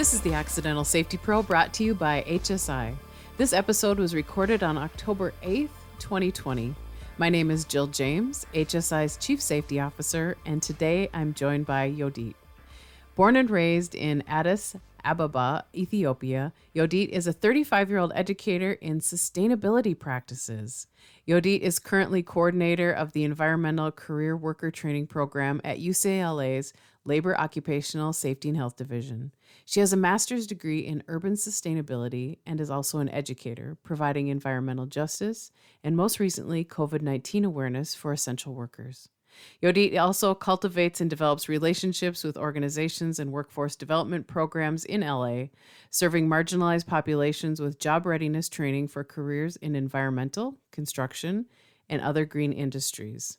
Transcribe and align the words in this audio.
This 0.00 0.14
is 0.14 0.22
the 0.22 0.32
Accidental 0.32 0.82
Safety 0.82 1.18
Pro 1.18 1.42
brought 1.42 1.74
to 1.74 1.84
you 1.84 1.94
by 1.94 2.24
HSI. 2.26 2.94
This 3.36 3.52
episode 3.52 3.98
was 3.98 4.14
recorded 4.14 4.62
on 4.62 4.78
October 4.78 5.34
8th, 5.42 5.68
2020. 5.98 6.74
My 7.18 7.28
name 7.28 7.50
is 7.50 7.66
Jill 7.66 7.86
James, 7.86 8.46
HSI's 8.54 9.18
Chief 9.18 9.42
Safety 9.42 9.78
Officer, 9.78 10.38
and 10.46 10.62
today 10.62 11.10
I'm 11.12 11.34
joined 11.34 11.66
by 11.66 11.90
Yodit. 11.90 12.32
Born 13.14 13.36
and 13.36 13.50
raised 13.50 13.94
in 13.94 14.24
Addis 14.26 14.74
Ababa, 15.04 15.66
Ethiopia, 15.74 16.54
Yodit 16.74 17.10
is 17.10 17.26
a 17.26 17.32
35 17.34 17.90
year 17.90 17.98
old 17.98 18.12
educator 18.14 18.72
in 18.72 19.00
sustainability 19.00 19.98
practices. 19.98 20.86
Yodit 21.28 21.60
is 21.60 21.78
currently 21.78 22.22
coordinator 22.22 22.90
of 22.90 23.12
the 23.12 23.24
Environmental 23.24 23.90
Career 23.90 24.34
Worker 24.34 24.70
Training 24.70 25.08
Program 25.08 25.60
at 25.62 25.78
UCLA's 25.78 26.72
Labor 27.04 27.38
Occupational 27.38 28.12
Safety 28.12 28.48
and 28.48 28.56
Health 28.56 28.76
Division. 28.76 29.32
She 29.64 29.80
has 29.80 29.92
a 29.92 29.96
master's 29.96 30.46
degree 30.46 30.80
in 30.80 31.02
urban 31.08 31.34
sustainability 31.34 32.38
and 32.44 32.60
is 32.60 32.70
also 32.70 32.98
an 32.98 33.08
educator, 33.08 33.78
providing 33.82 34.28
environmental 34.28 34.86
justice 34.86 35.50
and 35.82 35.96
most 35.96 36.20
recently 36.20 36.64
COVID 36.64 37.00
19 37.00 37.44
awareness 37.44 37.94
for 37.94 38.12
essential 38.12 38.54
workers. 38.54 39.08
Yodit 39.62 39.98
also 39.98 40.34
cultivates 40.34 41.00
and 41.00 41.08
develops 41.08 41.48
relationships 41.48 42.24
with 42.24 42.36
organizations 42.36 43.18
and 43.18 43.32
workforce 43.32 43.76
development 43.76 44.26
programs 44.26 44.84
in 44.84 45.00
LA, 45.02 45.44
serving 45.90 46.28
marginalized 46.28 46.86
populations 46.86 47.60
with 47.60 47.78
job 47.78 48.06
readiness 48.06 48.48
training 48.48 48.88
for 48.88 49.04
careers 49.04 49.56
in 49.56 49.76
environmental, 49.76 50.56
construction, 50.72 51.46
and 51.88 52.02
other 52.02 52.24
green 52.24 52.52
industries. 52.52 53.38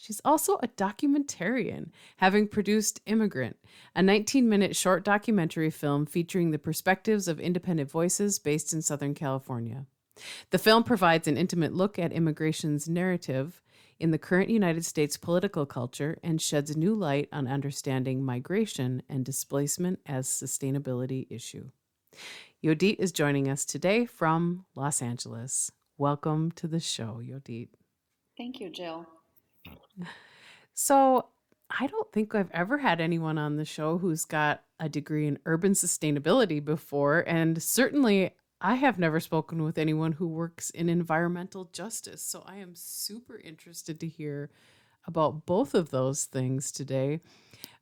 She's 0.00 0.22
also 0.24 0.56
a 0.62 0.68
documentarian, 0.68 1.90
having 2.16 2.48
produced 2.48 3.02
Immigrant, 3.04 3.58
a 3.94 4.02
19 4.02 4.48
minute 4.48 4.74
short 4.74 5.04
documentary 5.04 5.68
film 5.68 6.06
featuring 6.06 6.50
the 6.50 6.58
perspectives 6.58 7.28
of 7.28 7.38
independent 7.38 7.90
voices 7.90 8.38
based 8.38 8.72
in 8.72 8.80
Southern 8.80 9.12
California. 9.12 9.84
The 10.52 10.58
film 10.58 10.84
provides 10.84 11.28
an 11.28 11.36
intimate 11.36 11.74
look 11.74 11.98
at 11.98 12.14
immigration's 12.14 12.88
narrative 12.88 13.60
in 13.98 14.10
the 14.10 14.16
current 14.16 14.48
United 14.48 14.86
States 14.86 15.18
political 15.18 15.66
culture 15.66 16.18
and 16.22 16.40
sheds 16.40 16.74
new 16.74 16.94
light 16.94 17.28
on 17.30 17.46
understanding 17.46 18.24
migration 18.24 19.02
and 19.06 19.22
displacement 19.22 19.98
as 20.06 20.26
sustainability 20.26 21.26
issue. 21.28 21.68
Yodit 22.64 22.96
is 22.98 23.12
joining 23.12 23.50
us 23.50 23.66
today 23.66 24.06
from 24.06 24.64
Los 24.74 25.02
Angeles. 25.02 25.70
Welcome 25.98 26.52
to 26.52 26.66
the 26.66 26.80
show, 26.80 27.20
Yodit. 27.22 27.68
Thank 28.38 28.60
you, 28.60 28.70
Jill. 28.70 29.06
So, 30.74 31.26
I 31.78 31.86
don't 31.86 32.10
think 32.10 32.34
I've 32.34 32.50
ever 32.52 32.78
had 32.78 33.00
anyone 33.00 33.38
on 33.38 33.56
the 33.56 33.64
show 33.64 33.98
who's 33.98 34.24
got 34.24 34.64
a 34.80 34.88
degree 34.88 35.28
in 35.28 35.38
urban 35.46 35.72
sustainability 35.72 36.64
before. 36.64 37.22
And 37.28 37.62
certainly, 37.62 38.30
I 38.60 38.74
have 38.74 38.98
never 38.98 39.20
spoken 39.20 39.62
with 39.62 39.78
anyone 39.78 40.12
who 40.12 40.26
works 40.26 40.70
in 40.70 40.88
environmental 40.88 41.66
justice. 41.72 42.22
So, 42.22 42.42
I 42.46 42.56
am 42.56 42.74
super 42.74 43.38
interested 43.38 44.00
to 44.00 44.08
hear 44.08 44.50
about 45.06 45.46
both 45.46 45.74
of 45.74 45.90
those 45.90 46.24
things 46.24 46.72
today. 46.72 47.20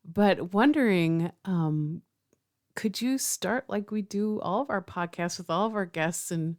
But 0.04 0.52
wondering, 0.52 1.32
um, 1.44 2.02
could 2.74 3.00
you 3.00 3.18
start 3.18 3.64
like 3.68 3.90
we 3.90 4.02
do 4.02 4.40
all 4.40 4.62
of 4.62 4.70
our 4.70 4.82
podcasts 4.82 5.38
with 5.38 5.50
all 5.50 5.66
of 5.66 5.74
our 5.74 5.84
guests 5.84 6.30
and 6.30 6.56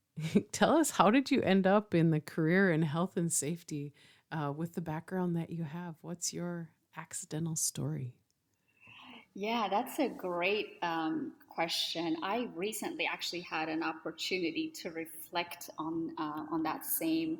tell 0.52 0.76
us 0.76 0.92
how 0.92 1.10
did 1.10 1.30
you 1.30 1.42
end 1.42 1.66
up 1.66 1.94
in 1.94 2.10
the 2.10 2.20
career 2.20 2.72
in 2.72 2.82
health 2.82 3.16
and 3.16 3.32
safety? 3.32 3.92
Uh, 4.32 4.52
with 4.54 4.74
the 4.74 4.80
background 4.80 5.36
that 5.36 5.50
you 5.50 5.64
have, 5.64 5.96
what's 6.00 6.32
your 6.32 6.70
accidental 6.96 7.56
story? 7.56 8.14
Yeah, 9.34 9.68
that's 9.70 9.98
a 9.98 10.08
great 10.08 10.78
um, 10.82 11.32
question. 11.48 12.16
I 12.22 12.48
recently 12.54 13.06
actually 13.06 13.42
had 13.42 13.68
an 13.68 13.82
opportunity 13.82 14.72
to 14.82 14.90
reflect 14.90 15.70
on 15.78 16.12
uh, 16.18 16.46
on 16.50 16.62
that 16.64 16.84
same 16.84 17.38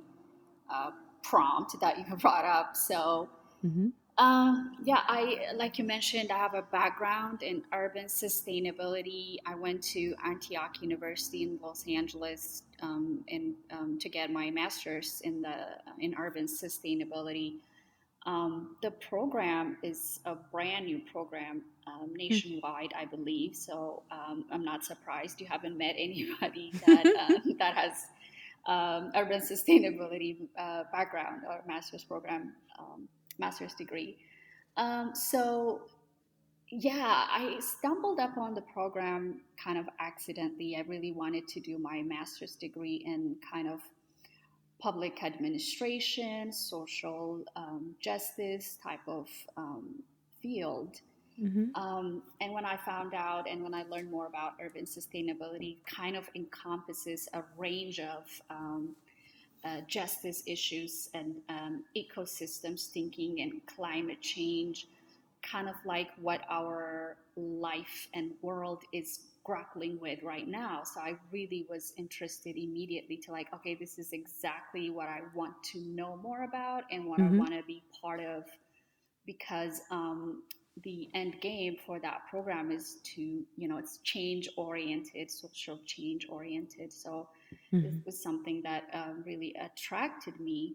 uh, 0.71 0.91
prompt 1.23 1.81
that 1.81 1.99
you 1.99 2.17
brought 2.21 2.45
up. 2.45 2.77
So, 2.77 3.29
mm-hmm. 3.65 3.89
Um, 4.19 4.73
yeah, 4.83 5.03
I 5.07 5.47
like 5.55 5.79
you 5.79 5.85
mentioned, 5.85 6.33
I 6.33 6.39
have 6.39 6.55
a 6.55 6.63
background 6.63 7.45
in 7.45 7.63
urban 7.73 8.07
sustainability. 8.07 9.37
I 9.47 9.55
went 9.55 9.81
to 9.95 10.15
Antioch 10.25 10.83
University 10.83 11.45
in 11.45 11.59
Los 11.63 11.87
Angeles 11.87 12.65
um, 12.83 13.25
in, 13.29 13.55
um, 13.71 13.97
to 14.01 14.09
get 14.09 14.33
my 14.33 14.51
master's 14.51 15.21
in 15.21 15.41
the 15.41 15.55
in 16.01 16.17
urban 16.19 16.47
sustainability. 16.47 17.59
Um, 18.27 18.77
the 18.83 18.91
program 18.91 19.77
is 19.85 20.19
a 20.25 20.35
brand 20.35 20.87
new 20.87 21.01
program 21.13 21.63
um, 21.87 22.13
nationwide, 22.13 22.93
I 22.99 23.05
believe. 23.05 23.55
So 23.55 24.03
um, 24.11 24.47
I'm 24.51 24.65
not 24.65 24.85
surprised 24.85 25.41
you 25.41 25.47
haven't 25.47 25.79
met 25.79 25.95
anybody 25.97 26.73
that 26.89 27.07
uh, 27.07 27.39
that 27.61 27.77
has 27.77 28.07
urban 29.15 29.41
sustainability 29.41 30.39
uh, 30.59 30.83
background 30.91 31.43
or 31.49 31.63
master's 31.69 32.03
program 32.03 32.55
master's 33.39 33.75
degree. 33.75 34.17
Um, 34.77 35.15
so, 35.15 35.83
yeah, 36.71 37.27
I 37.31 37.59
stumbled 37.61 38.19
upon 38.21 38.55
the 38.55 38.61
program 38.63 39.41
kind 39.63 39.79
of 39.79 39.89
accidentally. 40.01 40.77
I 40.77 40.83
really 40.89 41.13
wanted 41.13 41.49
to 41.49 41.61
do 41.61 41.79
my 41.79 42.03
master's 42.03 42.55
degree 42.55 43.03
in 43.07 43.37
kind 43.51 43.69
of 43.69 43.81
public 44.79 45.25
administration, 45.25 46.53
social 46.53 47.43
um, 47.57 47.95
justice 48.01 48.79
type 48.83 49.01
of 49.09 49.29
um, 49.57 50.03
field. 50.41 51.01
Mm-hmm. 51.43 51.75
Um, 51.81 52.23
and 52.41 52.53
when 52.53 52.65
I 52.65 52.77
found 52.77 53.15
out 53.15 53.49
and 53.49 53.63
when 53.63 53.75
I 53.75 53.85
learned 53.85 54.11
more 54.11 54.27
about 54.27 54.55
urban 54.61 54.85
sustainability, 54.85 55.77
kind 55.87 56.17
of 56.17 56.29
encompasses 56.35 57.29
a 57.33 57.43
range 57.57 58.01
of 58.01 58.25
um, 58.51 58.95
uh, 59.65 59.81
justice 59.87 60.43
issues 60.47 61.09
and 61.15 61.37
um, 61.49 61.85
ecosystems 61.97 62.87
thinking 62.89 63.41
and 63.41 63.53
climate 63.67 64.21
change, 64.21 64.87
kind 65.43 65.69
of 65.69 65.75
like 65.85 66.09
what 66.21 66.43
our 66.51 67.17
life 67.37 68.09
and 68.15 68.33
world 68.43 68.83
is 68.93 69.21
grappling 69.45 69.99
with 70.01 70.23
right 70.23 70.47
now. 70.47 70.83
So 70.85 71.01
I 71.01 71.17
really 71.33 71.67
was 71.71 71.95
interested 71.97 72.57
immediately 72.57 73.17
to 73.17 73.33
like, 73.33 73.47
okay, 73.55 73.75
this 73.75 73.99
is 73.99 74.13
exactly 74.13 74.91
what 74.91 75.09
I 75.09 75.21
want 75.35 75.55
to 75.73 75.81
know 75.81 76.19
more 76.23 76.45
about 76.45 76.85
and 76.91 77.07
what 77.07 77.19
mm-hmm. 77.19 77.37
I 77.37 77.39
want 77.39 77.53
to 77.53 77.63
be 77.67 77.83
part 78.01 78.21
of 78.21 78.45
because 79.25 79.81
um, 79.91 80.43
the 80.85 81.09
end 81.15 81.41
game 81.41 81.77
for 81.87 81.99
that 82.01 82.21
program 82.31 82.71
is 82.71 82.97
to, 83.15 83.23
you 83.57 83.69
know, 83.69 83.79
it's 83.79 83.99
change 84.05 84.49
oriented, 84.57 85.31
social 85.31 85.79
change 85.87 86.27
oriented. 86.29 86.93
So 86.93 87.29
mm-hmm. 87.73 87.83
this 87.83 87.95
was 88.05 88.23
something 88.23 88.63
that 88.63 88.85
uh, 88.93 89.13
really 89.25 89.55
attracted 89.61 90.39
me. 90.41 90.75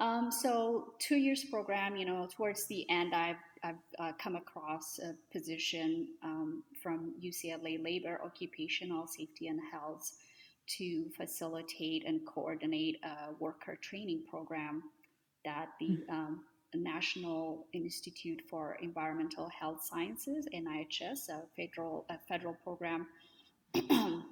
Um, 0.00 0.32
so 0.32 0.94
two 0.98 1.16
years 1.16 1.44
program, 1.44 1.96
you 1.96 2.04
know, 2.04 2.28
towards 2.34 2.66
the 2.66 2.88
end, 2.90 3.14
I've, 3.14 3.36
I've 3.62 3.76
uh, 3.98 4.12
come 4.18 4.34
across 4.34 4.98
a 4.98 5.14
position 5.32 6.08
um, 6.24 6.64
from 6.82 7.14
UCLA 7.22 7.82
Labor 7.82 8.20
Occupational 8.24 9.06
Safety 9.06 9.46
and 9.46 9.60
Health 9.70 10.12
to 10.78 11.06
facilitate 11.16 12.04
and 12.06 12.20
coordinate 12.26 13.00
a 13.04 13.32
worker 13.38 13.78
training 13.80 14.22
program 14.28 14.82
that 15.44 15.68
the 15.78 15.86
mm-hmm. 15.86 16.14
um, 16.14 16.40
National 16.74 17.66
Institute 17.72 18.42
for 18.48 18.78
Environmental 18.80 19.48
Health 19.48 19.84
Sciences 19.84 20.46
(NIHS), 20.52 21.28
a 21.28 21.42
federal 21.56 22.06
a 22.08 22.18
federal 22.28 22.54
program. 22.64 23.06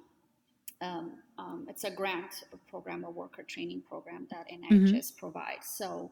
um, 0.81 1.13
um, 1.37 1.65
it's 1.69 1.83
a 1.83 1.91
grant 1.91 2.43
program, 2.69 3.03
a 3.03 3.09
worker 3.09 3.43
training 3.43 3.83
program 3.87 4.27
that 4.31 4.47
NIHS 4.49 4.91
mm-hmm. 4.91 5.19
provides. 5.19 5.67
So 5.67 6.11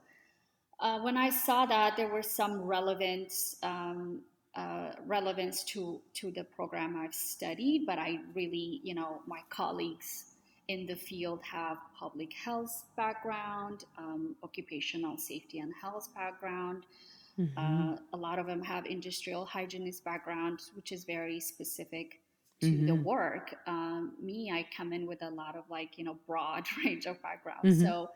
uh, 0.79 0.99
when 0.99 1.17
I 1.17 1.29
saw 1.29 1.65
that, 1.65 1.97
there 1.97 2.07
was 2.07 2.27
some 2.27 2.61
relevance 2.61 3.57
um, 3.63 4.21
uh, 4.55 4.91
relevance 5.05 5.63
to 5.63 6.01
to 6.15 6.31
the 6.31 6.43
program 6.43 6.97
I've 6.97 7.13
studied, 7.13 7.85
but 7.85 7.99
I 7.99 8.19
really, 8.33 8.81
you 8.83 8.95
know, 8.95 9.21
my 9.27 9.41
colleagues 9.49 10.25
in 10.67 10.85
the 10.85 10.95
field 10.95 11.41
have 11.43 11.77
public 11.97 12.31
health 12.33 12.85
background, 12.95 13.85
um, 13.97 14.35
occupational 14.43 15.17
safety 15.17 15.59
and 15.59 15.73
health 15.81 16.09
background. 16.15 16.83
Mm-hmm. 17.39 17.57
Uh, 17.57 17.97
a 18.13 18.17
lot 18.17 18.37
of 18.37 18.47
them 18.47 18.61
have 18.61 18.85
industrial 18.85 19.45
hygienist 19.45 20.03
background, 20.03 20.61
which 20.75 20.91
is 20.91 21.05
very 21.05 21.39
specific 21.39 22.19
to 22.61 22.67
mm-hmm. 22.67 22.87
the 22.87 22.95
work. 22.95 23.55
Um, 23.67 24.13
me, 24.21 24.51
I 24.51 24.67
come 24.75 24.93
in 24.93 25.07
with 25.07 25.21
a 25.21 25.29
lot 25.29 25.55
of 25.55 25.63
like 25.69 25.97
you 25.97 26.03
know 26.03 26.17
broad 26.27 26.65
range 26.85 27.05
of 27.05 27.21
background. 27.21 27.63
Mm-hmm. 27.63 27.81
So 27.81 28.09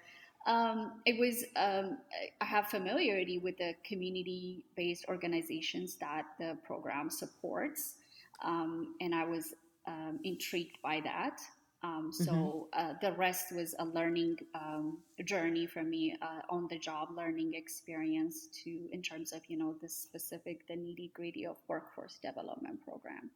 um, 0.46 1.02
it 1.06 1.18
was 1.18 1.46
um, 1.56 1.98
I 2.42 2.46
have 2.46 2.68
familiarity 2.68 3.40
with 3.40 3.58
the 3.58 3.74
community-based 3.86 5.06
organizations 5.08 5.96
that 5.96 6.26
the 6.40 6.58
program 6.66 7.10
supports, 7.10 7.96
um, 8.44 8.96
and 9.00 9.16
I 9.16 9.24
was 9.24 9.54
um, 9.88 10.20
intrigued 10.24 10.82
by 10.82 11.02
that. 11.04 11.40
Um, 11.84 12.12
so 12.14 12.32
mm-hmm. 12.32 12.92
uh, 12.92 12.94
the 13.02 13.12
rest 13.18 13.54
was 13.54 13.76
a 13.78 13.86
learning 13.86 14.38
um, 14.56 15.00
journey 15.26 15.66
for 15.66 15.84
me, 15.84 16.16
uh, 16.22 16.42
on 16.50 16.68
the 16.70 16.80
job 16.80 17.10
learning 17.16 17.54
experience 17.56 18.48
to 18.64 18.88
in 18.92 19.02
terms 19.02 19.34
of 19.34 19.42
you 19.48 19.58
know 19.58 19.76
the 19.82 19.90
specific 19.90 20.66
the 20.68 20.76
nitty 20.76 21.12
gritty 21.14 21.46
of 21.46 21.58
workforce 21.68 22.20
development 22.22 22.84
program. 22.86 23.30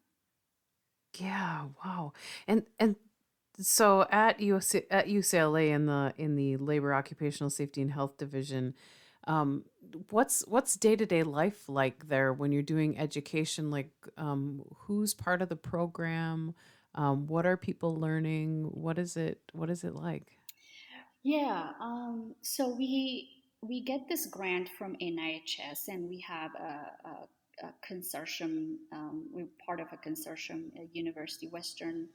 Yeah, 1.15 1.65
wow. 1.83 2.13
And 2.48 2.63
and 2.80 2.95
so 3.59 4.06
at 4.12 4.39
US 4.39 4.75
at 4.75 5.07
UCLA 5.07 5.71
in 5.74 5.86
the 5.86 6.13
in 6.18 6.36
the 6.36 6.57
Labor 6.57 6.94
Occupational 6.94 7.50
Safety 7.50 7.81
and 7.81 7.92
Health 7.92 8.18
Division, 8.18 8.74
um, 9.25 9.65
what's 10.09 10.44
what's 10.48 10.75
day-to-day 10.75 11.24
life 11.24 11.68
like 11.68 12.07
there 12.07 12.31
when 12.33 12.51
you're 12.51 12.62
doing 12.62 12.98
education? 12.98 13.71
Like, 13.71 13.92
um, 14.18 14.63
who's 14.81 15.13
part 15.13 15.42
of 15.42 15.50
the 15.50 15.56
program? 15.56 16.54
Um, 16.95 17.27
what 17.27 17.45
are 17.45 17.57
people 17.57 17.95
learning? 17.95 18.69
What 18.71 18.98
is 18.98 19.18
it 19.18 19.42
what 19.53 19.69
is 19.69 19.83
it 19.83 19.95
like? 19.95 20.38
Yeah, 21.24 21.71
um, 21.81 22.36
so 22.42 22.69
we 22.69 23.30
we 23.62 23.81
get 23.81 24.07
this 24.07 24.25
grant 24.25 24.69
from 24.77 24.95
NIHS, 25.01 25.88
and 25.88 26.07
we 26.07 26.21
have 26.21 26.51
a, 26.56 27.07
a, 27.07 27.27
a 27.63 27.94
consortium. 27.94 28.75
Um, 28.92 29.25
we're 29.31 29.48
part 29.65 29.80
of 29.80 29.88
a 29.92 29.98
consortium, 29.98 30.69
a 30.77 30.88
University 30.94 31.48
Western 31.48 32.07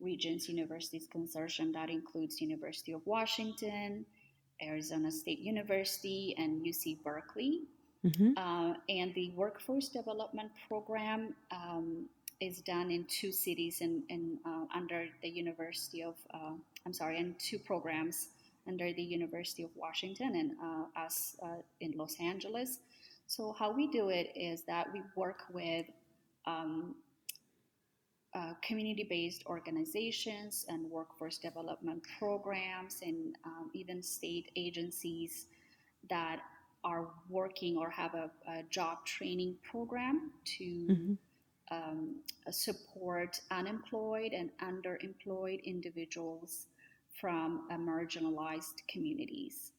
Regions 0.00 0.48
Universities 0.48 1.08
Consortium 1.12 1.72
that 1.72 1.90
includes 1.90 2.40
University 2.40 2.92
of 2.92 3.00
Washington, 3.04 4.06
Arizona 4.62 5.10
State 5.10 5.40
University, 5.40 6.34
and 6.38 6.64
UC 6.64 7.02
Berkeley. 7.02 7.62
Mm-hmm. 8.06 8.38
Uh, 8.38 8.74
and 8.88 9.12
the 9.14 9.32
workforce 9.34 9.88
development 9.88 10.50
program 10.68 11.34
um, 11.50 12.06
is 12.40 12.60
done 12.60 12.92
in 12.92 13.04
two 13.06 13.32
cities 13.32 13.80
in, 13.80 14.04
in 14.08 14.38
uh, 14.46 14.66
under 14.72 15.06
the 15.22 15.28
University 15.28 16.04
of 16.04 16.14
uh, 16.32 16.52
I'm 16.86 16.92
sorry, 16.94 17.18
in 17.18 17.34
two 17.38 17.58
programs 17.58 18.28
under 18.66 18.92
the 18.92 19.02
University 19.02 19.62
of 19.62 19.70
Washington 19.74 20.36
and 20.36 20.52
uh, 20.62 21.04
us 21.04 21.36
uh, 21.42 21.60
in 21.80 21.92
Los 21.96 22.18
Angeles. 22.20 22.78
So 23.28 23.54
how 23.58 23.70
we 23.70 23.86
do 23.86 24.08
it 24.08 24.32
is 24.34 24.62
that 24.62 24.86
we 24.92 25.02
work 25.14 25.42
with 25.52 25.84
um, 26.46 26.94
uh, 28.34 28.54
community-based 28.62 29.44
organizations 29.46 30.64
and 30.70 30.90
workforce 30.90 31.36
development 31.36 32.02
programs 32.18 33.00
and 33.02 33.36
um, 33.44 33.70
even 33.74 34.02
state 34.02 34.50
agencies 34.56 35.46
that 36.08 36.40
are 36.84 37.08
working 37.28 37.76
or 37.76 37.90
have 37.90 38.14
a, 38.14 38.30
a 38.48 38.62
job 38.70 39.04
training 39.04 39.56
program 39.70 40.32
to 40.44 40.64
Mm-hmm. 40.64 41.14
um, 41.70 42.16
support 42.50 43.40
unemployed 43.50 44.32
and 44.32 44.48
underemployed 44.62 45.62
individuals 45.64 46.66
from 47.20 47.68
marginalized 47.72 48.86
communities. 48.88 49.72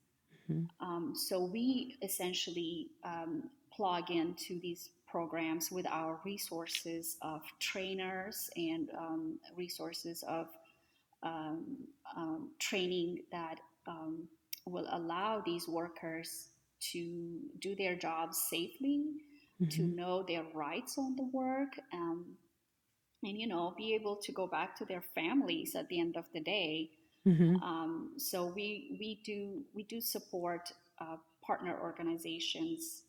Mhm. 0.49 0.69
Um, 0.79 1.13
so 1.15 1.43
we 1.43 1.97
essentially 2.01 2.91
um, 3.03 3.49
plug 3.71 4.11
into 4.11 4.59
these 4.59 4.89
programs 5.07 5.71
with 5.71 5.87
our 5.87 6.19
resources 6.25 7.17
of 7.21 7.41
trainers 7.59 8.49
and 8.55 8.89
um, 8.97 9.39
resources 9.57 10.23
of 10.23 10.47
um, 11.23 11.87
um, 12.15 12.51
training 12.59 13.23
that 13.31 13.59
um, 13.87 14.27
will 14.65 14.87
allow 14.91 15.41
these 15.41 15.67
workers 15.67 16.49
to 16.79 17.39
do 17.59 17.75
their 17.75 17.95
jobs 17.95 18.37
safely, 18.49 19.03
to 19.69 19.83
Mm-hmm. 19.83 19.89
know 19.89 20.23
their 20.23 20.43
rights 20.53 20.97
on 20.97 21.15
the 21.15 21.23
work, 21.23 21.79
um, 21.93 22.37
and 23.23 23.37
you 23.39 23.47
know, 23.47 23.73
be 23.77 23.93
able 23.93 24.15
to 24.17 24.31
go 24.31 24.47
back 24.47 24.75
to 24.77 24.85
their 24.85 25.01
families 25.01 25.75
at 25.75 25.87
the 25.89 25.99
end 25.99 26.15
of 26.17 26.25
the 26.33 26.39
day 26.39 26.91
Mm-hmm. 27.27 27.55
um, 27.63 28.11
so 28.17 28.45
we 28.45 28.95
we 28.99 29.19
do 29.25 29.61
we 29.73 29.83
do 29.83 29.99
support 29.99 30.71
uh, 30.99 31.17
partner 31.45 31.77
organizations 31.81 33.03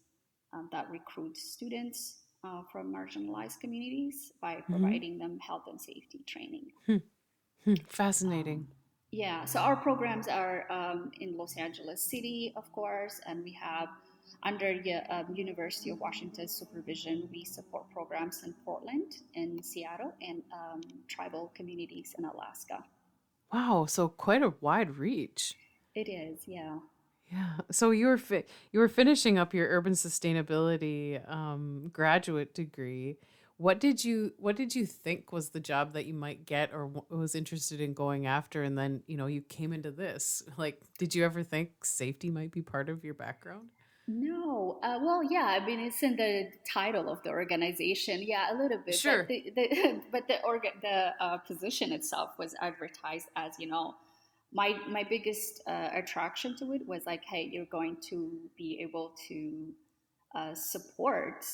um, 0.52 0.68
that 0.72 0.90
recruit 0.90 1.36
students 1.36 2.16
uh, 2.42 2.62
from 2.72 2.92
marginalized 2.92 3.60
communities 3.60 4.32
by 4.40 4.54
Mm-hmm. 4.54 4.72
providing 4.72 5.18
them 5.18 5.38
health 5.38 5.66
and 5.68 5.80
safety 5.80 6.20
training. 6.26 6.72
Hmm. 6.86 7.74
Fascinating. 7.88 8.66
Yeah, 9.12 9.44
so 9.44 9.60
our 9.60 9.76
programs 9.76 10.28
are 10.28 10.66
um, 10.70 11.10
in 11.20 11.36
Los 11.36 11.56
Angeles 11.56 12.00
City, 12.00 12.52
of 12.56 12.70
course, 12.72 13.20
and 13.26 13.42
we 13.44 13.52
have 13.52 13.88
under 14.44 14.80
the 14.82 15.02
um, 15.14 15.26
University 15.34 15.90
of 15.90 15.98
Washington's 16.00 16.52
supervision, 16.52 17.28
we 17.32 17.44
support 17.44 17.90
programs 17.90 18.44
in 18.44 18.54
Portland, 18.64 19.16
in 19.34 19.62
Seattle, 19.62 20.12
and 20.22 20.42
um, 20.52 20.80
tribal 21.08 21.50
communities 21.54 22.14
in 22.18 22.24
Alaska. 22.24 22.84
Wow, 23.52 23.86
so 23.86 24.08
quite 24.08 24.42
a 24.42 24.54
wide 24.60 24.96
reach. 24.96 25.54
It 25.94 26.08
is, 26.08 26.46
yeah. 26.46 26.78
Yeah. 27.30 27.58
So 27.70 27.90
you 27.90 28.06
were 28.06 28.18
fi- 28.18 28.44
you 28.72 28.80
were 28.80 28.88
finishing 28.88 29.38
up 29.38 29.54
your 29.54 29.68
urban 29.68 29.92
sustainability 29.92 31.28
um, 31.30 31.90
graduate 31.92 32.54
degree. 32.54 33.18
What 33.56 33.78
did 33.78 34.04
you 34.04 34.32
What 34.38 34.56
did 34.56 34.74
you 34.74 34.84
think 34.86 35.32
was 35.32 35.50
the 35.50 35.60
job 35.60 35.92
that 35.92 36.06
you 36.06 36.14
might 36.14 36.44
get, 36.44 36.72
or 36.72 36.86
w- 36.86 37.04
was 37.08 37.34
interested 37.34 37.80
in 37.80 37.92
going 37.94 38.26
after? 38.26 38.62
And 38.62 38.76
then 38.76 39.02
you 39.06 39.16
know 39.16 39.26
you 39.26 39.42
came 39.42 39.72
into 39.72 39.90
this. 39.90 40.42
Like, 40.56 40.80
did 40.98 41.14
you 41.14 41.24
ever 41.24 41.42
think 41.42 41.84
safety 41.84 42.30
might 42.30 42.50
be 42.50 42.62
part 42.62 42.88
of 42.88 43.04
your 43.04 43.14
background? 43.14 43.68
No, 44.12 44.80
uh, 44.82 44.98
well, 45.02 45.22
yeah. 45.22 45.58
I 45.60 45.64
mean, 45.64 45.80
it's 45.80 46.02
in 46.02 46.16
the 46.16 46.50
title 46.72 47.08
of 47.08 47.22
the 47.22 47.30
organization. 47.30 48.22
Yeah, 48.22 48.52
a 48.52 48.56
little 48.56 48.78
bit. 48.84 48.94
Sure. 48.94 49.18
But 49.18 49.28
the, 49.28 49.52
the 49.54 50.02
but 50.12 50.28
the 50.28 50.38
orga, 50.44 50.70
the 50.82 51.12
uh, 51.24 51.38
position 51.38 51.92
itself 51.92 52.30
was 52.38 52.54
advertised 52.60 53.28
as 53.36 53.52
you 53.58 53.68
know, 53.68 53.94
my 54.52 54.76
my 54.88 55.04
biggest 55.04 55.62
uh, 55.68 55.90
attraction 55.92 56.56
to 56.58 56.72
it 56.72 56.86
was 56.86 57.06
like, 57.06 57.24
hey, 57.24 57.48
you're 57.52 57.66
going 57.66 57.98
to 58.10 58.32
be 58.56 58.80
able 58.82 59.14
to 59.28 59.72
uh, 60.34 60.54
support 60.54 61.44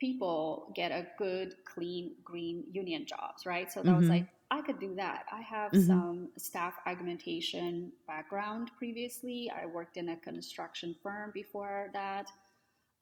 people 0.00 0.72
get 0.76 0.92
a 0.92 1.06
good, 1.18 1.54
clean, 1.64 2.14
green 2.24 2.64
union 2.72 3.06
jobs, 3.06 3.46
right? 3.46 3.72
So 3.72 3.82
that 3.82 3.96
was 3.96 4.06
Mm-hmm. 4.06 4.10
like, 4.10 4.28
I 4.50 4.62
could 4.62 4.80
do 4.80 4.94
that. 4.94 5.24
I 5.32 5.40
have 5.42 5.72
Mm-hmm. 5.72 5.86
some 5.86 6.28
staff 6.38 6.74
augmentation 6.86 7.92
background 8.06 8.70
previously. 8.78 9.50
I 9.54 9.66
worked 9.66 9.96
in 9.96 10.08
a 10.10 10.16
construction 10.16 10.96
firm 11.02 11.30
before 11.34 11.90
that. 11.92 12.30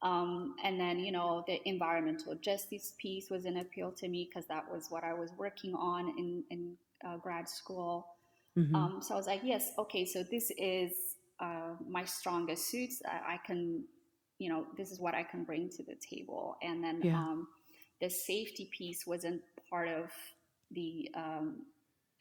Um, 0.02 0.56
and 0.64 0.78
then, 0.78 0.98
you 0.98 1.12
know, 1.12 1.44
the 1.46 1.60
environmental 1.68 2.34
justice 2.34 2.94
piece 3.00 3.30
was 3.30 3.44
an 3.44 3.58
appeal 3.58 3.92
to 3.92 4.08
me 4.08 4.28
because 4.28 4.46
that 4.48 4.70
was 4.70 4.86
what 4.90 5.04
I 5.04 5.14
was 5.14 5.30
working 5.38 5.74
on 5.74 6.08
in, 6.18 6.44
in 6.50 6.76
uh, 7.06 7.16
grad 7.18 7.48
school. 7.48 8.08
Mm-hmm. 8.58 8.74
Um, 8.74 8.98
so 9.00 9.14
I 9.14 9.16
was 9.16 9.26
like, 9.26 9.40
yes, 9.44 9.72
okay, 9.78 10.04
so 10.04 10.22
this 10.22 10.50
is 10.58 10.92
uh, 11.40 11.74
my 11.88 12.04
strongest 12.04 12.68
suits. 12.70 13.02
I, 13.06 13.34
I 13.34 13.38
can, 13.46 13.84
you 14.38 14.50
know, 14.50 14.66
this 14.76 14.90
is 14.90 14.98
what 15.00 15.14
I 15.14 15.22
can 15.22 15.44
bring 15.44 15.70
to 15.70 15.82
the 15.82 15.94
table. 15.94 16.56
And 16.62 16.82
then 16.82 17.02
Yeah. 17.02 17.18
um, 17.18 17.48
the 18.00 18.10
safety 18.10 18.68
piece 18.76 19.06
wasn't 19.06 19.42
part 19.70 19.88
of 19.88 20.10
the, 20.70 21.10
um, 21.14 21.62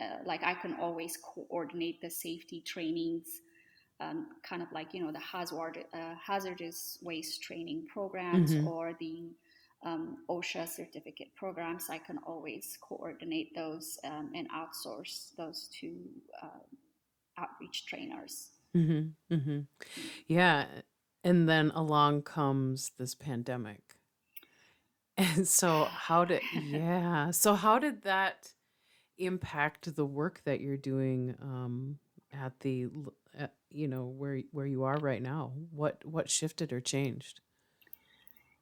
uh, 0.02 0.18
like, 0.26 0.44
I 0.44 0.54
can 0.54 0.76
always 0.80 1.18
coordinate 1.18 2.02
the 2.02 2.10
safety 2.10 2.62
trainings, 2.62 3.42
um, 4.00 4.28
kind 4.44 4.62
of 4.62 4.72
like, 4.72 4.94
you 4.94 5.04
know, 5.04 5.12
the 5.12 5.20
hazard, 5.20 5.86
uh, 5.94 6.16
hazardous 6.22 7.00
waste 7.02 7.42
training 7.42 7.88
programs 7.88 8.54
Mm-hmm. 8.54 8.68
or 8.68 8.94
the 9.00 9.32
um, 9.84 10.18
OSHA 10.30 10.68
certificate 10.68 11.34
programs. 11.36 11.90
I 11.90 12.00
can 12.00 12.18
always 12.26 12.78
coordinate 12.82 13.56
those 13.56 13.98
um, 14.04 14.32
and 14.34 14.48
outsource 14.52 15.36
those 15.38 15.70
to 15.80 15.96
uh, 16.42 16.64
outreach 17.38 17.86
trainers. 17.86 18.50
Mm-hmm. 18.76 19.34
Mm-hmm. 19.34 19.60
Yeah. 20.28 20.66
And 21.24 21.48
then 21.50 21.72
along 21.72 22.24
comes 22.24 22.92
this 22.98 23.16
pandemic. 23.16 23.95
And 25.18 25.48
so 25.48 25.86
how 25.86 26.26
did 26.26 26.42
yeah. 26.54 27.32
So 27.32 27.56
how 27.56 27.80
did 27.80 28.04
that 28.04 28.50
impact 29.18 29.96
the 29.96 30.06
work 30.06 30.42
that 30.44 30.60
you're 30.60 30.78
doing 30.78 31.36
um 31.42 31.98
at 32.34 32.60
the 32.60 32.88
you 33.72 33.88
know 33.88 34.06
where 34.06 34.42
where 34.52 34.66
you 34.66 34.84
are 34.84 34.98
right 34.98 35.22
now? 35.22 35.54
What 35.72 36.04
what 36.06 36.30
shifted 36.30 36.74
or 36.74 36.82
changed? 36.82 37.42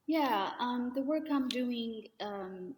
Yeah, 0.05 0.51
um, 0.59 0.91
the 0.93 1.01
work 1.01 1.23
I'm 1.31 1.47
doing, 1.47 2.07
um, 2.19 2.75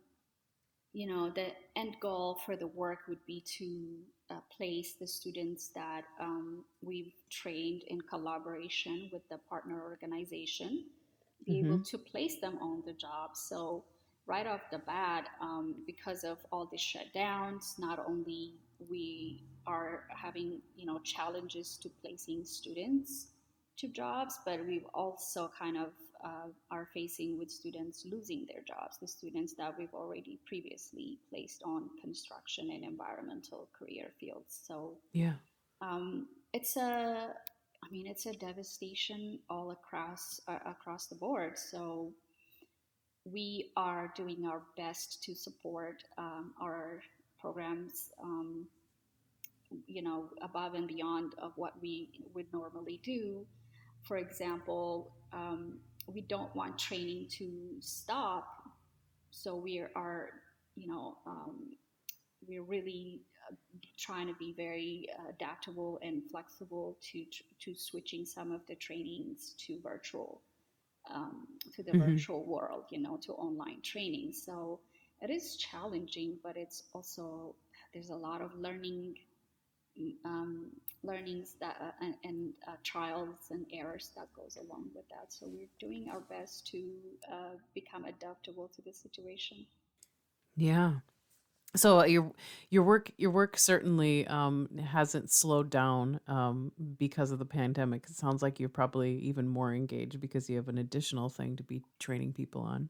you 0.94 1.08
know, 1.08 1.32
the 1.32 1.48
end 1.76 1.96
goal 2.00 2.40
for 2.46 2.56
the 2.56 2.68
work 2.68 3.00
would 3.08 3.26
be 3.26 3.44
to 3.58 3.98
uh, 4.30 4.40
place 4.56 4.94
the 4.94 5.08
students 5.08 5.70
that 5.70 6.04
um, 6.20 6.64
we've 6.82 7.14
trained 7.30 7.84
in 7.88 8.02
collaboration 8.02 9.10
with 9.12 9.28
the 9.30 9.40
partner 9.50 9.82
organization, 9.82 10.86
be 11.46 11.60
able 11.60 11.80
Mhm. 11.80 11.86
to 11.90 11.98
place 11.98 12.40
them 12.40 12.58
on 12.60 12.82
the 12.86 12.94
job. 12.94 13.36
So, 13.36 13.86
right 14.28 14.48
off 14.48 14.70
the 14.72 14.80
bat, 14.80 15.30
um, 15.40 15.84
because 15.86 16.24
of 16.24 16.44
all 16.52 16.66
the 16.66 16.78
shutdowns, 16.78 17.78
not 17.78 18.00
only 18.00 18.56
we 18.90 19.44
are 19.68 20.04
having, 20.10 20.62
you 20.76 20.86
know, 20.86 21.00
challenges 21.00 21.78
to 21.78 21.90
placing 22.02 22.44
students 22.46 23.28
to 23.78 23.88
jobs, 23.88 24.40
but 24.46 24.66
we've 24.66 24.86
also 24.94 25.52
kind 25.58 25.78
of 25.78 25.94
uh, 26.24 26.48
are 26.72 26.88
facing 26.94 27.38
with 27.38 27.52
students 27.52 28.06
losing 28.06 28.48
their 28.48 28.62
jobs, 28.62 28.98
the 28.98 29.08
students 29.08 29.54
that 29.54 29.78
we've 29.78 29.94
already 29.94 30.40
previously 30.46 31.20
placed 31.30 31.62
on 31.64 31.90
construction 32.02 32.72
and 32.72 32.84
environmental 32.84 33.68
career 33.78 34.12
fields. 34.20 34.60
So 34.66 34.98
Yeah. 35.12 35.36
um, 35.82 36.28
it's 36.54 36.78
a, 36.78 37.36
I 37.86 37.92
mean, 37.92 38.08
it's 38.08 38.26
a 38.26 38.34
devastation 38.34 39.40
all 39.50 39.72
across 39.72 40.42
uh, 40.48 40.58
across 40.66 41.06
the 41.06 41.16
board. 41.16 41.58
So 41.58 42.12
we 43.26 43.72
are 43.78 44.12
doing 44.16 44.46
our 44.46 44.62
best 44.78 45.24
to 45.24 45.36
support 45.36 46.04
um, 46.18 46.54
our 46.60 47.02
programs, 47.40 48.10
um, 48.24 48.66
you 49.88 50.02
know, 50.02 50.30
above 50.42 50.74
and 50.74 50.88
beyond 50.88 51.34
of 51.40 51.52
what 51.56 51.74
we 51.82 52.10
would 52.34 52.52
normally 52.52 53.00
do. 53.04 53.46
For 54.04 54.18
example, 54.18 55.12
um, 55.34 55.80
we 56.08 56.22
don't 56.22 56.56
want 56.56 56.78
training 56.78 57.28
to 57.32 57.76
stop, 57.80 58.48
so 59.32 59.56
we 59.56 59.84
are, 59.96 60.30
you 60.76 60.88
know, 60.88 61.18
um, 61.26 61.76
we're 62.48 62.64
really 62.64 63.22
trying 63.98 64.28
to 64.28 64.34
be 64.36 64.54
very 64.54 65.08
uh, 65.18 65.30
adaptable 65.30 66.00
and 66.02 66.24
flexible 66.30 66.98
to 67.12 67.26
to 67.60 67.76
switching 67.76 68.26
some 68.26 68.52
of 68.52 68.62
the 68.68 68.76
trainings 68.76 69.56
to 69.58 69.80
virtual 69.82 70.42
um, 71.14 71.48
to 71.76 71.84
the 71.84 71.92
mm-hmm. 71.92 72.12
virtual 72.12 72.46
world, 72.46 72.86
you 72.90 73.00
know, 73.02 73.18
to 73.18 73.34
online 73.34 73.82
training. 73.82 74.32
So 74.34 74.80
it 75.22 75.30
is 75.30 75.56
challenging, 75.58 76.38
but 76.44 76.58
it's 76.58 76.84
also 76.94 77.56
there's 77.94 78.10
a 78.10 78.16
lot 78.16 78.42
of 78.42 78.54
learning, 78.56 79.16
um, 80.26 80.72
learnings 81.04 81.56
that 81.60 81.78
uh, 81.82 82.04
and, 82.04 82.16
and 82.24 82.54
uh, 82.68 82.72
trials 82.84 83.38
and 83.52 83.66
errors 83.74 84.12
that 84.16 84.28
goes 84.36 84.58
along 84.58 84.90
with 84.94 85.08
that. 85.10 85.28
So 85.30 85.48
we're 85.48 85.68
doing 85.80 86.08
our 86.12 86.22
best 86.22 86.68
to 86.68 86.84
uh, 87.32 87.56
become 87.74 88.06
adaptable 88.06 88.70
to 88.76 88.82
the 88.82 88.94
situation. 88.94 89.66
Yeah, 90.56 90.94
so 91.76 92.00
uh, 92.00 92.06
your 92.06 92.32
your 92.70 92.84
work 92.84 93.12
your 93.18 93.32
work 93.32 93.58
certainly 93.58 94.26
um, 94.28 94.70
hasn't 94.78 95.32
slowed 95.32 95.70
down 95.70 96.20
um, 96.28 96.72
because 96.98 97.32
of 97.32 97.40
the 97.40 97.46
pandemic. 97.46 98.06
It 98.10 98.16
sounds 98.16 98.42
like 98.42 98.60
you're 98.60 98.70
probably 98.70 99.18
even 99.20 99.48
more 99.48 99.74
engaged 99.74 100.20
because 100.20 100.50
you 100.50 100.56
have 100.58 100.68
an 100.68 100.78
additional 100.78 101.30
thing 101.30 101.56
to 101.58 101.64
be 101.64 101.82
training 102.00 102.34
people 102.34 102.62
on. 102.62 102.90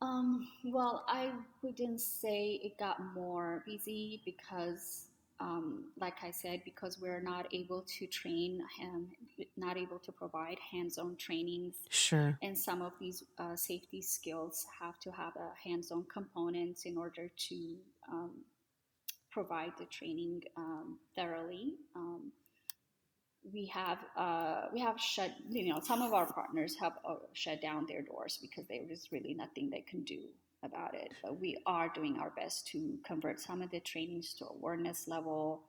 Um, 0.00 0.48
well, 0.64 1.04
I 1.06 1.30
wouldn't 1.62 2.00
say 2.00 2.60
it 2.64 2.76
got 2.76 3.14
more 3.14 3.62
busy 3.64 4.20
because 4.24 5.06
um, 5.42 5.86
like 6.00 6.22
I 6.22 6.30
said, 6.30 6.62
because 6.64 7.00
we're 7.00 7.20
not 7.20 7.46
able 7.52 7.84
to 7.98 8.06
train, 8.06 8.62
um, 8.80 9.08
not 9.56 9.76
able 9.76 9.98
to 9.98 10.12
provide 10.12 10.58
hands-on 10.70 11.16
trainings. 11.16 11.74
Sure. 11.88 12.38
And 12.42 12.56
some 12.56 12.80
of 12.80 12.92
these 13.00 13.24
uh, 13.38 13.56
safety 13.56 14.00
skills 14.02 14.64
have 14.80 15.00
to 15.00 15.10
have 15.10 15.34
a 15.34 15.68
hands-on 15.68 16.06
components 16.12 16.84
in 16.84 16.96
order 16.96 17.28
to 17.48 17.76
um, 18.10 18.30
provide 19.32 19.72
the 19.78 19.86
training 19.86 20.42
um, 20.56 20.98
thoroughly. 21.16 21.74
Um, 21.96 22.30
we 23.52 23.66
have 23.66 23.98
uh, 24.16 24.66
we 24.72 24.78
have 24.78 25.00
shut 25.00 25.32
you 25.48 25.68
know 25.68 25.80
some 25.80 26.00
of 26.00 26.12
our 26.12 26.32
partners 26.32 26.76
have 26.80 26.92
uh, 27.04 27.16
shut 27.32 27.60
down 27.60 27.86
their 27.88 28.00
doors 28.00 28.38
because 28.40 28.64
there 28.68 28.88
is 28.88 29.08
really 29.10 29.34
nothing 29.34 29.68
they 29.68 29.80
can 29.80 30.04
do 30.04 30.20
about 30.62 30.94
it. 30.94 31.12
But 31.22 31.40
we 31.40 31.56
are 31.66 31.88
doing 31.94 32.18
our 32.18 32.30
best 32.30 32.66
to 32.68 32.98
convert 33.04 33.40
some 33.40 33.62
of 33.62 33.70
the 33.70 33.80
trainings 33.80 34.34
to 34.34 34.46
awareness 34.46 35.08
level, 35.08 35.62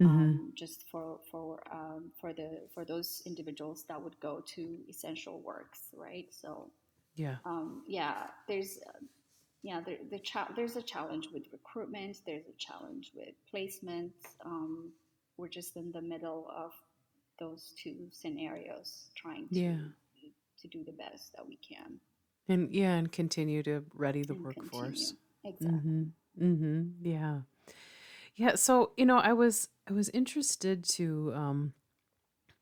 mm-hmm. 0.00 0.10
um, 0.10 0.52
just 0.54 0.84
for 0.90 1.20
for 1.30 1.62
um, 1.72 2.10
for 2.20 2.32
the 2.32 2.62
for 2.72 2.84
those 2.84 3.22
individuals 3.26 3.84
that 3.88 4.00
would 4.02 4.18
go 4.20 4.42
to 4.54 4.78
essential 4.88 5.40
works, 5.40 5.80
right? 5.96 6.26
So 6.30 6.70
yeah, 7.14 7.36
um, 7.44 7.82
yeah, 7.86 8.26
there's. 8.48 8.78
Yeah, 9.62 9.80
the, 9.80 9.98
the 10.12 10.20
cha- 10.20 10.52
there's 10.54 10.76
a 10.76 10.82
challenge 10.82 11.28
with 11.34 11.42
recruitment. 11.50 12.18
There's 12.24 12.46
a 12.46 12.56
challenge 12.56 13.10
with 13.16 13.34
placement. 13.50 14.12
Um, 14.44 14.92
we're 15.38 15.48
just 15.48 15.76
in 15.76 15.90
the 15.90 16.02
middle 16.02 16.48
of 16.56 16.70
those 17.40 17.74
two 17.82 18.08
scenarios, 18.12 19.08
trying 19.16 19.48
to 19.48 19.58
yeah. 19.58 19.76
to 20.60 20.68
do 20.68 20.84
the 20.84 20.92
best 20.92 21.32
that 21.34 21.46
we 21.46 21.56
can. 21.56 21.98
And 22.48 22.72
yeah, 22.72 22.94
and 22.94 23.10
continue 23.10 23.62
to 23.64 23.84
ready 23.94 24.22
the 24.22 24.34
workforce. 24.34 25.14
Continue. 25.42 25.74
Exactly. 25.78 25.90
Mm-hmm. 25.90 26.44
Mm-hmm. 26.44 26.82
Yeah. 27.02 27.38
Yeah. 28.36 28.54
So, 28.54 28.92
you 28.96 29.06
know, 29.06 29.18
I 29.18 29.32
was 29.32 29.68
I 29.88 29.92
was 29.92 30.08
interested 30.10 30.84
to 30.90 31.32
um, 31.34 31.72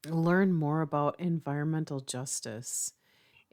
learn 0.09 0.53
more 0.53 0.81
about 0.81 1.19
environmental 1.19 2.01
justice 2.01 2.93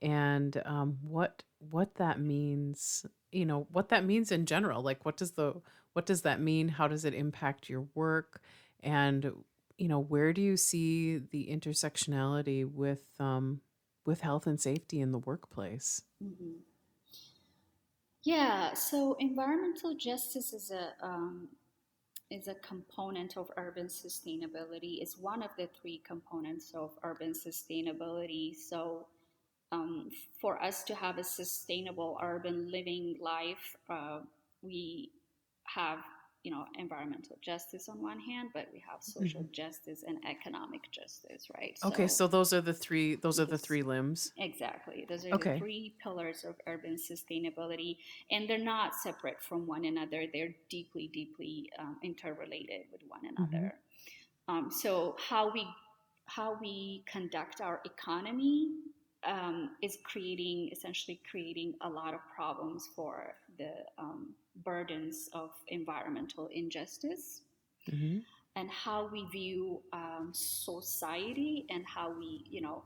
and 0.01 0.61
um, 0.65 0.97
what 1.01 1.43
what 1.59 1.95
that 1.95 2.19
means. 2.19 3.05
You 3.31 3.45
know, 3.45 3.67
what 3.71 3.89
that 3.89 4.05
means 4.05 4.31
in 4.31 4.45
general. 4.45 4.81
Like, 4.81 5.05
what 5.05 5.17
does 5.17 5.31
the 5.31 5.61
what 5.93 6.05
does 6.05 6.21
that 6.21 6.41
mean? 6.41 6.69
How 6.69 6.87
does 6.87 7.05
it 7.05 7.13
impact 7.13 7.69
your 7.69 7.87
work? 7.95 8.41
And 8.81 9.31
you 9.77 9.87
know, 9.87 9.99
where 9.99 10.33
do 10.33 10.41
you 10.41 10.57
see 10.57 11.17
the 11.17 11.47
intersectionality 11.47 12.69
with 12.69 13.03
um, 13.19 13.61
with 14.05 14.21
health 14.21 14.47
and 14.47 14.59
safety 14.59 14.99
in 14.99 15.11
the 15.11 15.19
workplace? 15.19 16.01
Mm-hmm. 16.23 16.59
Yeah, 18.23 18.73
so 18.73 19.15
environmental 19.19 19.95
justice 19.95 20.53
is 20.53 20.71
a 20.71 20.93
um, 21.05 21.49
is 22.29 22.47
a 22.47 22.55
component 22.55 23.35
of 23.35 23.51
urban 23.57 23.87
sustainability. 23.87 25.01
It's 25.01 25.17
one 25.17 25.43
of 25.43 25.51
the 25.57 25.67
three 25.79 26.01
components 26.05 26.71
of 26.73 26.91
urban 27.03 27.33
sustainability. 27.33 28.55
So, 28.55 29.07
um, 29.71 30.11
for 30.39 30.61
us 30.63 30.83
to 30.83 30.95
have 30.95 31.17
a 31.17 31.23
sustainable 31.23 32.17
urban 32.21 32.71
living 32.71 33.17
life, 33.19 33.75
uh, 33.89 34.19
we 34.61 35.11
have 35.63 35.99
you 36.43 36.51
know 36.51 36.65
environmental 36.77 37.37
justice 37.41 37.87
on 37.87 38.01
one 38.01 38.19
hand 38.19 38.49
but 38.53 38.67
we 38.73 38.79
have 38.79 39.01
social 39.01 39.41
mm-hmm. 39.41 39.51
justice 39.51 40.03
and 40.07 40.17
economic 40.29 40.91
justice 40.91 41.47
right 41.55 41.77
okay 41.83 42.07
so, 42.07 42.25
so 42.25 42.27
those 42.27 42.51
are 42.53 42.61
the 42.61 42.73
three 42.73 43.15
those 43.15 43.39
are 43.39 43.45
the 43.45 43.57
three 43.57 43.83
limbs 43.83 44.31
exactly 44.37 45.05
those 45.07 45.25
are 45.25 45.33
okay. 45.33 45.53
the 45.53 45.59
three 45.59 45.93
pillars 46.01 46.43
of 46.43 46.55
urban 46.67 46.95
sustainability 46.95 47.97
and 48.31 48.49
they're 48.49 48.57
not 48.57 48.95
separate 48.95 49.41
from 49.41 49.67
one 49.67 49.85
another 49.85 50.25
they're 50.33 50.53
deeply 50.69 51.09
deeply 51.13 51.69
um, 51.77 51.97
interrelated 52.03 52.81
with 52.91 53.01
one 53.07 53.21
mm-hmm. 53.21 53.43
another 53.43 53.75
mm-hmm. 54.49 54.57
um, 54.57 54.71
so 54.71 55.15
how 55.29 55.51
we 55.51 55.67
how 56.25 56.57
we 56.59 57.03
conduct 57.11 57.61
our 57.61 57.81
economy 57.85 58.69
um, 59.23 59.71
is 59.81 59.97
creating 60.03 60.69
essentially 60.71 61.19
creating 61.29 61.73
a 61.81 61.89
lot 61.89 62.13
of 62.13 62.19
problems 62.35 62.89
for 62.95 63.35
the 63.57 63.71
um, 63.97 64.33
burdens 64.63 65.29
of 65.33 65.51
environmental 65.67 66.49
injustice 66.53 67.41
mm-hmm. 67.89 68.19
and 68.55 68.69
how 68.69 69.09
we 69.11 69.25
view 69.31 69.81
um, 69.93 70.29
society 70.33 71.65
and 71.69 71.85
how 71.85 72.11
we 72.17 72.43
you 72.49 72.61
know 72.61 72.83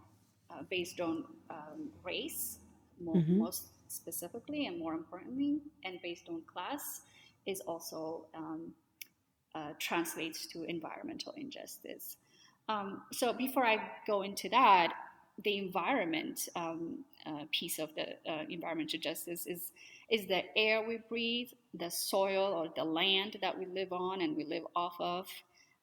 uh, 0.51 0.61
based 0.69 0.99
on 0.99 1.23
um, 1.49 1.89
race 2.03 2.59
more, 2.99 3.15
mm-hmm. 3.15 3.39
most 3.39 3.67
specifically 3.87 4.67
and 4.67 4.77
more 4.77 4.93
importantly 4.93 5.59
and 5.83 5.99
based 6.03 6.27
on 6.29 6.41
class 6.51 7.01
is 7.45 7.61
also 7.61 8.25
um, 8.35 8.71
uh, 9.53 9.69
translates 9.79 10.47
to 10.47 10.63
environmental 10.65 11.33
injustice 11.37 12.17
um, 12.67 13.01
so 13.13 13.31
before 13.31 13.65
i 13.65 13.77
go 14.05 14.21
into 14.21 14.49
that 14.49 14.93
the 15.43 15.57
environment 15.57 16.47
um, 16.55 16.99
uh, 17.25 17.43
piece 17.51 17.79
of 17.79 17.93
the 17.95 18.13
uh, 18.29 18.43
environmental 18.49 18.99
justice 18.99 19.45
is 19.45 19.71
is 20.09 20.27
the 20.27 20.43
air 20.55 20.87
we 20.87 20.99
breathe, 21.09 21.49
the 21.73 21.89
soil 21.89 22.53
or 22.53 22.67
the 22.75 22.83
land 22.83 23.37
that 23.41 23.57
we 23.57 23.65
live 23.65 23.91
on 23.91 24.21
and 24.21 24.37
we 24.37 24.45
live 24.45 24.63
off 24.75 24.95
of, 24.99 25.27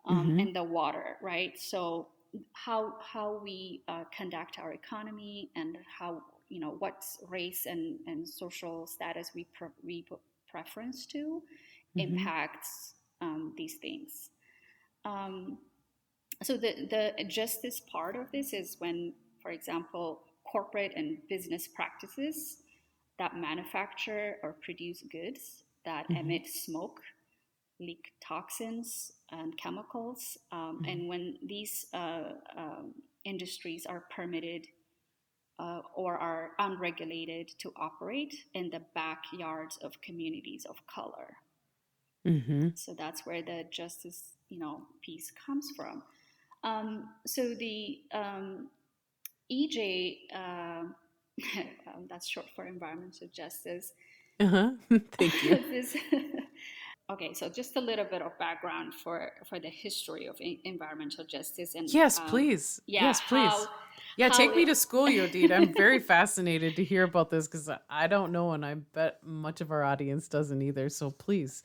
um, 0.07 0.29
mm-hmm. 0.29 0.39
and 0.39 0.57
the 0.57 0.63
water, 0.63 1.17
right? 1.21 1.59
So 1.59 2.07
how 2.53 2.95
how 3.01 3.41
we 3.43 3.83
uh, 3.89 4.05
conduct 4.17 4.59
our 4.59 4.73
economy 4.73 5.51
and 5.57 5.77
how 5.99 6.23
you 6.49 6.61
know 6.61 6.77
what 6.79 7.05
race 7.29 7.67
and, 7.67 7.99
and 8.07 8.27
social 8.27 8.87
status 8.87 9.33
we 9.35 9.45
pre- 9.53 9.69
we 9.85 10.03
put 10.03 10.21
preference 10.51 11.07
to 11.07 11.43
mm-hmm. 11.97 12.17
impacts 12.17 12.95
um, 13.21 13.53
these 13.57 13.75
things. 13.77 14.31
Um, 15.05 15.59
so 16.43 16.57
the 16.57 17.15
the 17.19 17.25
justice 17.25 17.81
part 17.81 18.17
of 18.17 18.31
this 18.33 18.53
is 18.53 18.77
when 18.79 19.13
for 19.43 19.51
example, 19.51 20.23
corporate 20.51 20.93
and 20.97 21.19
business 21.29 21.69
practices 21.69 22.59
that 23.19 23.37
manufacture 23.37 24.37
or 24.43 24.57
produce 24.63 25.03
goods 25.11 25.65
that 25.85 26.05
mm-hmm. 26.05 26.17
emit 26.17 26.47
smoke, 26.47 27.01
leak 27.81 28.13
toxins 28.21 29.13
and 29.31 29.57
chemicals. 29.59 30.39
Um, 30.51 30.81
mm-hmm. 30.83 30.91
And 30.91 31.09
when 31.09 31.35
these 31.47 31.87
uh, 31.93 32.33
um, 32.57 32.95
industries 33.25 33.87
are 33.87 34.05
permitted 34.15 34.67
uh, 35.59 35.81
or 35.95 36.17
are 36.17 36.51
unregulated 36.59 37.51
to 37.59 37.73
operate 37.77 38.35
in 38.55 38.71
the 38.71 38.81
backyards 38.95 39.79
of 39.83 40.01
communities 40.01 40.65
of 40.69 40.85
color. 40.87 41.37
Mm-hmm. 42.27 42.69
So 42.75 42.95
that's 42.95 43.27
where 43.27 43.43
the 43.43 43.65
justice, 43.71 44.23
you 44.49 44.59
know, 44.59 44.83
piece 45.05 45.31
comes 45.47 45.71
from. 45.77 46.03
Um, 46.65 47.09
so 47.27 47.55
the 47.55 47.99
um, 48.13 48.69
EJ, 49.53 50.19
uh, 50.35 50.85
um, 51.89 52.07
that's 52.09 52.27
short 52.29 52.47
for 52.55 52.67
environmental 52.67 53.29
justice. 53.33 53.93
Uh 54.41 54.47
huh. 54.47 54.71
Thank 55.19 55.43
you. 55.43 55.51
this, 55.71 55.97
Okay, 57.11 57.35
so 57.35 57.49
just 57.49 57.77
a 57.77 57.81
little 57.81 58.07
bit 58.07 58.23
of 58.23 58.39
background 58.39 58.95
for 58.95 59.33
for 59.47 59.61
the 59.61 59.69
history 59.69 60.27
of 60.27 60.37
environmental 60.65 61.25
justice 61.25 61.75
and 61.75 61.93
yes, 61.93 62.19
um, 62.19 62.27
please, 62.29 62.81
yeah, 62.87 63.03
yes, 63.05 63.21
please, 63.29 63.51
how, 63.51 63.67
yeah, 64.17 64.29
how 64.29 64.37
take 64.37 64.53
it, 64.53 64.57
me 64.57 64.65
to 64.65 64.75
school, 64.75 65.07
Yodit. 65.07 65.53
I'm 65.53 65.75
very 65.75 65.99
fascinated 65.99 66.77
to 66.77 66.85
hear 66.85 67.03
about 67.03 67.29
this 67.29 67.49
because 67.49 67.69
I 67.91 68.07
don't 68.07 68.33
know, 68.33 68.53
and 68.53 68.65
I 68.65 68.75
bet 68.75 69.19
much 69.25 69.61
of 69.61 69.71
our 69.73 69.83
audience 69.83 70.27
doesn't 70.29 70.63
either. 70.63 70.89
So 70.89 71.11
please 71.11 71.63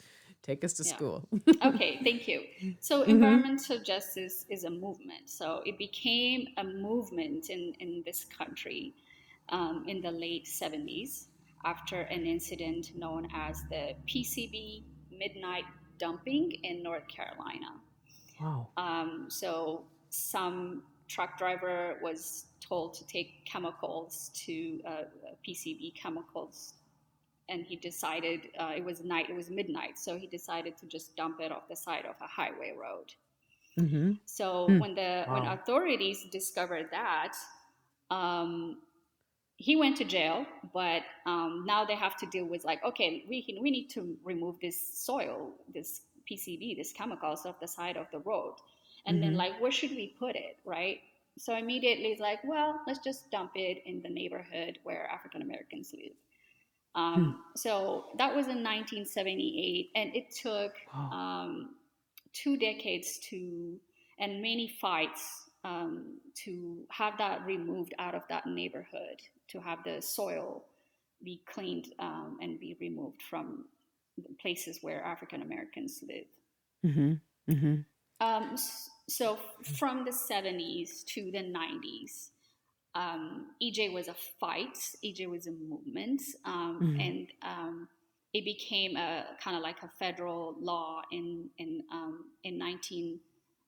take 0.47 0.63
us 0.63 0.73
to 0.73 0.83
yeah. 0.83 0.95
school. 0.95 1.27
okay, 1.63 1.99
thank 2.03 2.27
you. 2.27 2.43
So 2.79 3.01
mm-hmm. 3.01 3.11
environmental 3.11 3.79
justice 3.79 4.45
is 4.49 4.63
a 4.63 4.69
movement. 4.69 5.29
So 5.29 5.61
it 5.65 5.77
became 5.77 6.47
a 6.57 6.63
movement 6.63 7.49
in 7.49 7.73
in 7.79 8.03
this 8.05 8.23
country 8.23 8.93
um, 9.49 9.85
in 9.87 10.01
the 10.01 10.11
late 10.11 10.45
70s 10.45 11.27
after 11.65 12.01
an 12.01 12.25
incident 12.25 12.91
known 12.95 13.27
as 13.33 13.63
the 13.69 13.95
PCB 14.07 14.83
midnight 15.11 15.65
dumping 15.99 16.51
in 16.63 16.83
North 16.83 17.07
Carolina. 17.07 17.71
Wow. 18.39 18.69
Um, 18.77 19.25
so 19.29 19.83
some 20.09 20.83
truck 21.07 21.37
driver 21.37 21.97
was 22.01 22.45
told 22.59 22.93
to 22.95 23.07
take 23.07 23.45
chemicals 23.45 24.31
to 24.45 24.79
uh, 24.85 25.03
PCB 25.47 25.95
chemicals, 25.95 26.73
and 27.49 27.63
he 27.63 27.75
decided 27.75 28.49
uh, 28.59 28.73
it 28.75 28.83
was 28.83 29.03
night. 29.03 29.29
It 29.29 29.35
was 29.35 29.49
midnight, 29.49 29.97
so 29.97 30.17
he 30.17 30.27
decided 30.27 30.77
to 30.77 30.85
just 30.85 31.15
dump 31.15 31.39
it 31.39 31.51
off 31.51 31.67
the 31.69 31.75
side 31.75 32.05
of 32.05 32.15
a 32.21 32.27
highway 32.27 32.73
road. 32.79 33.13
Mm-hmm. 33.79 34.13
So 34.25 34.67
mm. 34.69 34.79
when 34.79 34.95
the 34.95 35.25
wow. 35.27 35.33
when 35.33 35.47
authorities 35.47 36.25
discovered 36.31 36.87
that, 36.91 37.33
um, 38.09 38.79
he 39.57 39.75
went 39.75 39.97
to 39.97 40.05
jail, 40.05 40.45
but 40.73 41.03
um, 41.25 41.63
now 41.65 41.85
they 41.85 41.95
have 41.95 42.17
to 42.17 42.25
deal 42.27 42.45
with 42.45 42.65
like, 42.65 42.83
okay, 42.83 43.23
we 43.29 43.59
we 43.61 43.71
need 43.71 43.87
to 43.91 44.17
remove 44.23 44.59
this 44.59 44.77
soil, 44.93 45.53
this 45.73 46.01
PCB, 46.29 46.75
this 46.75 46.91
chemicals 46.91 47.45
off 47.45 47.59
the 47.59 47.67
side 47.67 47.97
of 47.97 48.07
the 48.11 48.19
road, 48.19 48.55
and 49.05 49.17
mm-hmm. 49.17 49.29
then 49.29 49.37
like, 49.37 49.59
where 49.61 49.71
should 49.71 49.91
we 49.91 50.15
put 50.19 50.35
it, 50.35 50.57
right? 50.65 50.99
So 51.37 51.55
immediately 51.55 52.07
it's 52.07 52.21
like, 52.21 52.39
well, 52.43 52.81
let's 52.87 52.99
just 52.99 53.29
dump 53.29 53.51
it 53.55 53.83
in 53.85 54.01
the 54.01 54.09
neighborhood 54.09 54.79
where 54.83 55.07
African 55.07 55.43
Americans 55.43 55.93
live. 55.93 56.13
Um, 56.97 57.23
hmm. 57.23 57.31
So 57.55 58.05
that 58.17 58.35
was 58.35 58.47
in 58.47 58.63
1978, 58.63 59.91
and 59.95 60.15
it 60.15 60.31
took 60.31 60.73
wow. 60.93 61.09
um, 61.11 61.75
two 62.33 62.57
decades 62.57 63.19
to 63.29 63.79
and 64.19 64.41
many 64.41 64.67
fights 64.81 65.49
um, 65.63 66.17
to 66.43 66.79
have 66.89 67.17
that 67.19 67.45
removed 67.45 67.93
out 67.99 68.15
of 68.15 68.23
that 68.29 68.47
neighborhood 68.47 69.21
to 69.49 69.59
have 69.59 69.79
the 69.83 70.01
soil 70.01 70.65
be 71.23 71.41
cleaned 71.45 71.93
um, 71.99 72.37
and 72.41 72.59
be 72.59 72.75
removed 72.79 73.21
from 73.29 73.65
places 74.41 74.79
where 74.81 75.03
African 75.03 75.41
Americans 75.41 76.03
live. 76.07 76.25
Mm-hmm. 76.85 77.51
Mm-hmm. 77.51 77.75
Um, 78.19 78.55
so 79.07 79.37
from 79.77 80.05
the 80.05 80.11
70s 80.11 81.05
to 81.05 81.31
the 81.31 81.43
90s, 81.43 82.29
um, 82.97 83.47
EJ 83.61 83.93
was 83.93 84.07
a 84.07 84.15
fight. 84.39 84.77
EJ 85.05 85.29
was 85.29 85.47
a 85.47 85.51
movement, 85.51 86.21
um, 86.45 86.79
mm-hmm. 86.81 86.99
and 86.99 87.27
um, 87.43 87.87
it 88.33 88.43
became 88.43 88.97
a 88.97 89.25
kind 89.43 89.55
of 89.55 89.63
like 89.63 89.81
a 89.83 89.89
federal 89.99 90.55
law 90.59 91.01
in 91.11 91.49
in 91.57 91.83
um, 91.91 92.25
in 92.43 92.57
19 92.57 93.19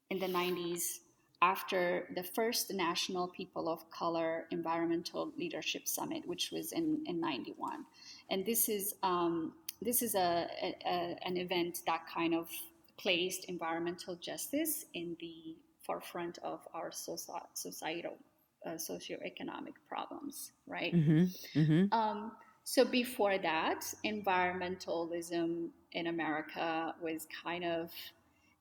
in 0.09 0.19
the 0.19 0.27
90s 0.27 0.99
after 1.41 2.07
the 2.15 2.23
first 2.23 2.73
National 2.73 3.27
People 3.27 3.69
of 3.69 3.89
Color 3.89 4.45
Environmental 4.51 5.31
Leadership 5.37 5.87
Summit, 5.87 6.23
which 6.25 6.51
was 6.51 6.71
in, 6.73 7.01
in 7.05 7.19
91. 7.21 7.85
And 8.29 8.45
this 8.45 8.67
is, 8.67 8.95
um, 9.03 9.53
this 9.81 10.01
is 10.01 10.15
a, 10.15 10.47
a, 10.85 11.17
an 11.25 11.37
event 11.37 11.79
that 11.85 12.01
kind 12.13 12.35
of 12.35 12.49
placed 12.97 13.45
environmental 13.45 14.15
justice 14.15 14.85
in 14.93 15.15
the 15.21 15.55
forefront 15.79 16.39
of 16.43 16.59
our 16.73 16.91
societal, 16.91 18.17
uh, 18.65 18.71
socioeconomic 18.71 19.73
problems, 19.87 20.51
right? 20.67 20.93
Mm-hmm. 20.93 21.59
Mm-hmm. 21.59 21.93
Um, 21.93 22.31
so 22.63 22.85
before 22.85 23.37
that, 23.37 23.81
environmentalism 24.05 25.69
in 25.93 26.07
America 26.07 26.93
was 27.01 27.27
kind 27.43 27.63
of 27.63 27.91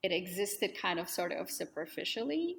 it 0.02 0.12
existed 0.12 0.76
kind 0.80 1.00
of 1.00 1.08
sort 1.08 1.32
of 1.32 1.50
superficially 1.50 2.58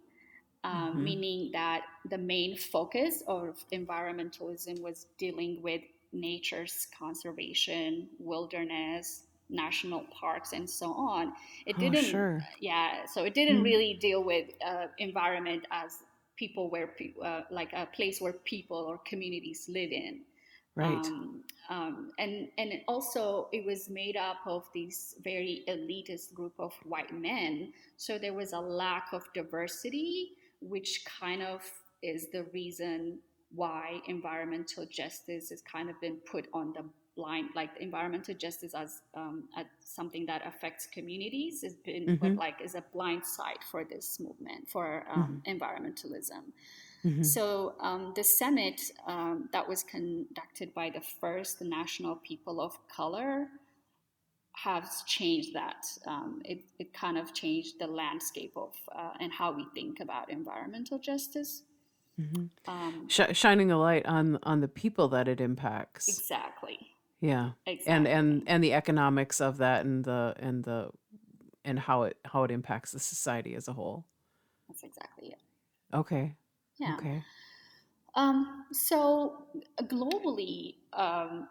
um, 0.64 0.74
mm-hmm. 0.74 1.04
meaning 1.04 1.50
that 1.54 1.84
the 2.10 2.18
main 2.18 2.58
focus 2.58 3.24
of 3.28 3.64
environmentalism 3.72 4.82
was 4.82 5.08
dealing 5.18 5.62
with 5.62 5.82
nature's 6.12 6.88
conservation, 6.98 8.08
wilderness, 8.20 9.24
national 9.50 10.06
parks, 10.20 10.54
and 10.54 10.70
so 10.70 10.88
on. 10.94 11.34
It 11.66 11.76
oh, 11.78 11.80
didn't, 11.80 12.06
sure. 12.06 12.42
yeah. 12.60 13.06
So 13.06 13.24
it 13.24 13.34
didn't 13.34 13.62
mm. 13.62 13.64
really 13.64 13.94
deal 14.02 14.24
with 14.24 14.50
uh, 14.66 14.88
environment 14.98 15.66
as 15.72 16.04
people 16.40 16.70
where 16.70 16.90
uh, 17.24 17.42
like 17.52 17.74
a 17.74 17.86
place 17.86 18.22
where 18.22 18.34
people 18.34 18.78
or 18.78 18.98
communities 19.06 19.66
live 19.68 19.92
in. 19.92 20.22
Right. 20.76 21.06
Um, 21.06 21.44
um, 21.70 22.12
and 22.18 22.48
and 22.58 22.72
also 22.88 23.50
it 23.52 23.66
was 23.66 23.90
made 23.90 24.16
up 24.16 24.38
of 24.48 24.64
these 24.74 25.16
very 25.24 25.64
elitist 25.68 26.34
group 26.34 26.54
of 26.58 26.74
white 26.86 27.14
men. 27.14 27.74
So 27.98 28.18
there 28.18 28.34
was 28.34 28.54
a 28.54 28.60
lack 28.60 29.08
of 29.12 29.24
diversity 29.34 30.32
which 30.62 31.06
kind 31.06 31.42
of 31.42 31.62
is 32.02 32.28
the 32.32 32.44
reason 32.54 33.20
why 33.54 34.02
environmental 34.08 34.86
justice 34.86 35.50
has 35.50 35.62
kind 35.62 35.90
of 35.90 36.00
been 36.02 36.18
put 36.32 36.48
on 36.54 36.74
the 36.74 36.84
blind 37.20 37.50
like 37.56 37.72
environmental 37.80 38.36
justice 38.46 38.74
as, 38.74 39.02
um, 39.14 39.44
as 39.58 39.66
something 39.98 40.26
that 40.26 40.42
affects 40.46 40.88
communities 40.98 41.62
has 41.62 41.76
been 41.90 42.06
mm-hmm. 42.06 42.36
like 42.46 42.62
as 42.62 42.76
a 42.76 42.84
blind 42.94 43.24
side 43.26 43.62
for 43.72 43.82
this 43.84 44.20
movement 44.20 44.70
for 44.70 45.06
um, 45.14 45.22
mm-hmm. 45.22 45.56
environmentalism 45.56 46.44
mm-hmm. 47.06 47.24
so 47.24 47.76
um, 47.82 48.14
the 48.16 48.24
summit 48.24 48.80
um, 49.08 49.50
that 49.52 49.68
was 49.68 49.84
conducted 49.84 50.74
by 50.74 50.88
the 50.90 51.04
first 51.22 51.62
national 51.62 52.16
people 52.30 52.62
of 52.62 52.72
color 52.88 53.48
has 54.64 55.04
changed 55.06 55.54
that. 55.54 55.86
Um, 56.06 56.42
it, 56.44 56.60
it 56.80 56.94
kind 56.94 57.18
of 57.18 57.34
changed 57.34 57.80
the 57.80 57.88
landscape 57.88 58.54
of 58.56 58.74
uh, 58.94 59.14
and 59.20 59.32
how 59.32 59.52
we 59.52 59.66
think 59.74 60.00
about 60.00 60.30
environmental 60.30 61.00
justice. 61.00 61.64
Mm-hmm. 62.20 62.46
Um, 62.70 63.08
Sh- 63.08 63.34
shining 63.34 63.72
a 63.72 63.78
light 63.78 64.06
on 64.06 64.40
on 64.44 64.60
the 64.60 64.68
people 64.68 65.08
that 65.10 65.28
it 65.28 65.40
impacts. 65.40 66.08
Exactly. 66.10 66.80
Yeah. 67.22 67.52
Exactly. 67.66 67.94
And 67.94 68.08
and 68.08 68.44
and 68.48 68.64
the 68.64 68.74
economics 68.74 69.42
of 69.42 69.58
that 69.58 69.86
and 69.86 70.04
the 70.04 70.36
and 70.38 70.64
the 70.64 70.90
and 71.66 71.80
how 71.80 72.04
it 72.04 72.18
how 72.26 72.44
it 72.44 72.52
impacts 72.52 72.92
the 72.92 73.00
society 73.00 73.56
as 73.56 73.68
a 73.68 73.74
whole. 73.74 74.06
That's 74.68 74.84
exactly 74.84 75.30
it. 75.30 75.42
Okay. 75.94 76.36
Yeah. 76.78 76.96
Okay. 76.98 77.24
Um, 78.16 78.66
so 78.72 79.46
globally, 79.84 80.76
um, 80.94 81.48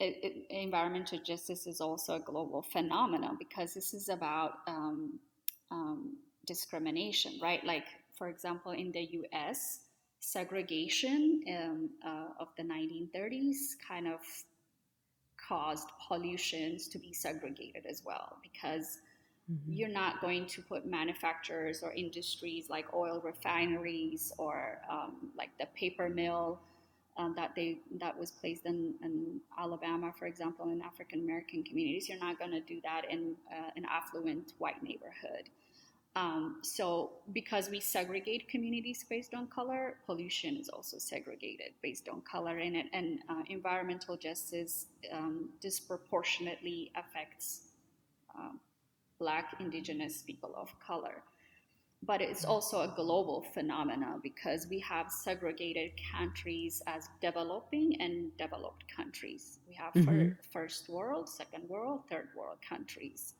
it, 0.00 0.18
it, 0.22 0.46
environmental 0.50 1.18
justice 1.18 1.66
is 1.66 1.80
also 1.80 2.16
a 2.16 2.20
global 2.20 2.62
phenomenon 2.62 3.36
because 3.38 3.74
this 3.74 3.92
is 3.94 4.08
about 4.08 4.58
um, 4.66 5.18
um, 5.70 6.16
discrimination, 6.46 7.38
right? 7.42 7.64
Like, 7.64 7.84
for 8.16 8.28
example, 8.28 8.72
in 8.72 8.90
the 8.92 9.02
US, 9.02 9.80
segregation 10.20 11.42
um, 11.48 11.90
uh, 12.04 12.28
of 12.40 12.48
the 12.56 12.62
1930s 12.62 13.76
kind 13.86 14.06
of 14.06 14.20
caused 15.46 15.88
pollutions 16.06 16.88
to 16.88 16.98
be 16.98 17.12
segregated 17.12 17.84
as 17.86 18.02
well 18.04 18.38
because 18.42 18.98
mm-hmm. 19.50 19.72
you're 19.72 19.88
not 19.88 20.20
going 20.20 20.46
to 20.46 20.62
put 20.62 20.86
manufacturers 20.86 21.82
or 21.82 21.92
industries 21.92 22.68
like 22.68 22.92
oil 22.94 23.20
refineries 23.24 24.32
or 24.38 24.78
um, 24.90 25.30
like 25.36 25.50
the 25.58 25.66
paper 25.74 26.08
mill 26.08 26.60
um, 27.16 27.34
that 27.36 27.54
they 27.54 27.78
that 28.00 28.18
was 28.18 28.30
placed 28.30 28.64
in, 28.64 28.94
in, 29.02 29.40
Alabama, 29.58 30.12
for 30.18 30.26
example, 30.26 30.70
in 30.70 30.80
African 30.80 31.20
American 31.20 31.62
communities. 31.62 32.08
You're 32.08 32.18
not 32.18 32.38
going 32.38 32.52
to 32.52 32.60
do 32.60 32.80
that 32.84 33.02
in 33.10 33.34
uh, 33.50 33.70
an 33.76 33.84
affluent 33.84 34.54
white 34.58 34.82
neighborhood. 34.82 35.50
Um, 36.14 36.58
so, 36.62 37.12
because 37.32 37.70
we 37.70 37.80
segregate 37.80 38.48
communities 38.48 39.02
based 39.08 39.32
on 39.32 39.46
color, 39.46 39.94
pollution 40.04 40.56
is 40.58 40.68
also 40.68 40.98
segregated 40.98 41.72
based 41.82 42.06
on 42.08 42.20
color, 42.20 42.58
and, 42.58 42.76
it, 42.76 42.86
and 42.92 43.20
uh, 43.30 43.42
environmental 43.48 44.16
justice 44.16 44.86
um, 45.10 45.48
disproportionately 45.62 46.92
affects 46.96 47.68
um, 48.38 48.60
Black, 49.18 49.54
Indigenous 49.58 50.22
people 50.22 50.54
of 50.54 50.68
color 50.80 51.22
but 52.04 52.20
it's 52.20 52.44
also 52.44 52.80
a 52.80 52.92
global 52.96 53.42
phenomenon 53.54 54.20
because 54.22 54.66
we 54.68 54.80
have 54.80 55.10
segregated 55.10 55.92
countries 56.12 56.82
as 56.86 57.08
developing 57.20 58.00
and 58.00 58.36
developed 58.36 58.84
countries. 58.94 59.60
We 59.68 59.74
have 59.74 59.94
mm-hmm. 59.94 60.30
first 60.52 60.88
world, 60.88 61.28
second 61.28 61.68
world, 61.68 62.02
third 62.10 62.28
world 62.36 62.58
countries. 62.68 63.34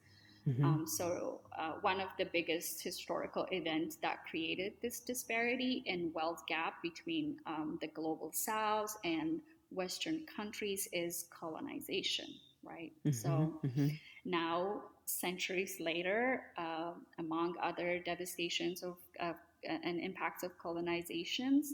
Mm-hmm. 0.49 0.65
Um, 0.65 0.87
so, 0.87 1.41
uh, 1.57 1.75
one 1.83 2.01
of 2.01 2.09
the 2.19 2.25
biggest 2.25 2.83
historical 2.83 3.47
events 3.53 3.97
that 4.03 4.25
created 4.29 4.73
this 4.83 4.99
disparity 4.99 5.85
in 5.87 6.11
wealth 6.15 6.43
gap 6.49 6.75
between 6.83 7.37
um, 7.47 7.79
the 7.81 7.87
global 7.89 8.31
south 8.33 8.97
and 9.05 9.41
Western 9.71 10.27
countries 10.37 10.89
is 10.93 11.27
colonization, 11.31 12.27
right? 12.65 12.93
Mm-hmm. 13.07 13.13
So, 13.13 13.61
mm-hmm. 13.65 13.89
now 14.25 14.83
centuries 15.05 15.77
later, 15.79 16.43
uh, 16.59 16.93
among 17.19 17.55
other 17.63 18.01
devastations 18.05 18.83
of, 18.83 18.97
uh, 19.21 19.35
and 19.65 20.01
impacts 20.01 20.43
of 20.43 20.59
colonizations, 20.59 21.67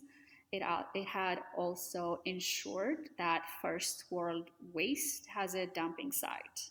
it, 0.53 0.63
uh, 0.63 0.83
it 0.95 1.07
had 1.07 1.41
also 1.57 2.21
ensured 2.25 3.11
that 3.19 3.45
first 3.61 4.05
world 4.11 4.51
waste 4.73 5.27
has 5.27 5.55
a 5.55 5.67
dumping 5.67 6.13
site. 6.13 6.71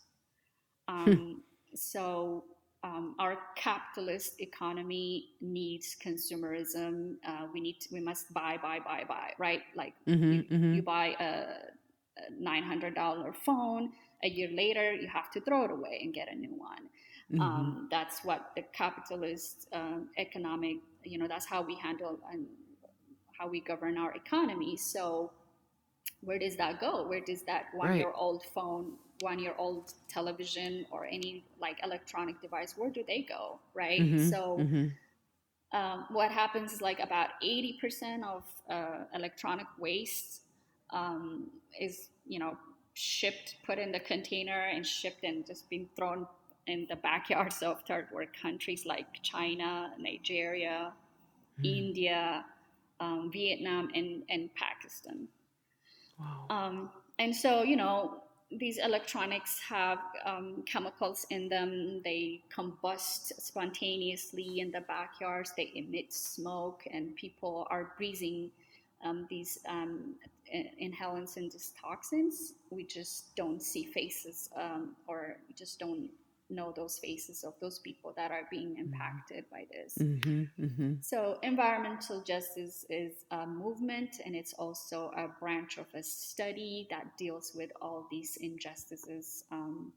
Hmm. 0.89 1.11
Um, 1.11 1.41
so 1.77 2.43
um, 2.83 3.15
our 3.19 3.37
capitalist 3.55 4.39
economy 4.39 5.29
needs 5.41 5.95
consumerism. 6.03 7.15
Uh, 7.25 7.47
we 7.53 7.59
need 7.59 7.79
to, 7.81 7.89
we 7.91 7.99
must 7.99 8.31
buy, 8.33 8.57
buy, 8.61 8.79
buy, 8.79 9.03
buy, 9.07 9.31
right? 9.37 9.61
Like 9.75 9.93
mm-hmm, 10.07 10.31
you, 10.31 10.43
mm-hmm. 10.43 10.73
you, 10.75 10.81
buy 10.81 11.15
a, 11.19 11.23
a 11.23 12.39
nine 12.39 12.63
hundred 12.63 12.95
dollar 12.95 13.33
phone. 13.45 13.91
A 14.23 14.27
year 14.27 14.49
later, 14.51 14.93
you 14.93 15.07
have 15.07 15.31
to 15.31 15.41
throw 15.41 15.65
it 15.65 15.71
away 15.71 16.01
and 16.03 16.13
get 16.13 16.31
a 16.31 16.35
new 16.35 16.53
one. 16.55 16.83
Mm-hmm. 17.31 17.41
Um, 17.41 17.87
that's 17.91 18.23
what 18.23 18.51
the 18.55 18.63
capitalist 18.73 19.67
um, 19.73 20.09
economic, 20.17 20.77
you 21.03 21.17
know, 21.17 21.27
that's 21.27 21.45
how 21.45 21.61
we 21.61 21.75
handle 21.75 22.19
and 22.31 22.45
how 23.37 23.47
we 23.47 23.59
govern 23.59 23.97
our 23.97 24.13
economy. 24.13 24.77
So, 24.77 25.31
where 26.21 26.39
does 26.39 26.55
that 26.55 26.79
go? 26.79 27.07
Where 27.07 27.21
does 27.21 27.43
that 27.43 27.65
one 27.73 27.95
year 27.97 28.11
old 28.15 28.43
phone 28.53 28.93
one 29.21 29.39
year 29.39 29.53
old 29.57 29.93
television 30.07 30.85
or 30.91 31.05
any 31.05 31.43
like 31.59 31.77
electronic 31.83 32.39
device 32.41 32.75
where 32.77 32.89
do 32.89 33.03
they 33.07 33.21
go 33.21 33.59
right 33.73 34.01
mm-hmm, 34.01 34.29
so 34.29 34.57
mm-hmm. 34.59 34.87
Um, 35.73 36.05
what 36.11 36.31
happens 36.31 36.71
is 36.71 36.81
like 36.81 37.01
about 37.01 37.31
80% 37.43 38.23
of 38.23 38.43
uh, 38.69 39.03
electronic 39.13 39.67
waste 39.77 40.43
um, 40.91 41.47
is 41.77 42.07
you 42.25 42.39
know 42.39 42.57
shipped 42.93 43.55
put 43.65 43.77
in 43.77 43.91
the 43.91 43.99
container 43.99 44.69
and 44.73 44.85
shipped 44.85 45.23
and 45.23 45.45
just 45.45 45.69
being 45.69 45.87
thrown 45.95 46.25
in 46.67 46.87
the 46.89 46.95
backyards 46.95 47.61
of 47.61 47.81
third 47.83 48.07
world 48.11 48.29
countries 48.41 48.85
like 48.85 49.05
china 49.21 49.91
nigeria 49.99 50.93
mm-hmm. 51.59 51.65
india 51.65 52.45
um, 52.99 53.29
vietnam 53.31 53.89
and, 53.93 54.23
and 54.29 54.49
pakistan 54.55 55.27
wow. 56.19 56.45
Um, 56.49 56.89
and 57.19 57.35
so 57.35 57.61
you 57.61 57.75
know 57.75 58.23
these 58.51 58.77
electronics 58.77 59.59
have 59.59 59.99
um, 60.25 60.63
chemicals 60.65 61.25
in 61.29 61.49
them. 61.49 62.01
They 62.03 62.41
combust 62.55 63.33
spontaneously 63.39 64.61
in 64.61 64.71
the 64.71 64.81
backyards. 64.81 65.51
They 65.57 65.71
emit 65.75 66.13
smoke, 66.13 66.83
and 66.91 67.15
people 67.15 67.67
are 67.69 67.91
breathing 67.97 68.49
um, 69.03 69.27
these 69.29 69.59
um, 69.67 70.15
inhalants 70.81 71.35
and 71.37 71.51
these 71.51 71.73
toxins. 71.79 72.53
We 72.69 72.85
just 72.85 73.35
don't 73.35 73.61
see 73.61 73.83
faces, 73.83 74.49
um, 74.55 74.95
or 75.07 75.37
we 75.47 75.53
just 75.53 75.77
don't 75.79 76.09
know 76.49 76.73
those 76.75 76.97
faces 76.99 77.43
of 77.43 77.53
those 77.59 77.79
people 77.79 78.13
that 78.15 78.31
are 78.31 78.47
being 78.49 78.69
mm-hmm. 78.69 78.93
impacted 78.93 79.45
by 79.51 79.65
this. 79.71 79.97
Mm-hmm, 79.99 80.63
mm-hmm. 80.63 80.93
So, 81.01 81.39
environmental 81.43 82.21
justice 82.21 82.85
is 82.89 83.25
a 83.31 83.45
movement 83.45 84.21
and 84.25 84.35
it's 84.35 84.53
also 84.53 85.11
a 85.17 85.27
branch 85.39 85.77
of 85.77 85.85
a 85.93 86.03
study 86.03 86.87
that 86.89 87.17
deals 87.17 87.53
with 87.55 87.71
all 87.81 88.07
these 88.09 88.37
injustices 88.37 89.43
um, 89.51 89.91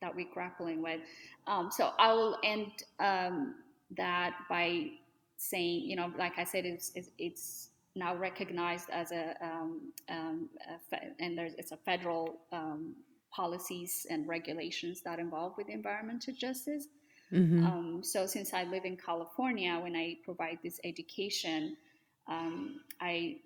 that 0.00 0.14
we're 0.14 0.32
grappling 0.32 0.82
with. 0.82 1.00
Um, 1.46 1.70
so, 1.70 1.92
I 1.98 2.12
will 2.12 2.38
end 2.42 2.72
um, 2.98 3.54
that 3.96 4.34
by 4.48 4.90
saying, 5.36 5.82
you 5.82 5.96
know, 5.96 6.12
like 6.18 6.38
I 6.38 6.44
said, 6.44 6.64
it's, 6.64 6.92
it's 7.18 7.68
now 7.94 8.14
recognized 8.14 8.90
as 8.90 9.10
a, 9.10 9.34
um, 9.40 9.92
um, 10.08 10.48
a 10.68 10.78
fe- 10.90 11.12
and 11.18 11.36
there's 11.36 11.54
it's 11.54 11.72
a 11.72 11.76
federal 11.78 12.38
um, 12.52 12.94
policies 13.36 14.06
and 14.08 14.26
regulations 14.26 15.02
that 15.02 15.18
involve 15.18 15.52
with 15.58 15.68
environmental 15.68 16.32
justice. 16.34 16.88
Mm-hmm. 17.32 17.66
Um, 17.66 18.00
so 18.02 18.26
since 18.26 18.54
I 18.54 18.64
live 18.64 18.84
in 18.84 18.96
California, 18.96 19.78
when 19.82 19.94
I 19.94 20.16
provide 20.24 20.58
this 20.62 20.80
education, 20.84 21.76
um, 22.28 22.80
I 23.00 23.36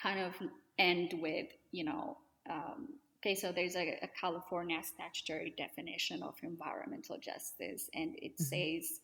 kind 0.00 0.20
of 0.20 0.32
end 0.78 1.14
with, 1.20 1.48
you 1.70 1.84
know, 1.84 2.16
um, 2.48 2.88
okay, 3.18 3.34
so 3.34 3.52
there's 3.52 3.76
a, 3.76 3.98
a, 4.02 4.08
California 4.20 4.80
statutory 4.82 5.54
definition 5.56 6.22
of 6.22 6.34
environmental 6.42 7.18
justice, 7.18 7.88
and 7.94 8.14
it 8.16 8.38
mm-hmm. 8.38 8.78
says 8.80 9.00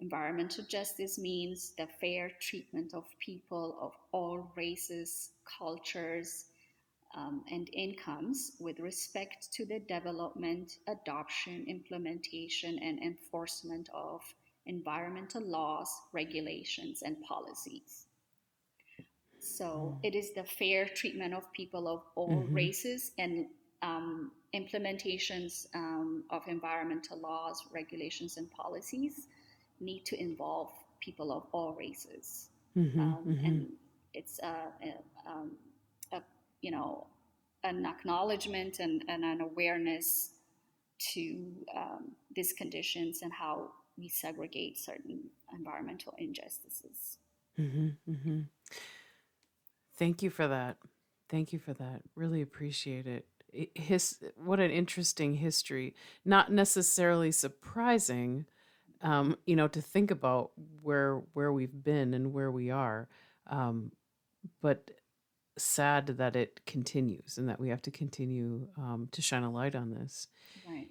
environmental 0.00 0.64
justice 0.68 1.18
means 1.18 1.72
the 1.78 1.86
fair 2.00 2.30
treatment 2.40 2.94
of 2.94 3.04
people 3.20 3.78
of 3.80 3.92
all 4.12 4.50
races, 4.56 5.30
cultures, 5.58 6.46
um, 7.14 7.44
and 7.50 7.68
incomes 7.72 8.52
with 8.58 8.80
respect 8.80 9.52
to 9.52 9.64
the 9.64 9.80
development, 9.80 10.78
adoption, 10.88 11.64
implementation, 11.68 12.78
and 12.80 13.00
enforcement 13.02 13.88
of 13.94 14.20
environmental 14.66 15.42
laws, 15.42 15.88
regulations, 16.12 17.02
and 17.02 17.16
policies. 17.22 18.06
So 19.38 19.64
mm. 19.64 19.98
it 20.02 20.14
is 20.14 20.32
the 20.32 20.44
fair 20.44 20.86
treatment 20.86 21.34
of 21.34 21.52
people 21.52 21.86
of 21.86 22.02
all 22.14 22.30
mm-hmm. 22.30 22.54
races 22.54 23.12
and 23.18 23.46
um, 23.82 24.32
implementations 24.54 25.66
um, 25.74 26.24
of 26.30 26.42
environmental 26.48 27.18
laws, 27.20 27.62
regulations, 27.72 28.38
and 28.38 28.50
policies 28.50 29.28
need 29.80 30.04
to 30.06 30.20
involve 30.20 30.70
people 31.00 31.30
of 31.30 31.44
all 31.52 31.76
races. 31.78 32.48
Mm-hmm, 32.76 33.00
um, 33.00 33.18
mm-hmm. 33.26 33.44
And 33.44 33.66
it's 34.14 34.38
a, 34.40 34.46
a 34.46 35.30
um, 35.30 35.52
you 36.64 36.70
know, 36.70 37.06
an 37.62 37.84
acknowledgement 37.84 38.78
and, 38.78 39.04
and 39.06 39.22
an 39.22 39.42
awareness 39.42 40.30
to 41.12 41.52
um, 41.76 42.12
these 42.34 42.54
conditions 42.54 43.20
and 43.22 43.30
how 43.32 43.68
we 43.98 44.08
segregate 44.08 44.78
certain 44.78 45.20
environmental 45.54 46.14
injustices. 46.16 47.18
Mm-hmm, 47.60 47.88
mm-hmm. 48.10 48.40
Thank 49.98 50.22
you 50.22 50.30
for 50.30 50.48
that. 50.48 50.78
Thank 51.28 51.52
you 51.52 51.58
for 51.58 51.74
that. 51.74 52.00
Really 52.16 52.40
appreciate 52.40 53.06
it. 53.06 53.26
His 53.74 54.18
what 54.36 54.58
an 54.58 54.70
interesting 54.70 55.34
history. 55.34 55.94
Not 56.24 56.50
necessarily 56.50 57.30
surprising, 57.30 58.46
um, 59.02 59.36
you 59.46 59.54
know, 59.54 59.68
to 59.68 59.82
think 59.82 60.10
about 60.10 60.50
where 60.82 61.22
where 61.34 61.52
we've 61.52 61.84
been 61.84 62.14
and 62.14 62.32
where 62.32 62.50
we 62.50 62.70
are, 62.70 63.08
um, 63.48 63.92
but 64.60 64.90
sad 65.56 66.06
that 66.06 66.36
it 66.36 66.60
continues 66.66 67.38
and 67.38 67.48
that 67.48 67.60
we 67.60 67.68
have 67.68 67.82
to 67.82 67.90
continue 67.90 68.68
um, 68.76 69.08
to 69.12 69.22
shine 69.22 69.42
a 69.42 69.50
light 69.50 69.74
on 69.74 69.90
this. 69.90 70.28
Right. 70.68 70.88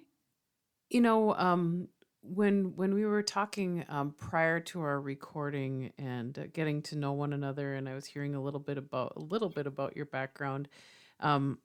You 0.90 1.00
know, 1.00 1.34
um, 1.34 1.88
when 2.22 2.74
when 2.76 2.94
we 2.94 3.04
were 3.04 3.22
talking 3.22 3.84
um, 3.88 4.14
prior 4.16 4.60
to 4.60 4.80
our 4.80 5.00
recording 5.00 5.92
and 5.98 6.38
uh, 6.38 6.42
getting 6.52 6.82
to 6.82 6.96
know 6.96 7.12
one 7.12 7.32
another, 7.32 7.74
and 7.74 7.88
I 7.88 7.94
was 7.94 8.06
hearing 8.06 8.34
a 8.34 8.42
little 8.42 8.60
bit 8.60 8.78
about 8.78 9.14
a 9.16 9.20
little 9.20 9.50
bit 9.50 9.66
about 9.66 9.96
your 9.96 10.06
background, 10.06 10.68
um, 11.20 11.58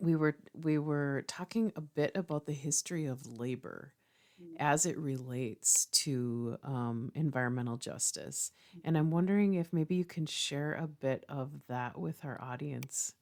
we 0.00 0.16
were 0.16 0.36
we 0.54 0.78
were 0.78 1.24
talking 1.28 1.72
a 1.76 1.80
bit 1.80 2.12
about 2.14 2.46
the 2.46 2.52
history 2.52 3.06
of 3.06 3.26
labor 3.26 3.92
Mm-hmm. 4.42 4.56
as 4.58 4.84
it 4.84 4.98
relates 4.98 5.86
to 5.86 6.58
um, 6.64 7.12
environmental 7.14 7.76
justice. 7.76 8.50
And 8.82 8.98
I'm 8.98 9.12
wondering 9.12 9.54
if 9.54 9.72
maybe 9.72 9.94
you 9.94 10.04
can 10.04 10.26
share 10.26 10.72
a 10.74 10.88
bit 10.88 11.24
of 11.28 11.52
that 11.68 11.96
with 11.96 12.24
our 12.24 12.42
audience 12.42 13.12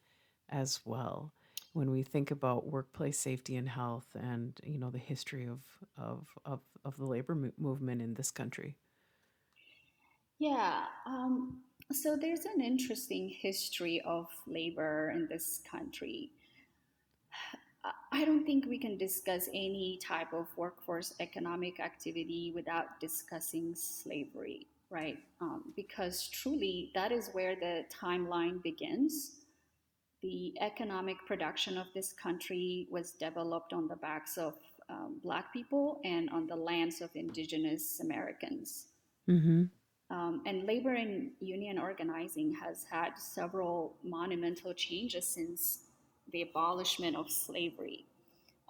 as 0.48 0.80
well 0.86 1.30
when 1.72 1.90
we 1.90 2.02
think 2.02 2.30
about 2.30 2.66
workplace 2.66 3.18
safety 3.18 3.56
and 3.56 3.68
health 3.68 4.06
and 4.14 4.60
you 4.62 4.78
know 4.78 4.90
the 4.90 4.98
history 4.98 5.46
of 5.46 5.60
of 5.96 6.26
of, 6.44 6.60
of 6.84 6.96
the 6.96 7.04
labor 7.04 7.34
mo- 7.34 7.52
movement 7.58 8.00
in 8.02 8.14
this 8.14 8.30
country 8.30 8.76
yeah 10.38 10.84
um, 11.06 11.60
so 11.90 12.16
there's 12.16 12.44
an 12.44 12.60
interesting 12.60 13.28
history 13.28 14.00
of 14.04 14.26
labor 14.46 15.10
in 15.14 15.26
this 15.28 15.60
country 15.70 16.30
I 18.12 18.26
don't 18.26 18.44
think 18.44 18.66
we 18.66 18.78
can 18.78 18.98
discuss 18.98 19.48
any 19.48 19.98
type 20.06 20.34
of 20.34 20.46
workforce 20.56 21.14
economic 21.18 21.80
activity 21.80 22.52
without 22.54 23.00
discussing 23.00 23.74
slavery, 23.74 24.66
right? 24.90 25.16
Um, 25.40 25.72
because 25.74 26.28
truly, 26.28 26.90
that 26.94 27.10
is 27.10 27.30
where 27.32 27.56
the 27.56 27.84
timeline 27.90 28.62
begins. 28.62 29.36
The 30.22 30.52
economic 30.60 31.16
production 31.26 31.78
of 31.78 31.86
this 31.94 32.12
country 32.12 32.86
was 32.90 33.12
developed 33.12 33.72
on 33.72 33.88
the 33.88 33.96
backs 33.96 34.36
of 34.36 34.54
um, 34.90 35.18
Black 35.24 35.50
people 35.50 36.00
and 36.04 36.28
on 36.30 36.46
the 36.46 36.56
lands 36.56 37.00
of 37.00 37.08
Indigenous 37.14 38.00
Americans. 38.00 38.88
Mm-hmm. 39.28 39.64
Um, 40.14 40.42
and 40.44 40.64
labor 40.64 40.92
and 40.92 41.30
union 41.40 41.78
organizing 41.78 42.54
has 42.62 42.84
had 42.90 43.12
several 43.16 43.96
monumental 44.04 44.74
changes 44.74 45.26
since 45.26 45.86
the 46.32 46.42
abolishment 46.42 47.16
of 47.16 47.30
slavery. 47.30 48.04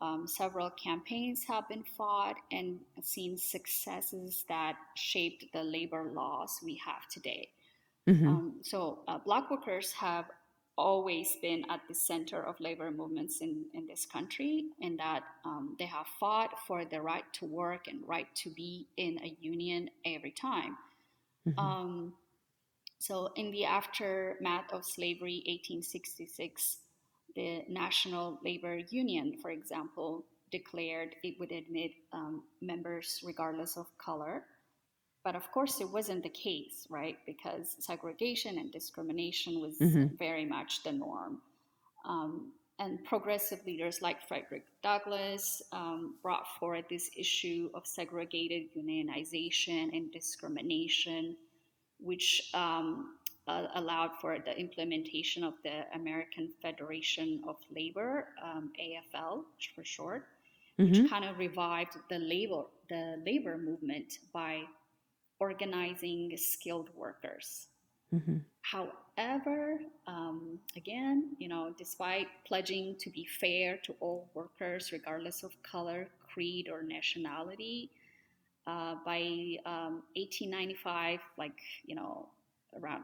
Um, 0.01 0.27
several 0.27 0.70
campaigns 0.70 1.44
have 1.44 1.68
been 1.68 1.85
fought 1.85 2.35
and 2.51 2.81
seen 3.03 3.38
successes 3.38 4.44
that 4.48 4.77
shaped 4.96 5.44
the 5.53 5.62
labor 5.62 6.11
laws 6.12 6.59
we 6.62 6.81
have 6.85 7.09
today. 7.09 7.48
Mm-hmm. 8.09 8.29
Um, 8.29 8.55
so, 8.62 8.98
uh, 9.07 9.18
black 9.18 9.48
workers 9.48 9.92
have 9.92 10.25
always 10.77 11.37
been 11.37 11.64
at 11.70 11.81
the 11.87 11.94
center 11.94 12.42
of 12.42 12.59
labor 12.59 12.90
movements 12.90 13.42
in, 13.42 13.64
in 13.75 13.87
this 13.87 14.05
country, 14.05 14.64
in 14.81 14.96
that 14.96 15.22
um, 15.44 15.77
they 15.79 15.87
have 15.87 16.07
fought 16.18 16.59
for 16.66 16.85
the 16.85 17.01
right 17.01 17.25
to 17.35 17.44
work 17.44 17.87
and 17.87 18.01
right 18.07 18.27
to 18.35 18.51
be 18.51 18.88
in 18.96 19.20
a 19.22 19.37
union 19.40 19.88
every 20.05 20.33
time. 20.33 20.77
Mm-hmm. 21.46 21.59
Um, 21.59 22.12
so, 22.98 23.33
in 23.37 23.51
the 23.53 23.64
aftermath 23.64 24.72
of 24.72 24.85
slavery, 24.85 25.42
1866, 25.46 26.79
the 27.35 27.62
National 27.68 28.38
Labor 28.45 28.77
Union, 28.90 29.37
for 29.40 29.51
example, 29.51 30.25
declared 30.51 31.14
it 31.23 31.35
would 31.40 31.51
admit 31.51 31.92
um, 32.12 32.42
members 32.61 33.21
regardless 33.25 33.77
of 33.77 33.87
color. 33.99 34.45
But 35.25 35.37
of 35.37 35.51
course, 35.53 35.81
it 35.81 35.90
wasn't 35.90 36.25
the 36.25 36.29
case, 36.29 36.87
right? 36.90 37.16
Because 37.27 37.77
segregation 37.79 38.59
and 38.59 38.73
discrimination 38.73 39.61
was 39.61 39.79
mm-hmm. 39.79 40.16
very 40.16 40.45
much 40.45 40.83
the 40.83 40.92
norm. 40.92 41.40
Um, 42.05 42.53
and 42.79 43.05
progressive 43.05 43.64
leaders 43.64 44.03
like 44.03 44.27
Frederick 44.27 44.64
Douglass 44.83 45.62
um, 45.73 46.16
brought 46.23 46.47
forward 46.59 46.85
this 46.90 47.11
issue 47.16 47.71
of 47.75 47.87
segregated 47.87 48.75
unionization 48.77 49.97
and 49.97 50.11
discrimination, 50.11 51.37
which 52.01 52.51
um, 52.55 53.14
uh, 53.48 53.66
allowed 53.74 54.12
for 54.20 54.38
the 54.38 54.57
implementation 54.59 55.42
of 55.42 55.55
the 55.64 55.85
American 55.94 56.48
Federation 56.61 57.42
of 57.48 57.57
Labor, 57.74 58.28
um, 58.42 58.70
AFL 58.81 59.42
for 59.74 59.85
short, 59.85 60.26
mm-hmm. 60.78 61.02
which 61.02 61.11
kind 61.11 61.24
of 61.24 61.38
revived 61.38 61.96
the 62.09 62.18
labor 62.18 62.64
the 62.88 63.16
labor 63.24 63.57
movement 63.59 64.18
by 64.33 64.62
organizing 65.40 66.37
skilled 66.37 66.90
workers. 66.94 67.68
Mm-hmm. 68.14 68.38
However, 68.61 69.81
um, 70.07 70.59
again, 70.76 71.31
you 71.38 71.48
know, 71.48 71.74
despite 71.76 72.28
pledging 72.46 72.96
to 73.00 73.11
be 73.11 73.26
fair 73.40 73.78
to 73.85 73.94
all 74.00 74.28
workers, 74.35 74.92
regardless 74.92 75.42
of 75.42 75.50
color, 75.62 76.09
creed, 76.33 76.68
or 76.70 76.83
nationality, 76.83 77.90
uh, 78.66 78.94
by 79.05 79.20
um, 79.66 80.02
1895, 80.14 81.20
like 81.38 81.59
you 81.87 81.96
know, 81.96 82.28
around 82.81 83.02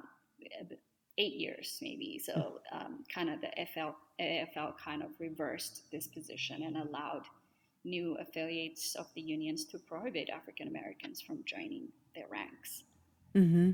eight 1.18 1.34
years 1.34 1.78
maybe. 1.82 2.20
So 2.24 2.60
um, 2.72 3.04
kind 3.12 3.28
of 3.28 3.40
the 3.40 3.50
FL, 3.74 3.96
AFL 4.20 4.78
kind 4.78 5.02
of 5.02 5.10
reversed 5.18 5.82
this 5.90 6.06
position 6.06 6.62
and 6.62 6.76
allowed 6.76 7.22
new 7.84 8.16
affiliates 8.20 8.94
of 8.94 9.06
the 9.14 9.20
unions 9.20 9.64
to 9.64 9.78
prohibit 9.78 10.30
African 10.30 10.68
Americans 10.68 11.20
from 11.20 11.38
joining 11.44 11.88
their 12.14 12.26
ranks. 12.30 12.84
Mm-hmm. 13.34 13.72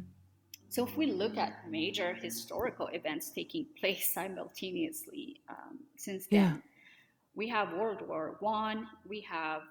So 0.68 0.84
if 0.84 0.96
we 0.96 1.06
look 1.06 1.36
at 1.36 1.70
major 1.70 2.14
historical 2.14 2.88
events 2.88 3.30
taking 3.30 3.66
place 3.78 4.12
simultaneously 4.12 5.40
um, 5.48 5.78
since 5.96 6.26
then, 6.26 6.40
yeah. 6.40 6.54
we 7.36 7.48
have 7.48 7.72
World 7.74 8.02
War 8.08 8.36
One, 8.40 8.88
we 9.08 9.20
have 9.20 9.62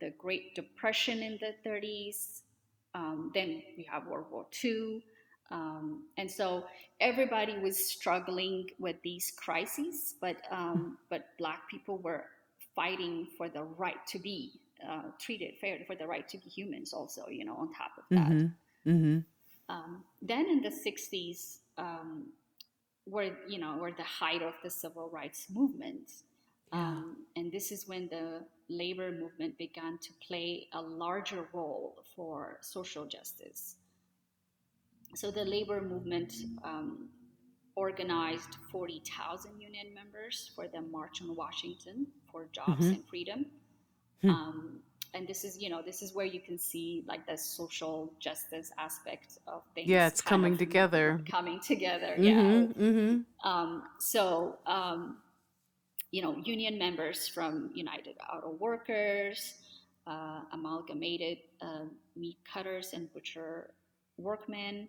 the 0.00 0.10
Great 0.18 0.54
Depression 0.54 1.20
in 1.22 1.38
the 1.40 1.68
30s, 1.68 2.42
um, 2.94 3.32
then 3.34 3.62
we 3.76 3.82
have 3.90 4.06
World 4.06 4.26
War 4.30 4.46
Two, 4.52 5.02
um, 5.52 6.04
and 6.16 6.30
so 6.30 6.64
everybody 6.98 7.58
was 7.58 7.76
struggling 7.76 8.70
with 8.78 8.96
these 9.04 9.32
crises, 9.36 10.14
but 10.20 10.36
um, 10.50 10.96
but 11.10 11.26
Black 11.38 11.68
people 11.70 11.98
were 11.98 12.24
fighting 12.74 13.28
for 13.36 13.50
the 13.50 13.62
right 13.62 14.04
to 14.08 14.18
be 14.18 14.52
uh, 14.88 15.10
treated 15.20 15.54
fairly, 15.60 15.84
for 15.84 15.94
the 15.94 16.06
right 16.06 16.26
to 16.30 16.38
be 16.38 16.48
humans. 16.48 16.94
Also, 16.94 17.28
you 17.28 17.44
know, 17.44 17.54
on 17.54 17.72
top 17.74 17.92
of 17.98 18.04
that. 18.10 18.30
Mm-hmm. 18.30 18.90
Mm-hmm. 18.90 19.18
Um, 19.68 20.04
then 20.22 20.46
in 20.46 20.62
the 20.62 20.70
'60s, 20.70 21.58
um, 21.76 22.28
were 23.06 23.30
you 23.46 23.58
know 23.58 23.76
were 23.76 23.92
the 23.92 24.02
height 24.02 24.42
of 24.42 24.54
the 24.64 24.70
civil 24.70 25.10
rights 25.10 25.48
movement, 25.52 26.10
yeah. 26.72 26.78
Um, 26.80 27.16
and 27.36 27.52
this 27.52 27.70
is 27.70 27.86
when 27.86 28.08
the 28.08 28.40
labor 28.70 29.12
movement 29.12 29.58
began 29.58 29.98
to 29.98 30.10
play 30.26 30.68
a 30.72 30.80
larger 30.80 31.46
role 31.52 32.02
for 32.16 32.56
social 32.62 33.04
justice 33.04 33.76
so 35.14 35.30
the 35.30 35.44
labor 35.44 35.80
movement 35.80 36.34
um, 36.64 37.08
organized 37.74 38.56
40,000 38.70 39.60
union 39.60 39.94
members 39.94 40.50
for 40.54 40.68
the 40.68 40.80
March 40.80 41.22
on 41.22 41.34
Washington 41.34 42.06
for 42.30 42.46
jobs 42.52 42.72
mm-hmm. 42.72 42.94
and 42.94 43.04
freedom. 43.08 43.46
Hmm. 44.22 44.30
Um, 44.30 44.80
and 45.14 45.28
this 45.28 45.44
is, 45.44 45.60
you 45.60 45.68
know, 45.68 45.82
this 45.84 46.00
is 46.00 46.14
where 46.14 46.24
you 46.24 46.40
can 46.40 46.58
see 46.58 47.04
like 47.06 47.26
the 47.26 47.36
social 47.36 48.12
justice 48.18 48.70
aspect 48.78 49.38
of 49.46 49.62
things. 49.74 49.88
Yeah, 49.88 50.06
it's 50.06 50.22
coming 50.22 50.56
together. 50.56 51.20
Coming 51.30 51.60
together, 51.60 52.14
mm-hmm, 52.18 52.22
yeah. 52.22 52.86
Mm-hmm. 52.86 53.48
Um, 53.48 53.82
so, 53.98 54.56
um, 54.66 55.18
you 56.12 56.22
know, 56.22 56.36
union 56.44 56.78
members 56.78 57.28
from 57.28 57.70
United 57.74 58.16
Auto 58.32 58.56
Workers, 58.58 59.54
uh, 60.06 60.40
Amalgamated 60.52 61.38
uh, 61.60 61.84
Meat 62.16 62.38
Cutters 62.50 62.92
and 62.94 63.12
Butcher 63.12 63.70
Workmen, 64.16 64.88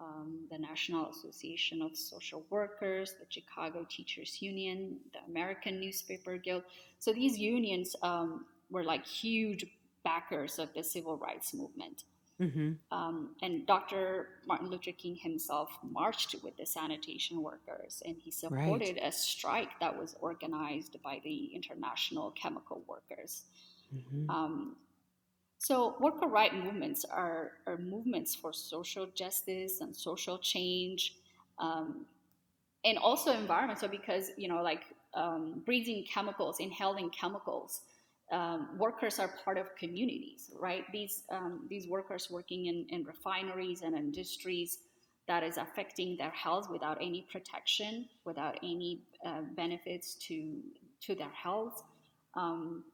um, 0.00 0.46
the 0.50 0.58
National 0.58 1.10
Association 1.10 1.82
of 1.82 1.96
Social 1.96 2.44
Workers, 2.50 3.14
the 3.20 3.26
Chicago 3.28 3.86
Teachers 3.88 4.40
Union, 4.40 4.96
the 5.12 5.18
American 5.30 5.78
Newspaper 5.78 6.36
Guild. 6.36 6.62
So 6.98 7.12
these 7.12 7.38
unions 7.38 7.94
um, 8.02 8.46
were 8.70 8.84
like 8.84 9.06
huge 9.06 9.66
backers 10.04 10.58
of 10.58 10.72
the 10.74 10.82
civil 10.82 11.16
rights 11.16 11.52
movement. 11.52 12.04
Mm-hmm. 12.40 12.72
Um, 12.90 13.36
and 13.42 13.66
Dr. 13.66 14.28
Martin 14.46 14.70
Luther 14.70 14.92
King 14.92 15.14
himself 15.14 15.70
marched 15.82 16.34
with 16.42 16.56
the 16.56 16.64
sanitation 16.64 17.42
workers, 17.42 18.02
and 18.06 18.16
he 18.18 18.30
supported 18.30 18.96
right. 18.96 19.02
a 19.02 19.12
strike 19.12 19.78
that 19.80 19.98
was 19.98 20.16
organized 20.20 20.96
by 21.02 21.20
the 21.22 21.50
International 21.54 22.30
Chemical 22.30 22.82
Workers. 22.88 23.42
Mm-hmm. 23.94 24.30
Um, 24.30 24.76
so 25.60 25.94
worker 26.00 26.26
right 26.26 26.54
movements 26.54 27.04
are, 27.04 27.52
are 27.66 27.76
movements 27.76 28.34
for 28.34 28.50
social 28.50 29.06
justice 29.14 29.82
and 29.82 29.94
social 29.94 30.38
change, 30.38 31.16
um, 31.58 32.06
and 32.82 32.96
also 32.96 33.32
environmental 33.32 33.86
because 33.86 34.30
you 34.38 34.48
know 34.48 34.62
like 34.62 34.84
um, 35.12 35.62
breathing 35.66 36.06
chemicals, 36.10 36.60
inhaling 36.60 37.10
chemicals. 37.10 37.82
Um, 38.32 38.68
workers 38.78 39.18
are 39.18 39.28
part 39.44 39.58
of 39.58 39.66
communities, 39.76 40.50
right? 40.58 40.84
These 40.94 41.24
um, 41.30 41.66
these 41.68 41.86
workers 41.86 42.28
working 42.30 42.66
in, 42.66 42.86
in 42.88 43.04
refineries 43.04 43.82
and 43.82 43.94
industries 43.94 44.78
that 45.28 45.42
is 45.42 45.58
affecting 45.58 46.16
their 46.16 46.30
health 46.30 46.70
without 46.70 46.96
any 47.02 47.26
protection, 47.30 48.08
without 48.24 48.56
any 48.62 49.02
uh, 49.26 49.42
benefits 49.54 50.14
to 50.28 50.62
to 51.02 51.14
their 51.14 51.34
health. 51.34 51.82
Um, 52.34 52.84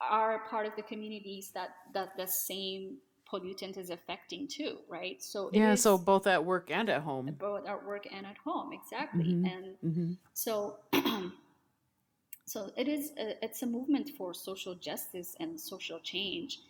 are 0.00 0.40
part 0.50 0.66
of 0.66 0.74
the 0.76 0.82
communities 0.82 1.50
that 1.54 1.70
that 1.92 2.16
the 2.16 2.26
same 2.26 2.98
pollutant 3.30 3.76
is 3.78 3.90
affecting 3.90 4.46
too, 4.46 4.78
right? 4.88 5.22
So 5.22 5.50
yeah, 5.52 5.74
so 5.74 5.98
both 5.98 6.26
at 6.26 6.44
work 6.44 6.70
and 6.70 6.88
at 6.88 7.02
home. 7.02 7.34
Both 7.38 7.66
at 7.66 7.84
work 7.84 8.06
and 8.12 8.26
at 8.26 8.36
home, 8.38 8.72
exactly. 8.72 9.24
Mm-hmm. 9.24 9.46
And 9.46 9.64
mm-hmm. 9.84 10.12
so, 10.32 10.76
so 12.46 12.70
it 12.76 12.88
is. 12.88 13.12
A, 13.18 13.44
it's 13.44 13.62
a 13.62 13.66
movement 13.66 14.10
for 14.16 14.34
social 14.34 14.74
justice 14.74 15.34
and 15.40 15.60
social 15.60 15.98
change. 16.00 16.60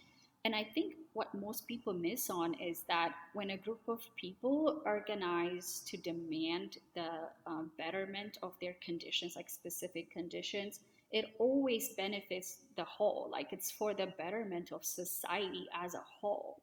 And 0.45 0.55
I 0.55 0.63
think 0.63 0.95
what 1.15 1.33
most 1.35 1.67
people 1.67 1.95
miss 1.95 2.29
on 2.29 2.53
is 2.55 2.83
that 2.87 3.15
when 3.33 3.51
a 3.51 3.57
group 3.57 3.81
of 3.89 4.01
people 4.15 4.83
organize 4.85 5.83
to 5.87 5.97
demand 5.97 6.77
the 6.95 7.09
uh, 7.47 7.63
betterment 7.79 8.37
of 8.43 8.53
their 8.61 8.77
conditions, 8.85 9.37
like 9.37 9.49
specific 9.49 10.11
conditions, 10.11 10.81
it 11.15 11.27
always 11.39 11.91
benefits 11.91 12.59
the 12.77 12.83
whole, 12.83 13.29
like 13.31 13.53
it's 13.53 13.71
for 13.71 13.95
the 13.95 14.09
betterment 14.19 14.73
of 14.73 14.85
society 14.85 15.69
as 15.73 15.95
a 15.95 16.03
whole. 16.21 16.61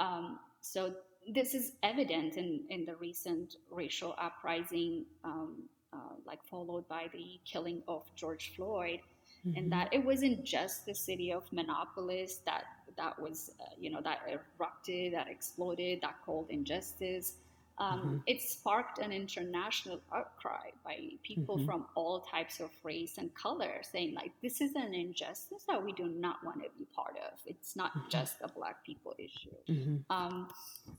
Um, 0.00 0.38
so 0.60 0.94
this 1.26 1.54
is 1.54 1.72
evident 1.82 2.36
in, 2.36 2.60
in 2.68 2.84
the 2.84 2.94
recent 2.96 3.56
racial 3.70 4.14
uprising, 4.18 5.06
um, 5.24 5.62
uh, 5.94 6.14
like 6.26 6.44
followed 6.44 6.86
by 6.88 7.08
the 7.14 7.40
killing 7.46 7.82
of 7.88 8.02
George 8.16 8.52
Floyd, 8.54 9.00
mm-hmm. 9.46 9.56
and 9.56 9.72
that 9.72 9.88
it 9.92 10.04
wasn't 10.04 10.44
just 10.44 10.84
the 10.84 10.94
city 10.94 11.32
of 11.32 11.50
Minneapolis 11.50 12.42
that 12.44 12.64
that 12.98 13.18
was, 13.18 13.50
uh, 13.60 13.64
you 13.80 13.88
know, 13.88 14.02
that 14.02 14.18
erupted, 14.28 15.14
that 15.14 15.28
exploded, 15.28 16.00
that 16.02 16.16
called 16.26 16.48
injustice. 16.50 17.36
Um, 17.80 17.98
mm-hmm. 17.98 18.16
It 18.26 18.42
sparked 18.42 18.98
an 18.98 19.10
international 19.10 20.00
outcry 20.14 20.68
by 20.84 20.98
people 21.22 21.56
mm-hmm. 21.56 21.64
from 21.64 21.86
all 21.94 22.20
types 22.20 22.60
of 22.60 22.68
race 22.84 23.16
and 23.16 23.34
color 23.34 23.80
saying, 23.82 24.14
like, 24.14 24.32
this 24.42 24.60
is 24.60 24.74
an 24.74 24.92
injustice 24.92 25.64
that 25.66 25.82
we 25.82 25.92
do 25.92 26.06
not 26.06 26.44
want 26.44 26.62
to 26.62 26.68
be 26.78 26.84
part 26.94 27.16
of. 27.16 27.38
It's 27.46 27.74
not 27.76 27.92
mm-hmm. 27.92 28.10
just 28.10 28.34
a 28.42 28.48
Black 28.48 28.84
people 28.84 29.14
issue. 29.18 29.56
Mm-hmm. 29.66 29.96
Um, 30.10 30.48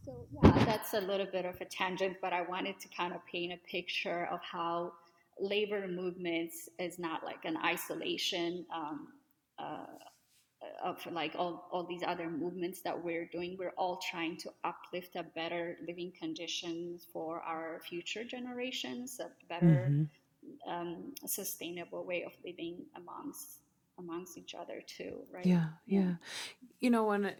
so, 0.03 0.25
yeah, 0.43 0.65
that's 0.65 0.95
a 0.95 1.01
little 1.01 1.27
bit 1.31 1.45
of 1.45 1.61
a 1.61 1.65
tangent, 1.65 2.17
but 2.19 2.33
I 2.33 2.41
wanted 2.41 2.79
to 2.79 2.87
kind 2.87 3.13
of 3.13 3.23
paint 3.31 3.53
a 3.53 3.57
picture 3.67 4.27
of 4.31 4.39
how 4.41 4.93
labor 5.39 5.87
movements 5.87 6.67
is 6.79 6.97
not 6.97 7.23
like 7.23 7.45
an 7.45 7.57
isolation. 7.63 8.65
Um, 8.73 9.07
uh, 9.59 9.85
of 10.83 11.05
like 11.11 11.33
all, 11.37 11.67
all 11.71 11.83
these 11.83 12.03
other 12.05 12.29
movements 12.29 12.81
that 12.81 13.03
we're 13.03 13.25
doing 13.25 13.55
we're 13.57 13.73
all 13.77 13.99
trying 14.09 14.37
to 14.37 14.49
uplift 14.63 15.15
a 15.15 15.23
better 15.23 15.77
living 15.87 16.11
conditions 16.19 17.07
for 17.11 17.41
our 17.41 17.81
future 17.87 18.23
generations 18.23 19.19
a 19.19 19.29
better 19.47 19.89
mm-hmm. 19.89 20.71
um, 20.71 21.13
sustainable 21.25 22.05
way 22.05 22.23
of 22.23 22.31
living 22.45 22.77
amongst 22.95 23.59
amongst 23.97 24.37
each 24.37 24.55
other 24.55 24.81
too 24.85 25.21
right? 25.31 25.45
Yeah 25.45 25.65
yeah, 25.85 26.13
you 26.79 26.89
know 26.89 27.05
when 27.05 27.33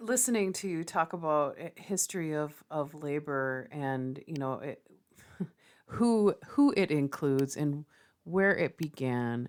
listening 0.00 0.52
to 0.52 0.68
you 0.68 0.84
talk 0.84 1.12
about 1.12 1.56
history 1.76 2.34
of 2.34 2.52
of 2.70 2.94
labor 2.94 3.68
and 3.72 4.22
you 4.26 4.36
know 4.36 4.54
it, 4.54 4.82
who 5.86 6.34
who 6.48 6.74
it 6.76 6.90
includes 6.90 7.56
and 7.56 7.84
where 8.24 8.54
it 8.56 8.76
began 8.76 9.48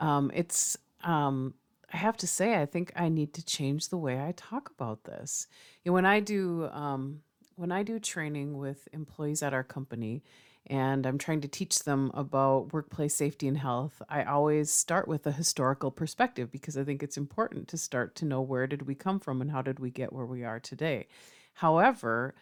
um, 0.00 0.30
it's 0.34 0.76
um, 1.04 1.54
I 1.92 1.96
have 1.98 2.16
to 2.18 2.26
say, 2.26 2.60
I 2.60 2.66
think 2.66 2.92
I 2.96 3.08
need 3.08 3.34
to 3.34 3.44
change 3.44 3.88
the 3.88 3.98
way 3.98 4.20
I 4.20 4.32
talk 4.32 4.70
about 4.70 5.04
this. 5.04 5.46
You 5.84 5.90
know, 5.90 5.94
when 5.94 6.06
I 6.06 6.20
do 6.20 6.68
um, 6.72 7.20
when 7.56 7.70
I 7.70 7.82
do 7.82 7.98
training 7.98 8.56
with 8.56 8.88
employees 8.92 9.42
at 9.42 9.52
our 9.52 9.62
company, 9.62 10.22
and 10.66 11.06
I'm 11.06 11.18
trying 11.18 11.40
to 11.42 11.48
teach 11.48 11.80
them 11.80 12.10
about 12.14 12.72
workplace 12.72 13.14
safety 13.14 13.48
and 13.48 13.58
health, 13.58 14.00
I 14.08 14.22
always 14.24 14.70
start 14.70 15.08
with 15.08 15.26
a 15.26 15.32
historical 15.32 15.90
perspective 15.90 16.50
because 16.50 16.76
I 16.76 16.84
think 16.84 17.02
it's 17.02 17.16
important 17.16 17.68
to 17.68 17.76
start 17.76 18.14
to 18.16 18.24
know 18.24 18.40
where 18.40 18.66
did 18.66 18.82
we 18.82 18.94
come 18.94 19.20
from 19.20 19.42
and 19.42 19.50
how 19.50 19.60
did 19.62 19.80
we 19.80 19.90
get 19.90 20.12
where 20.12 20.26
we 20.26 20.44
are 20.44 20.60
today. 20.60 21.08
However, 21.54 22.34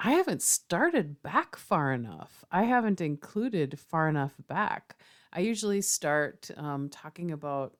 I 0.00 0.12
haven't 0.12 0.42
started 0.42 1.22
back 1.22 1.56
far 1.56 1.92
enough. 1.92 2.44
I 2.50 2.64
haven't 2.64 3.00
included 3.00 3.78
far 3.78 4.08
enough 4.08 4.34
back. 4.48 4.96
I 5.32 5.40
usually 5.40 5.82
start 5.82 6.50
um, 6.56 6.88
talking 6.88 7.30
about 7.32 7.74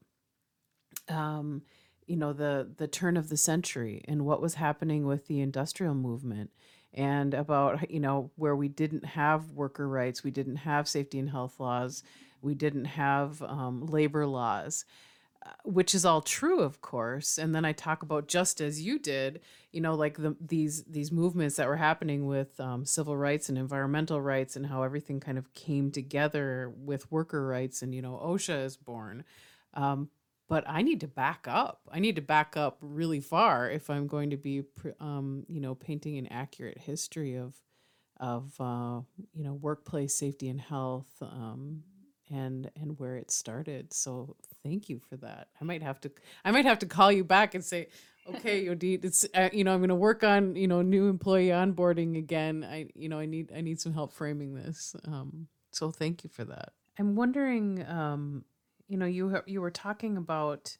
um, 1.08 1.62
you 2.08 2.16
know 2.16 2.32
the 2.32 2.70
the 2.76 2.88
turn 2.88 3.16
of 3.16 3.28
the 3.28 3.36
century 3.36 4.02
and 4.08 4.24
what 4.24 4.40
was 4.40 4.54
happening 4.54 5.06
with 5.06 5.26
the 5.26 5.40
industrial 5.40 5.94
movement 5.94 6.50
and 6.94 7.34
about 7.34 7.90
you 7.90 8.00
know 8.00 8.30
where 8.36 8.56
we 8.56 8.68
didn't 8.68 9.04
have 9.04 9.52
worker 9.52 9.86
rights 9.86 10.24
we 10.24 10.30
didn't 10.30 10.56
have 10.56 10.88
safety 10.88 11.18
and 11.18 11.30
health 11.30 11.60
laws 11.60 12.02
we 12.40 12.54
didn't 12.54 12.86
have 12.86 13.42
um, 13.42 13.86
labor 13.86 14.26
laws 14.26 14.84
uh, 15.44 15.50
which 15.64 15.94
is 15.94 16.04
all 16.04 16.20
true 16.20 16.60
of 16.60 16.80
course. 16.80 17.38
And 17.38 17.54
then 17.54 17.64
i 17.64 17.72
talk 17.72 18.02
about 18.02 18.26
just 18.26 18.60
as 18.60 18.80
you 18.80 18.98
did 18.98 19.40
you 19.70 19.82
know 19.82 19.94
like 19.94 20.16
the, 20.16 20.34
these 20.40 20.84
these 20.84 21.12
movements 21.12 21.56
that 21.56 21.68
were 21.68 21.76
happening 21.76 22.26
with 22.26 22.58
um, 22.58 22.86
civil 22.86 23.16
rights 23.18 23.50
and 23.50 23.58
environmental 23.58 24.20
rights 24.20 24.56
and 24.56 24.66
how 24.66 24.82
everything 24.82 25.20
kind 25.20 25.36
of 25.36 25.52
came 25.52 25.90
together 25.90 26.72
with 26.74 27.12
worker 27.12 27.46
rights 27.46 27.82
and 27.82 27.94
you 27.94 28.00
know 28.00 28.18
osha 28.24 28.64
is 28.64 28.78
born 28.78 29.24
um, 29.74 30.08
but 30.48 30.64
I 30.66 30.82
need 30.82 31.00
to 31.00 31.08
back 31.08 31.46
up. 31.46 31.82
I 31.92 32.00
need 32.00 32.16
to 32.16 32.22
back 32.22 32.56
up 32.56 32.78
really 32.80 33.20
far 33.20 33.70
if 33.70 33.90
I'm 33.90 34.06
going 34.06 34.30
to 34.30 34.36
be, 34.36 34.64
um, 34.98 35.44
you 35.46 35.60
know, 35.60 35.74
painting 35.74 36.16
an 36.16 36.26
accurate 36.28 36.78
history 36.78 37.36
of, 37.36 37.54
of 38.18 38.54
uh, 38.58 39.00
you 39.34 39.44
know, 39.44 39.52
workplace 39.52 40.14
safety 40.14 40.48
and 40.48 40.60
health, 40.60 41.10
um, 41.20 41.82
and 42.30 42.70
and 42.80 42.98
where 42.98 43.16
it 43.16 43.30
started. 43.30 43.92
So 43.92 44.36
thank 44.64 44.88
you 44.88 45.00
for 45.08 45.16
that. 45.18 45.48
I 45.60 45.64
might 45.64 45.82
have 45.82 46.00
to, 46.00 46.10
I 46.44 46.50
might 46.50 46.64
have 46.64 46.78
to 46.80 46.86
call 46.86 47.12
you 47.12 47.24
back 47.24 47.54
and 47.54 47.64
say, 47.64 47.88
okay, 48.28 48.64
Yodit, 48.66 49.04
it's 49.04 49.26
uh, 49.34 49.50
you 49.52 49.64
know, 49.64 49.72
I'm 49.72 49.80
going 49.80 49.90
to 49.90 49.94
work 49.94 50.24
on 50.24 50.56
you 50.56 50.66
know 50.66 50.80
new 50.80 51.08
employee 51.08 51.48
onboarding 51.48 52.16
again. 52.16 52.66
I 52.68 52.88
you 52.94 53.08
know, 53.10 53.18
I 53.18 53.26
need 53.26 53.52
I 53.54 53.60
need 53.60 53.80
some 53.80 53.92
help 53.92 54.14
framing 54.14 54.54
this. 54.54 54.96
Um, 55.06 55.46
so 55.72 55.90
thank 55.90 56.24
you 56.24 56.30
for 56.30 56.44
that. 56.44 56.72
I'm 56.98 57.14
wondering. 57.14 57.86
Um, 57.86 58.44
you 58.88 58.96
know 58.96 59.06
you 59.06 59.42
you 59.46 59.60
were 59.60 59.70
talking 59.70 60.16
about 60.16 60.76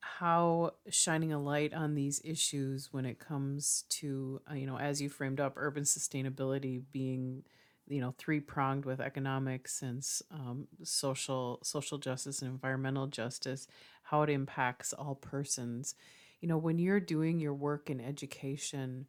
how 0.00 0.72
shining 0.90 1.32
a 1.32 1.40
light 1.40 1.72
on 1.72 1.94
these 1.94 2.20
issues 2.24 2.92
when 2.92 3.06
it 3.06 3.18
comes 3.18 3.84
to 3.88 4.40
uh, 4.50 4.54
you 4.54 4.66
know 4.66 4.78
as 4.78 5.00
you 5.00 5.08
framed 5.08 5.40
up 5.40 5.54
urban 5.56 5.84
sustainability 5.84 6.82
being 6.90 7.42
you 7.86 8.00
know 8.00 8.14
three 8.18 8.40
pronged 8.40 8.84
with 8.84 9.00
economics 9.00 9.82
and 9.82 10.04
um, 10.32 10.66
social 10.82 11.60
social 11.62 11.98
justice 11.98 12.42
and 12.42 12.50
environmental 12.50 13.06
justice 13.06 13.66
how 14.04 14.22
it 14.22 14.30
impacts 14.30 14.92
all 14.92 15.14
persons. 15.14 15.94
You 16.40 16.48
know 16.48 16.58
when 16.58 16.78
you're 16.78 17.00
doing 17.00 17.38
your 17.38 17.54
work 17.54 17.88
in 17.88 18.00
education 18.00 19.06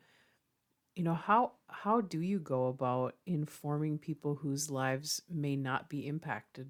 you 0.95 1.03
know 1.03 1.15
how 1.15 1.53
how 1.67 2.01
do 2.01 2.19
you 2.21 2.39
go 2.39 2.67
about 2.67 3.15
informing 3.25 3.97
people 3.97 4.35
whose 4.35 4.69
lives 4.69 5.21
may 5.29 5.55
not 5.55 5.89
be 5.89 6.07
impacted 6.07 6.69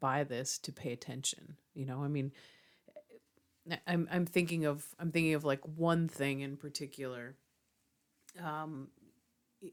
by 0.00 0.24
this 0.24 0.58
to 0.58 0.72
pay 0.72 0.92
attention 0.92 1.56
you 1.74 1.84
know? 1.84 2.02
I 2.02 2.08
mean 2.08 2.32
eh, 3.70 3.76
i'm 3.86 4.08
i'm 4.10 4.26
thinking 4.26 4.64
of 4.64 4.84
i'm 4.98 5.10
thinking 5.10 5.34
of 5.34 5.44
like 5.44 5.60
one 5.76 6.08
thing 6.08 6.40
in 6.40 6.56
particular 6.56 7.36
um 8.42 8.88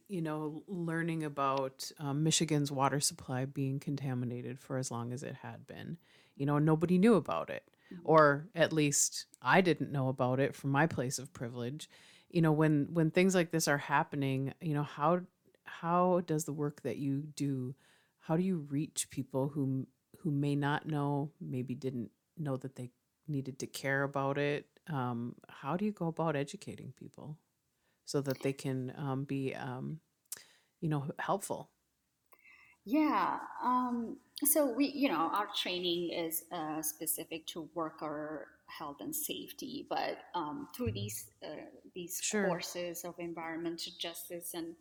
you 0.08 0.22
know 0.22 0.64
learning 0.68 1.24
about 1.24 1.92
um, 2.00 2.24
michigan's 2.24 2.72
water 2.72 3.00
supply 3.00 3.46
being 3.46 3.80
contaminated 3.80 4.60
for 4.60 4.78
as 4.78 4.90
long 4.90 5.12
as 5.12 5.24
it 5.24 5.36
had 5.42 5.68
been 5.68 5.98
you 6.36 6.46
know 6.46 6.58
nobody 6.60 6.98
knew 6.98 7.16
about 7.16 7.50
it. 7.50 7.64
Mm-hmm. 7.94 8.02
or 8.06 8.48
at 8.56 8.74
least 8.74 9.26
i 9.42 9.62
didn't 9.62 9.92
know 9.92 10.08
about 10.08 10.40
it 10.40 10.56
from 10.56 10.72
my 10.72 10.88
place 10.88 11.20
of 11.20 11.34
privilege. 11.34 11.90
You 12.30 12.42
know 12.42 12.52
when 12.52 12.88
when 12.92 13.12
things 13.12 13.36
like 13.36 13.52
this 13.52 13.68
are 13.68 13.78
happening 13.78 14.54
you 14.62 14.74
know 14.74 14.84
how 14.84 15.22
how 15.66 16.22
does 16.26 16.46
the 16.46 16.54
work 16.54 16.82
that 16.82 16.98
you 16.98 17.22
do 17.36 17.76
how 18.22 18.38
do 18.38 18.44
you 18.44 18.66
reach 18.70 19.10
people 19.12 19.50
who 19.50 19.86
who 20.24 20.32
may 20.32 20.56
not 20.56 20.88
know, 20.88 21.32
maybe 21.42 21.76
didn't 21.76 22.12
know 22.38 22.56
that 22.58 22.76
they 22.76 22.90
needed 23.28 23.60
to 23.60 23.68
care 23.68 24.04
about 24.04 24.38
it? 24.38 24.66
Um, 24.90 25.36
how 25.50 25.76
do 25.76 25.86
you 25.86 25.92
go 25.92 26.08
about 26.08 26.36
educating 26.36 26.94
people 26.98 27.38
so 28.06 28.22
that 28.22 28.42
they 28.42 28.54
can 28.54 28.94
um, 28.98 29.26
be, 29.26 29.54
um, 29.54 30.00
you 30.80 30.90
know, 30.90 31.06
helpful? 31.20 31.70
Yeah. 32.86 33.38
Um, 33.64 34.18
so 34.44 34.74
we, 34.74 34.88
you 34.88 35.10
know, 35.10 35.30
our 35.34 35.48
training 35.56 36.12
is 36.12 36.44
uh, 36.52 36.82
specific 36.82 37.46
to 37.48 37.70
worker 37.74 38.48
health 38.68 38.98
and 39.00 39.16
safety, 39.16 39.86
but 39.90 40.18
um, 40.36 40.68
through 40.76 40.92
these 40.92 41.32
uh, 41.46 41.64
these 41.94 42.20
sure. 42.22 42.48
courses 42.48 43.06
of 43.06 43.14
environmental 43.20 43.94
justice 44.00 44.54
and 44.54 44.76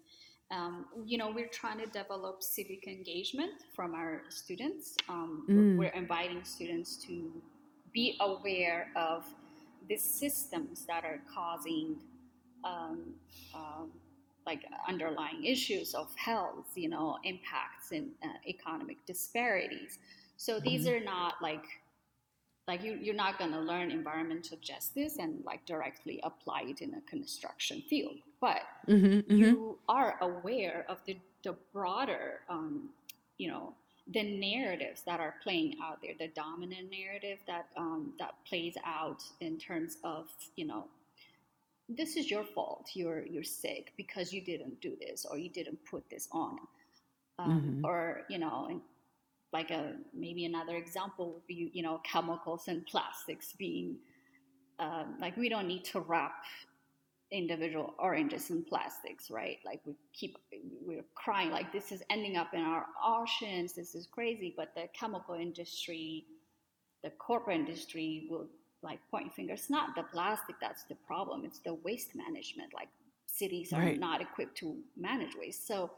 um, 0.52 0.84
you 1.06 1.16
know, 1.16 1.32
we're 1.34 1.48
trying 1.48 1.78
to 1.78 1.86
develop 1.86 2.42
civic 2.42 2.86
engagement 2.86 3.52
from 3.74 3.94
our 3.94 4.22
students. 4.28 4.96
Um, 5.08 5.46
mm. 5.48 5.78
We're 5.78 5.88
inviting 5.88 6.44
students 6.44 6.96
to 7.06 7.32
be 7.92 8.16
aware 8.20 8.88
of 8.94 9.24
the 9.88 9.96
systems 9.96 10.84
that 10.86 11.04
are 11.04 11.20
causing 11.34 11.96
um, 12.64 13.14
um, 13.54 13.90
like 14.46 14.60
underlying 14.88 15.44
issues 15.44 15.94
of 15.94 16.14
health, 16.16 16.66
you 16.74 16.88
know, 16.88 17.16
impacts 17.24 17.92
in 17.92 18.10
uh, 18.22 18.28
economic 18.46 18.98
disparities. 19.06 19.98
So 20.36 20.60
these 20.60 20.86
mm-hmm. 20.86 21.02
are 21.02 21.04
not 21.04 21.34
like 21.40 21.64
like 22.68 22.84
you, 22.84 22.96
you're 23.00 23.14
not 23.14 23.38
going 23.38 23.50
to 23.50 23.58
learn 23.58 23.90
environmental 23.90 24.56
justice 24.60 25.16
and 25.18 25.42
like 25.44 25.66
directly 25.66 26.20
apply 26.22 26.62
it 26.66 26.80
in 26.80 26.94
a 26.94 27.00
construction 27.10 27.82
field 27.88 28.18
but 28.42 28.62
mm-hmm, 28.88 29.07
mm-hmm. 29.07 29.37
you 29.37 29.78
are 29.88 30.16
aware 30.20 30.85
of 30.88 30.98
the, 31.07 31.16
the 31.44 31.55
broader 31.72 32.40
um, 32.50 32.90
you 33.38 33.48
know 33.48 33.72
the 34.12 34.22
narratives 34.22 35.02
that 35.07 35.20
are 35.20 35.37
playing 35.42 35.76
out 35.83 35.98
there 36.02 36.12
the 36.18 36.28
dominant 36.35 36.90
narrative 36.90 37.38
that 37.46 37.66
um, 37.78 38.12
that 38.18 38.35
plays 38.46 38.76
out 38.85 39.22
in 39.40 39.57
terms 39.57 39.96
of 40.05 40.26
you 40.57 40.66
know 40.66 40.85
this 41.88 42.16
is 42.16 42.31
your 42.31 42.44
fault 42.44 42.90
you're 42.94 43.24
you're 43.26 43.44
sick 43.44 43.92
because 43.96 44.33
you 44.33 44.42
didn't 44.42 44.78
do 44.81 44.94
this 45.00 45.24
or 45.31 45.38
you 45.38 45.48
didn't 45.48 45.78
put 45.88 46.02
this 46.11 46.28
on 46.33 46.59
um, 47.38 47.61
mm-hmm. 47.61 47.85
or 47.85 48.22
you 48.28 48.38
know 48.38 48.83
like 49.52 49.70
a 49.70 49.92
maybe 50.12 50.46
another 50.46 50.76
example 50.76 51.35
would 51.35 51.46
be 51.46 51.70
you 51.72 51.83
know 51.83 52.00
chemicals 52.05 52.64
and 52.66 52.85
plastics 52.87 53.52
being 53.57 53.96
um, 54.81 55.14
like 55.20 55.37
we 55.37 55.48
don't 55.48 55.68
need 55.68 55.85
to 55.85 56.00
wrap 56.00 56.42
individual 57.32 57.94
oranges 57.98 58.50
and 58.50 58.66
plastics 58.66 59.30
right? 59.30 59.58
Like 59.64 59.80
we 59.84 59.94
keep 60.12 60.36
we're 60.86 61.04
crying 61.14 61.50
like 61.50 61.72
this 61.72 61.90
is 61.90 62.02
ending 62.10 62.36
up 62.36 62.54
in 62.54 62.60
our 62.60 62.86
oceans 63.04 63.72
this 63.72 63.94
is 63.94 64.06
crazy 64.06 64.54
but 64.56 64.74
the 64.74 64.88
chemical 64.92 65.34
industry 65.34 66.26
the 67.02 67.10
corporate 67.10 67.58
industry 67.58 68.26
will 68.30 68.46
like 68.83 69.00
point 69.10 69.33
fingers. 69.33 69.60
It's 69.60 69.70
not 69.70 69.94
the 69.96 70.04
plastic 70.04 70.56
that's 70.60 70.85
the 70.85 70.96
problem 71.06 71.44
it's 71.44 71.60
the 71.60 71.74
waste 71.74 72.14
management 72.14 72.72
like 72.74 72.88
cities 73.26 73.72
are 73.72 73.80
right. 73.80 73.98
not 73.98 74.20
equipped 74.20 74.56
to 74.58 74.76
manage 74.96 75.35
waste. 75.38 75.66
So 75.66 75.90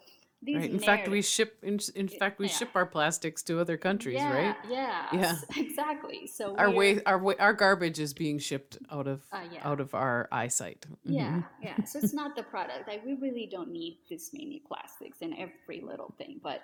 these 0.44 0.56
right. 0.56 0.70
In 0.70 0.78
fact, 0.78 1.08
we 1.08 1.22
ship. 1.22 1.56
In, 1.62 1.80
in 1.94 2.08
fact, 2.08 2.38
we 2.38 2.46
yeah. 2.46 2.52
ship 2.52 2.70
our 2.74 2.86
plastics 2.86 3.42
to 3.44 3.60
other 3.60 3.76
countries, 3.76 4.16
yeah, 4.16 4.32
right? 4.32 4.56
Yeah. 4.68 5.06
Yeah. 5.12 5.36
Exactly. 5.56 6.26
So 6.26 6.54
our 6.56 6.70
way, 6.70 7.02
our 7.04 7.18
way, 7.18 7.34
our 7.38 7.52
garbage 7.52 7.98
is 7.98 8.12
being 8.12 8.38
shipped 8.38 8.78
out 8.90 9.06
of 9.06 9.22
uh, 9.32 9.40
yeah. 9.52 9.60
out 9.68 9.80
of 9.80 9.94
our 9.94 10.28
eyesight. 10.30 10.86
Mm-hmm. 10.88 11.12
Yeah. 11.12 11.42
Yeah. 11.62 11.84
So 11.84 11.98
it's 11.98 12.12
not 12.12 12.36
the 12.36 12.42
product. 12.42 12.86
Like 12.86 13.04
we 13.04 13.14
really 13.14 13.48
don't 13.50 13.72
need 13.72 13.98
this 14.08 14.32
many 14.32 14.62
plastics 14.66 15.18
in 15.20 15.34
every 15.34 15.80
little 15.80 16.14
thing, 16.18 16.40
but 16.42 16.60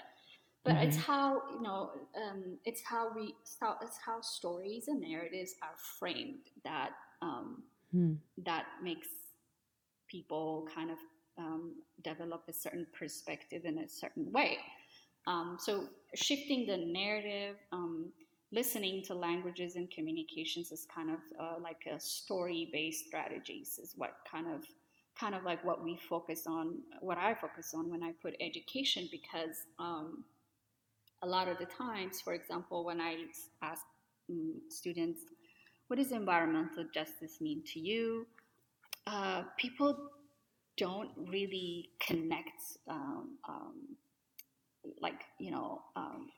but 0.64 0.74
mm-hmm. 0.74 0.88
it's 0.88 0.96
how 0.96 1.42
you 1.54 1.62
know 1.62 1.90
um, 2.16 2.58
it's 2.64 2.82
how 2.82 3.10
we 3.14 3.34
it's 3.82 3.98
how 4.04 4.20
stories 4.20 4.88
and 4.88 5.00
narratives 5.00 5.54
are 5.62 5.76
framed 5.98 6.50
that 6.64 6.90
um, 7.22 7.62
hmm. 7.92 8.14
that 8.44 8.66
makes 8.82 9.08
people 10.08 10.68
kind 10.74 10.90
of 10.90 10.98
um, 11.38 11.74
develop 12.02 12.44
a 12.48 12.52
certain 12.52 12.86
perspective 12.98 13.64
in 13.64 13.78
a 13.78 13.88
certain 13.88 14.30
way. 14.32 14.58
Um, 15.26 15.56
so 15.58 15.84
shifting 16.14 16.66
the 16.66 16.76
narrative 16.76 17.56
um, 17.72 18.10
listening 18.52 19.02
to 19.04 19.14
languages 19.14 19.76
and 19.76 19.90
communications 19.90 20.72
is 20.72 20.86
kind 20.92 21.10
of 21.10 21.18
uh, 21.38 21.54
like 21.62 21.86
a 21.92 22.00
story-based 22.00 23.06
strategies 23.06 23.78
is 23.82 23.94
what 23.96 24.14
kind 24.30 24.46
of 24.52 24.64
kind 25.18 25.34
of 25.34 25.44
like 25.44 25.62
what 25.64 25.84
we 25.84 25.98
focus 26.08 26.46
on 26.46 26.78
what 27.00 27.18
i 27.18 27.34
focus 27.34 27.74
on 27.74 27.90
when 27.90 28.02
i 28.02 28.10
put 28.22 28.34
education 28.40 29.06
because 29.12 29.66
um, 29.78 30.24
a 31.22 31.26
lot 31.26 31.46
of 31.46 31.58
the 31.58 31.66
times 31.66 32.20
for 32.20 32.32
example 32.32 32.84
when 32.84 33.00
i 33.00 33.16
ask 33.62 33.82
um, 34.30 34.54
students 34.68 35.20
what 35.90 35.96
does 35.96 36.12
environmental 36.12 36.84
justice 36.94 37.40
mean 37.40 37.64
to 37.66 37.80
you? 37.80 38.24
Uh, 39.08 39.42
people 39.58 39.98
don't 40.80 41.10
really 41.16 41.90
connect 42.00 42.60
um, 42.88 43.36
um 43.46 43.74
like 45.00 45.20
you 45.38 45.50
know 45.50 45.82
um, 45.94 46.30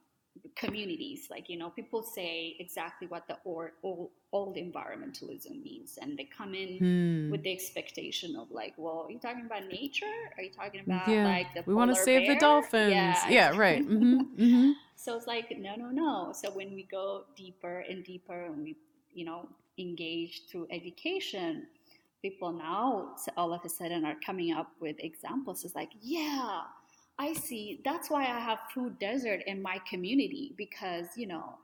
communities. 0.56 1.28
Like, 1.30 1.48
you 1.48 1.58
know, 1.58 1.70
people 1.70 2.02
say 2.02 2.56
exactly 2.58 3.06
what 3.06 3.26
the 3.28 3.36
old, 3.44 3.70
old, 3.82 4.10
old 4.32 4.56
environmentalism 4.56 5.62
means. 5.62 5.98
And 6.00 6.18
they 6.18 6.28
come 6.36 6.54
in 6.54 6.78
hmm. 6.78 7.30
with 7.30 7.42
the 7.42 7.52
expectation 7.52 8.36
of, 8.36 8.50
like, 8.50 8.74
well, 8.76 9.04
are 9.06 9.10
you 9.10 9.18
talking 9.18 9.46
about 9.46 9.68
nature? 9.68 10.06
Are 10.36 10.42
you 10.42 10.50
talking 10.50 10.80
about, 10.80 11.08
yeah. 11.08 11.24
like, 11.24 11.54
the 11.54 11.62
We 11.66 11.74
want 11.74 11.94
to 11.94 12.00
save 12.00 12.26
bear? 12.26 12.34
the 12.34 12.40
dolphins. 12.40 12.92
Yeah, 12.92 13.28
yeah 13.28 13.56
right. 13.56 13.82
Mm-hmm. 13.92 14.42
Mm-hmm. 14.42 14.70
So 14.96 15.16
it's 15.16 15.26
like, 15.26 15.56
no, 15.58 15.74
no, 15.76 15.90
no. 15.90 16.32
So 16.32 16.50
when 16.50 16.74
we 16.74 16.84
go 16.84 17.24
deeper 17.36 17.84
and 17.88 18.04
deeper 18.04 18.46
and 18.46 18.62
we, 18.62 18.76
you 19.12 19.24
know, 19.24 19.48
engage 19.78 20.42
through 20.50 20.68
education, 20.70 21.66
people 22.22 22.52
now 22.52 23.16
all 23.36 23.52
of 23.52 23.64
a 23.64 23.68
sudden 23.68 24.04
are 24.04 24.16
coming 24.24 24.52
up 24.52 24.68
with 24.80 24.96
examples. 25.00 25.64
It's 25.64 25.74
like, 25.74 25.90
yeah, 26.00 26.62
I 27.18 27.34
see. 27.34 27.80
That's 27.84 28.08
why 28.08 28.22
I 28.22 28.38
have 28.38 28.58
food 28.72 28.98
desert 28.98 29.40
in 29.46 29.60
my 29.60 29.78
community 29.90 30.54
because, 30.56 31.06
you 31.16 31.26
know, 31.26 31.58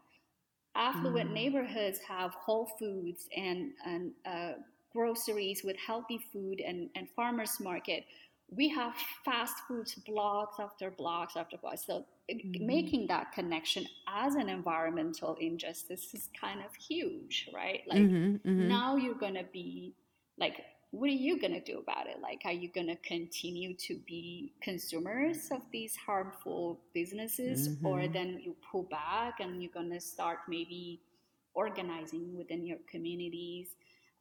affluent 0.74 1.30
mm. 1.30 1.34
neighborhoods 1.34 2.00
have 2.00 2.34
whole 2.34 2.66
foods 2.78 3.28
and, 3.36 3.70
and 3.86 4.12
uh, 4.26 4.52
groceries 4.92 5.62
with 5.64 5.76
healthy 5.76 6.20
food 6.32 6.60
and, 6.60 6.90
and 6.96 7.08
farmers 7.16 7.58
market. 7.60 8.04
We 8.50 8.68
have 8.70 8.94
fast 9.24 9.54
foods 9.68 9.94
blocks 9.94 10.58
after 10.58 10.90
blocks 10.90 11.36
after 11.36 11.56
blocks. 11.56 11.86
So 11.86 12.04
mm. 12.30 12.60
making 12.60 13.06
that 13.06 13.32
connection 13.32 13.86
as 14.08 14.34
an 14.34 14.48
environmental 14.48 15.36
injustice 15.40 16.12
is 16.14 16.28
kind 16.38 16.60
of 16.60 16.74
huge, 16.74 17.48
right? 17.54 17.82
Like 17.86 18.00
mm-hmm, 18.00 18.48
mm-hmm. 18.48 18.68
now 18.68 18.96
you're 18.96 19.14
going 19.14 19.34
to 19.34 19.46
be 19.52 19.94
like 20.38 20.64
what 20.90 21.10
are 21.10 21.12
you 21.12 21.38
going 21.38 21.52
to 21.52 21.60
do 21.60 21.78
about 21.78 22.06
it? 22.06 22.16
Like, 22.22 22.42
are 22.46 22.52
you 22.52 22.68
going 22.68 22.86
to 22.86 22.96
continue 22.96 23.74
to 23.74 23.98
be 24.06 24.54
consumers 24.62 25.48
of 25.50 25.60
these 25.70 25.94
harmful 25.96 26.80
businesses, 26.94 27.68
mm-hmm. 27.68 27.86
or 27.86 28.08
then 28.08 28.40
you 28.42 28.56
pull 28.70 28.84
back 28.84 29.40
and 29.40 29.62
you're 29.62 29.72
going 29.72 29.90
to 29.90 30.00
start 30.00 30.38
maybe 30.48 31.02
organizing 31.52 32.36
within 32.36 32.64
your 32.64 32.78
communities, 32.90 33.68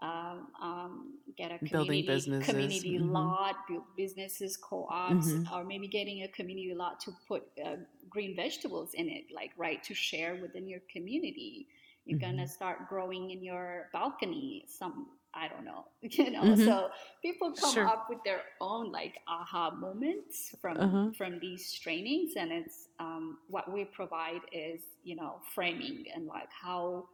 um, 0.02 0.48
um, 0.62 1.14
get 1.38 1.52
a 1.52 1.58
community, 1.60 2.04
community 2.44 3.00
mm-hmm. 3.00 3.12
lot, 3.12 3.56
build 3.68 3.84
businesses, 3.96 4.58
co-ops, 4.58 5.28
mm-hmm. 5.28 5.54
or 5.56 5.64
maybe 5.64 5.88
getting 5.88 6.24
a 6.24 6.28
community 6.28 6.74
lot 6.76 7.00
to 7.00 7.12
put 7.28 7.44
uh, 7.66 7.76
green 8.10 8.36
vegetables 8.36 8.94
in 8.94 9.08
it, 9.08 9.26
like 9.34 9.52
right 9.58 9.82
to 9.84 9.94
share 9.94 10.38
within 10.42 10.68
your 10.68 10.82
community. 10.92 11.68
You're 12.06 12.20
gonna 12.20 12.44
mm-hmm. 12.44 12.52
start 12.52 12.90
growing 12.90 13.32
in 13.32 13.44
your 13.44 13.90
balcony 13.92 14.66
some 14.68 15.08
I 15.38 15.48
don't 15.48 15.66
know, 15.66 15.86
you 16.02 16.32
know. 16.32 16.42
Mm-hmm. 16.42 16.66
So 16.66 16.90
people 17.22 17.54
come 17.54 17.74
sure. 17.74 17.88
up 17.88 18.08
with 18.10 18.20
their 18.26 18.42
own 18.60 18.92
like 18.92 19.16
aha 19.28 19.72
moments 19.72 20.56
from 20.62 20.78
uh-huh. 20.78 21.10
from 21.18 21.40
these 21.40 21.72
trainings, 21.74 22.34
and 22.36 22.52
it's 22.52 22.88
um, 23.00 23.38
what 23.50 23.72
we 23.72 23.86
provide 23.86 24.42
is 24.52 24.82
you 25.04 25.16
know 25.16 25.36
framing 25.54 26.06
and 26.14 26.28
like 26.28 26.50
how 26.52 27.08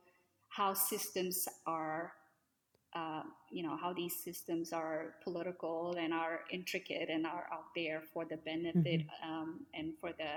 how 0.50 0.74
systems 0.74 1.48
are. 1.66 2.14
Uh, 2.96 3.24
you 3.52 3.64
know 3.64 3.76
how 3.76 3.92
these 3.92 4.16
systems 4.24 4.72
are 4.72 5.16
political 5.24 5.96
and 6.00 6.14
are 6.14 6.42
intricate 6.52 7.10
and 7.10 7.26
are 7.26 7.48
out 7.52 7.66
there 7.76 8.04
for 8.14 8.24
the 8.24 8.38
benefit 8.38 9.02
mm-hmm. 9.02 9.34
um, 9.34 9.62
and 9.74 9.94
for 10.00 10.12
the 10.12 10.30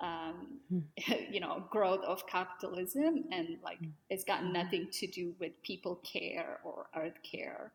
um, 0.00 0.58
hmm. 0.68 0.78
you 1.30 1.40
know 1.40 1.64
growth 1.70 2.04
of 2.04 2.26
capitalism 2.26 3.24
and 3.32 3.58
like 3.64 3.78
hmm. 3.78 3.88
it's 4.10 4.24
got 4.24 4.40
hmm. 4.40 4.52
nothing 4.52 4.88
to 4.92 5.06
do 5.06 5.34
with 5.38 5.52
people 5.62 5.96
care 5.96 6.60
or 6.64 6.86
earth 6.96 7.18
care 7.22 7.72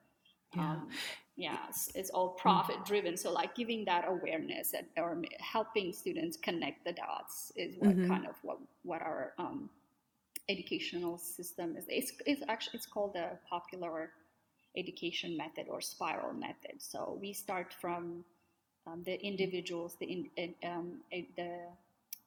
yeah, 0.55 0.71
um, 0.71 0.87
yeah 1.35 1.57
it's, 1.67 1.89
it's, 1.95 2.09
all 2.11 2.29
profit 2.29 2.77
driven 2.85 3.17
so 3.17 3.31
like 3.31 3.55
giving 3.55 3.83
that 3.85 4.05
awareness 4.07 4.73
and, 4.73 4.85
or 4.97 5.17
helping 5.39 5.91
students 5.91 6.37
connect 6.37 6.85
the 6.85 6.93
dots 6.93 7.51
is 7.55 7.75
what 7.79 7.89
mm-hmm. 7.89 8.07
kind 8.07 8.25
of 8.27 8.35
what 8.43 8.57
what 8.83 9.01
our 9.01 9.33
um, 9.37 9.69
educational 10.49 11.17
system 11.17 11.75
is 11.75 11.85
it's, 11.89 12.13
it's 12.25 12.41
actually 12.47 12.77
it's 12.77 12.85
called 12.85 13.13
the 13.13 13.29
popular 13.49 14.11
education 14.77 15.35
method 15.35 15.65
or 15.69 15.81
spiral 15.81 16.33
method 16.33 16.75
so 16.77 17.17
we 17.19 17.33
start 17.33 17.73
from 17.79 18.23
um, 18.85 19.01
the 19.05 19.19
individuals 19.25 19.95
the 19.99 20.27
in, 20.35 20.53
um, 20.63 20.99
the 21.11 21.49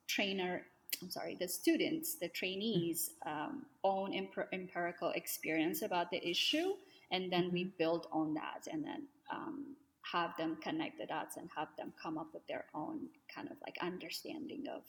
trainer 0.06 0.62
I'm 1.02 1.10
sorry, 1.10 1.36
the 1.38 1.48
students, 1.48 2.14
the 2.14 2.28
trainees 2.28 3.10
um, 3.26 3.66
own 3.84 4.14
empirical 4.52 5.10
experience 5.10 5.82
about 5.82 6.10
the 6.10 6.26
issue, 6.26 6.72
and 7.10 7.30
then 7.30 7.50
we 7.52 7.64
mm-hmm. 7.64 7.76
build 7.78 8.06
on 8.12 8.34
that, 8.34 8.66
and 8.70 8.84
then 8.84 9.06
um, 9.30 9.76
have 10.02 10.36
them 10.36 10.56
connect 10.62 10.98
the 10.98 11.06
dots 11.06 11.36
and 11.36 11.48
have 11.54 11.68
them 11.76 11.92
come 12.00 12.18
up 12.18 12.28
with 12.32 12.46
their 12.46 12.64
own 12.74 13.08
kind 13.32 13.48
of 13.50 13.56
like 13.66 13.76
understanding 13.82 14.64
of 14.74 14.82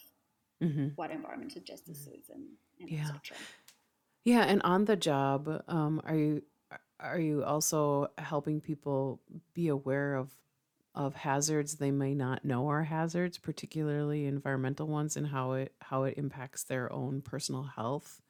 mm-hmm. 0.63 0.87
what 0.95 1.11
environmental 1.11 1.61
justice 1.61 2.07
mm-hmm. 2.07 2.19
is, 2.19 2.29
and, 2.29 2.43
and 2.79 2.89
yeah, 2.89 3.09
yeah. 4.23 4.43
And 4.43 4.61
on 4.63 4.85
the 4.85 4.95
job, 4.95 5.63
um, 5.67 6.01
are 6.05 6.15
you 6.15 6.43
are 6.99 7.19
you 7.19 7.43
also 7.43 8.07
helping 8.17 8.61
people 8.61 9.21
be 9.53 9.67
aware 9.67 10.15
of 10.15 10.31
of 10.97 11.15
hazards 11.15 11.75
they 11.75 11.91
may 11.91 12.15
not 12.15 12.43
know 12.43 12.67
are 12.69 12.83
hazards, 12.83 13.37
particularly 13.37 14.25
environmental 14.25 14.87
ones, 14.87 15.15
and 15.15 15.27
how 15.27 15.53
it 15.53 15.73
how 15.79 16.03
it 16.03 16.15
impacts 16.17 16.63
their 16.63 16.91
own 16.91 17.21
personal 17.21 17.63
health. 17.63 18.21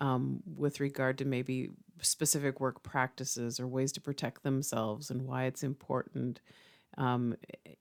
Um, 0.00 0.42
with 0.46 0.80
regard 0.80 1.18
to 1.18 1.24
maybe 1.24 1.70
specific 2.00 2.60
work 2.60 2.82
practices 2.84 3.58
or 3.60 3.66
ways 3.66 3.92
to 3.92 4.00
protect 4.00 4.44
themselves 4.44 5.10
and 5.10 5.22
why 5.22 5.44
it's 5.46 5.64
important, 5.64 6.40
um, 6.96 7.36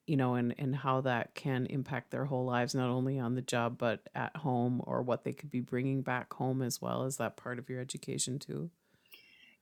you 0.07 0.17
know, 0.17 0.35
and, 0.35 0.55
and 0.57 0.75
how 0.75 1.01
that 1.01 1.35
can 1.35 1.67
impact 1.67 2.11
their 2.11 2.25
whole 2.25 2.45
lives, 2.45 2.75
not 2.75 2.89
only 2.89 3.19
on 3.19 3.35
the 3.35 3.41
job, 3.43 3.77
but 3.77 4.09
at 4.15 4.35
home 4.37 4.81
or 4.85 5.03
what 5.03 5.23
they 5.23 5.33
could 5.33 5.51
be 5.51 5.61
bringing 5.61 6.01
back 6.01 6.33
home 6.33 6.61
as 6.63 6.81
well. 6.81 7.03
Is 7.05 7.17
that 7.17 7.37
part 7.37 7.59
of 7.59 7.69
your 7.69 7.81
education 7.81 8.39
too? 8.39 8.71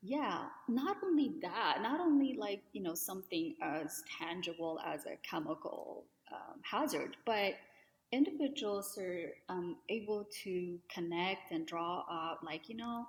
Yeah, 0.08 0.44
not 0.68 0.98
only 1.04 1.34
that, 1.42 1.80
not 1.82 2.00
only 2.00 2.38
like, 2.38 2.62
you 2.74 2.82
know, 2.84 2.94
something 2.94 3.56
as 3.62 4.04
tangible 4.20 4.80
as 4.86 5.06
a 5.08 5.18
chemical 5.30 6.04
um, 6.32 6.60
hazard, 6.62 7.18
but 7.26 7.54
individuals 8.12 8.98
are 9.00 9.30
um, 9.50 9.78
able 9.90 10.28
to 10.44 10.78
connect 10.94 11.52
and 11.52 11.66
draw 11.66 12.04
up, 12.10 12.42
like, 12.44 12.70
you 12.70 12.78
know, 12.78 13.08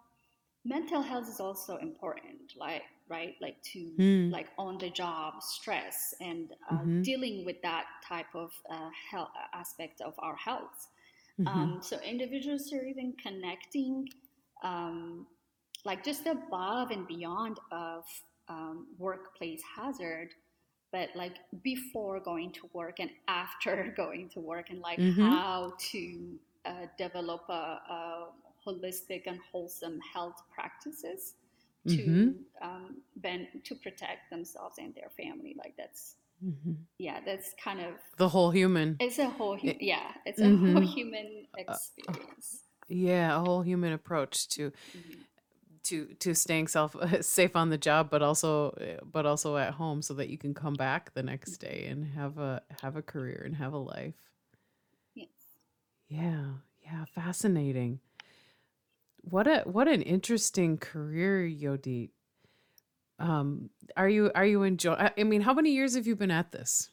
mental 0.65 1.03
health 1.03 1.29
is 1.29 1.39
also 1.39 1.77
important, 1.77 2.55
like, 2.57 2.83
right? 3.11 3.35
Like 3.43 3.63
to, 3.73 3.91
mm. 3.99 4.33
like, 4.33 4.49
on 4.57 4.79
the 4.79 4.89
job 4.89 5.43
stress 5.43 6.15
and 6.21 6.53
uh, 6.71 6.77
mm-hmm. 6.77 7.03
dealing 7.03 7.45
with 7.45 7.61
that 7.63 7.85
type 8.09 8.33
of 8.35 8.51
uh, 8.71 8.89
health 9.11 9.29
aspect 9.53 10.01
of 10.01 10.15
our 10.19 10.37
health. 10.37 10.89
Mm-hmm. 11.39 11.49
Um, 11.49 11.79
so 11.83 11.99
individuals 12.01 12.73
are 12.73 12.85
even 12.85 13.13
connecting. 13.23 14.09
Um, 14.65 15.27
like 15.87 16.05
just 16.05 16.27
above 16.27 16.91
and 16.91 17.07
beyond 17.07 17.59
of 17.71 18.05
um, 18.49 18.87
workplace 18.99 19.63
hazard 19.77 20.35
but 20.93 21.09
like 21.15 21.37
before 21.63 22.21
going 22.21 22.51
to 22.53 22.69
work 22.73 22.97
and 22.99 23.11
after 23.29 23.93
going 23.97 24.29
to 24.31 24.41
work 24.41 24.71
and 24.71 24.81
like 24.81 24.99
mm-hmm. 24.99 25.23
how 25.23 25.73
to 25.79 26.39
uh, 26.65 26.87
develop 26.99 27.43
a, 27.49 27.53
a, 27.53 28.27
holistic 28.67 29.23
and 29.27 29.39
wholesome 29.53 30.01
health 30.13 30.43
practices 30.53 31.35
to 31.87 31.97
mm-hmm. 31.99 32.69
um, 32.69 32.97
ben, 33.15 33.47
to 33.63 33.77
protect 33.77 34.29
themselves 34.29 34.77
and 34.79 34.93
their 34.97 35.09
family 35.17 35.55
like 35.57 35.73
that's 35.79 36.17
mm-hmm. 36.45 36.73
yeah 36.99 37.21
that's 37.25 37.55
kind 37.63 37.79
of 37.79 37.95
the 38.19 38.29
whole 38.29 38.51
human 38.51 38.97
it's 38.99 39.21
a 39.21 39.31
whole 39.31 39.57
hu- 39.57 39.73
yeah 39.79 40.09
it's 40.25 40.41
a 40.41 40.49
whole 40.49 40.57
mm-hmm. 40.57 40.83
human 40.83 41.47
uh, 41.57 41.61
uh, 41.61 41.75
experience 41.75 42.55
uh, 42.55 42.85
yeah 42.89 43.37
a 43.37 43.39
whole 43.39 43.63
human 43.63 43.93
approach 43.93 44.49
to 44.49 44.73
mm-hmm 44.73 45.21
to 45.87 46.07
to 46.21 46.35
staying 46.35 46.69
self 46.69 46.97
safe 47.21 47.57
on 47.57 47.71
the 47.71 47.79
job 47.79 48.11
but 48.11 48.23
also 48.23 48.77
but 49.13 49.27
also 49.27 49.57
at 49.57 49.75
home 49.75 50.03
so 50.03 50.15
that 50.15 50.29
you 50.29 50.39
can 50.39 50.55
come 50.55 50.75
back 50.75 51.13
the 51.15 51.23
next 51.23 51.59
day 51.59 51.87
and 51.89 52.07
have 52.07 52.39
a 52.39 52.63
have 52.83 52.97
a 52.97 53.03
career 53.03 53.43
and 53.45 53.57
have 53.57 53.73
a 53.73 53.79
life 53.79 54.15
yes 55.15 55.29
Yeah, 56.09 56.45
yeah, 56.85 57.05
fascinating. 57.15 58.01
What 59.23 59.47
a 59.47 59.61
what 59.65 59.89
an 59.89 60.03
interesting 60.03 60.79
career, 60.79 61.49
Yodit. 61.49 62.11
Um, 63.19 63.71
are 63.97 64.09
you 64.09 64.31
are 64.35 64.47
you 64.47 64.63
enjoy? 64.63 64.95
I 65.17 65.25
mean, 65.25 65.41
how 65.41 65.55
many 65.55 65.73
years 65.73 65.97
have 65.97 66.07
you 66.07 66.15
been 66.15 66.31
at 66.31 66.53
this? 66.53 66.91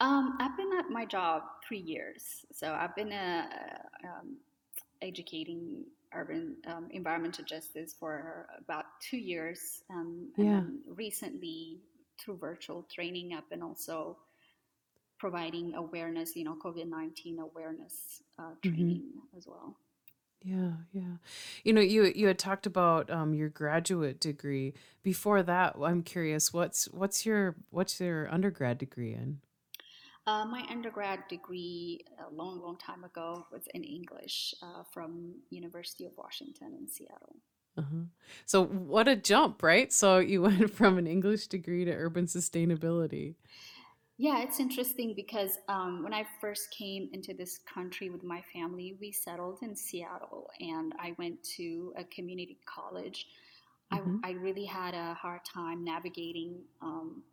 Um, 0.00 0.36
I've 0.40 0.56
been 0.56 0.72
at 0.78 0.90
my 0.90 1.06
job 1.06 1.42
three 1.66 1.78
years, 1.78 2.44
so 2.52 2.72
I've 2.72 2.94
been 2.96 3.12
uh, 3.12 3.46
um, 4.04 4.36
educating 5.00 5.84
urban 6.14 6.56
um, 6.66 6.88
environmental 6.90 7.44
justice 7.44 7.94
for 7.98 8.46
about 8.58 8.84
two 9.00 9.16
years, 9.18 9.82
um, 9.90 10.30
and 10.38 10.50
Yeah. 10.50 10.64
recently 10.88 11.80
through 12.20 12.36
virtual 12.38 12.86
training, 12.94 13.34
up 13.34 13.44
and 13.52 13.62
also 13.62 14.18
providing 15.18 15.74
awareness, 15.74 16.36
you 16.36 16.44
know, 16.44 16.56
COVID 16.62 16.86
nineteen 16.88 17.38
awareness 17.40 18.22
uh, 18.38 18.54
hmm 18.64 18.94
training 18.94 19.02
as 19.36 19.46
well. 19.46 19.76
Yeah, 20.42 20.72
yeah. 20.92 21.16
You 21.64 21.72
know, 21.72 21.80
you 21.80 22.04
you 22.14 22.26
had 22.26 22.38
talked 22.38 22.66
about 22.66 23.10
um 23.10 23.32
your 23.34 23.48
graduate 23.48 24.20
degree. 24.20 24.74
Before 25.02 25.42
that, 25.42 25.76
I'm 25.82 26.02
curious, 26.02 26.52
what's 26.52 26.84
what's 26.92 27.24
your 27.24 27.56
what's 27.70 27.98
your 28.00 28.30
undergrad 28.32 28.78
degree 28.78 29.14
in? 29.14 29.40
Uh, 30.26 30.44
my 30.46 30.64
undergrad 30.70 31.20
degree 31.28 32.04
a 32.18 32.34
long, 32.34 32.60
long 32.60 32.76
time 32.78 33.04
ago 33.04 33.46
was 33.52 33.66
in 33.74 33.84
English 33.84 34.54
uh, 34.62 34.82
from 34.92 35.34
University 35.50 36.06
of 36.06 36.12
Washington 36.16 36.74
in 36.78 36.88
Seattle. 36.88 37.36
Uh-huh. 37.76 38.04
So 38.46 38.64
what 38.64 39.08
a 39.08 39.16
jump, 39.16 39.62
right? 39.62 39.92
So 39.92 40.18
you 40.18 40.42
went 40.48 40.70
from 40.70 40.98
an 40.98 41.06
English 41.06 41.48
degree 41.48 41.84
to 41.84 41.92
urban 41.92 42.26
sustainability. 42.26 43.34
Yeah, 44.16 44.42
it's 44.42 44.60
interesting 44.60 45.12
because 45.16 45.58
um, 45.68 46.04
when 46.04 46.14
I 46.14 46.24
first 46.40 46.70
came 46.70 47.08
into 47.12 47.34
this 47.34 47.58
country 47.58 48.10
with 48.10 48.22
my 48.22 48.42
family, 48.52 48.96
we 49.00 49.10
settled 49.10 49.58
in 49.62 49.74
Seattle 49.74 50.50
and 50.60 50.92
I 51.00 51.14
went 51.18 51.42
to 51.56 51.92
a 51.96 52.04
community 52.04 52.58
college. 52.64 53.26
I, 53.90 54.00
hmm 54.00 54.18
I 54.22 54.32
really 54.32 54.64
had 54.64 54.94
a 54.94 55.14
hard 55.14 55.40
time 55.44 55.84
navigating 55.84 56.60
um, 56.80 57.24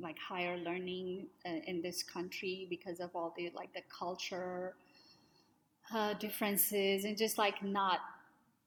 like 0.00 0.16
higher 0.18 0.56
learning 0.58 1.26
uh, 1.46 1.60
in 1.66 1.82
this 1.82 2.02
country 2.02 2.66
because 2.70 3.00
of 3.00 3.10
all 3.14 3.32
the 3.36 3.50
like 3.54 3.72
the 3.74 3.82
culture 3.98 4.74
uh, 5.94 6.14
differences 6.14 7.04
and 7.04 7.16
just 7.16 7.38
like 7.38 7.62
not 7.62 8.00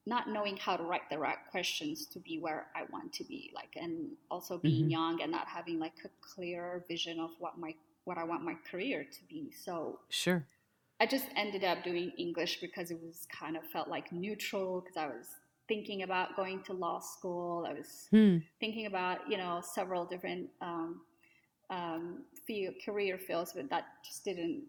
not 0.05 0.29
knowing 0.29 0.57
how 0.57 0.75
to 0.75 0.83
write 0.83 1.07
the 1.11 1.17
right 1.19 1.37
questions 1.51 2.07
to 2.07 2.19
be 2.19 2.39
where 2.39 2.67
I 2.75 2.83
want 2.91 3.13
to 3.13 3.23
be, 3.25 3.51
like, 3.53 3.75
and 3.75 4.09
also 4.31 4.57
being 4.57 4.85
hmm 4.85 4.89
young 4.89 5.21
and 5.21 5.31
not 5.31 5.47
having 5.47 5.79
like 5.79 5.93
a 6.05 6.09
clear 6.21 6.83
vision 6.87 7.19
of 7.19 7.31
what 7.39 7.57
my 7.59 7.75
what 8.05 8.17
I 8.17 8.23
want 8.23 8.43
my 8.43 8.55
career 8.69 9.03
to 9.03 9.23
be. 9.29 9.51
So 9.51 9.99
Sure. 10.09 10.45
I 10.99 11.05
just 11.05 11.27
ended 11.35 11.63
up 11.63 11.83
doing 11.83 12.11
English 12.17 12.59
because 12.61 12.91
it 12.91 12.99
was 13.01 13.27
kind 13.31 13.55
of 13.57 13.63
felt 13.67 13.87
like 13.87 14.11
neutral 14.11 14.81
because 14.81 14.97
I 14.97 15.07
was 15.07 15.27
thinking 15.67 16.03
about 16.03 16.35
going 16.35 16.63
to 16.63 16.73
law 16.73 16.99
school. 16.99 17.65
I 17.69 17.73
was 17.73 18.09
Hmm. 18.11 18.39
thinking 18.59 18.85
about 18.87 19.29
you 19.29 19.37
know 19.37 19.61
several 19.63 20.05
different 20.05 20.49
um, 20.61 21.01
um, 21.69 22.23
field, 22.45 22.75
career 22.85 23.17
fields, 23.17 23.53
but 23.55 23.69
that 23.69 23.85
just 24.05 24.23
didn't 24.25 24.63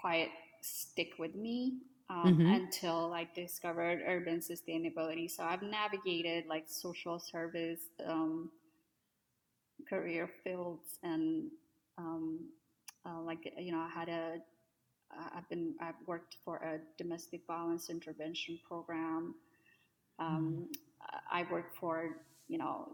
quite 0.00 0.30
stick 0.62 1.10
with 1.18 1.34
me 1.34 1.78
um, 2.10 2.40
hmm 2.40 2.52
until 2.52 3.12
I 3.14 3.28
discovered 3.34 4.02
urban 4.06 4.40
sustainability. 4.40 5.30
So 5.30 5.44
I've 5.44 5.62
navigated 5.62 6.46
like 6.48 6.64
social 6.68 7.18
service 7.18 7.80
um, 8.06 8.50
career 9.88 10.28
fields 10.44 10.98
and 11.02 11.50
um, 11.98 12.40
uh, 13.06 13.20
like 13.22 13.52
you 13.58 13.72
know 13.72 13.80
I 13.80 13.88
had 13.88 14.08
a 14.08 14.38
I've 15.36 15.48
been 15.48 15.74
I've 15.80 15.94
worked 16.06 16.36
for 16.44 16.56
a 16.58 16.78
domestic 16.98 17.42
violence 17.46 17.90
intervention 17.90 18.58
program. 18.66 19.34
Um, 20.18 20.68
I 21.30 21.44
worked 21.50 21.76
for 21.78 22.16
you 22.48 22.58
know 22.58 22.88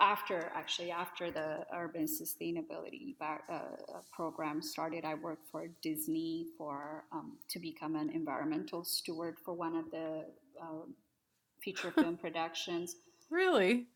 after 0.00 0.50
actually 0.54 0.90
after 0.90 1.30
the 1.30 1.66
urban 1.74 2.04
sustainability 2.04 3.18
back, 3.18 3.42
uh, 3.48 3.52
uh, 3.52 4.00
program 4.12 4.62
started, 4.62 5.04
I 5.04 5.14
worked 5.14 5.48
for 5.50 5.66
Disney 5.82 6.46
for 6.56 7.04
um, 7.12 7.32
to 7.48 7.58
become 7.58 7.96
an 7.96 8.10
environmental 8.10 8.84
steward 8.84 9.36
for 9.44 9.54
one 9.54 9.74
of 9.76 9.90
the 9.90 10.24
uh, 10.60 10.86
feature 11.60 11.90
film 11.90 12.16
productions. 12.22 12.96
Really? 13.30 13.86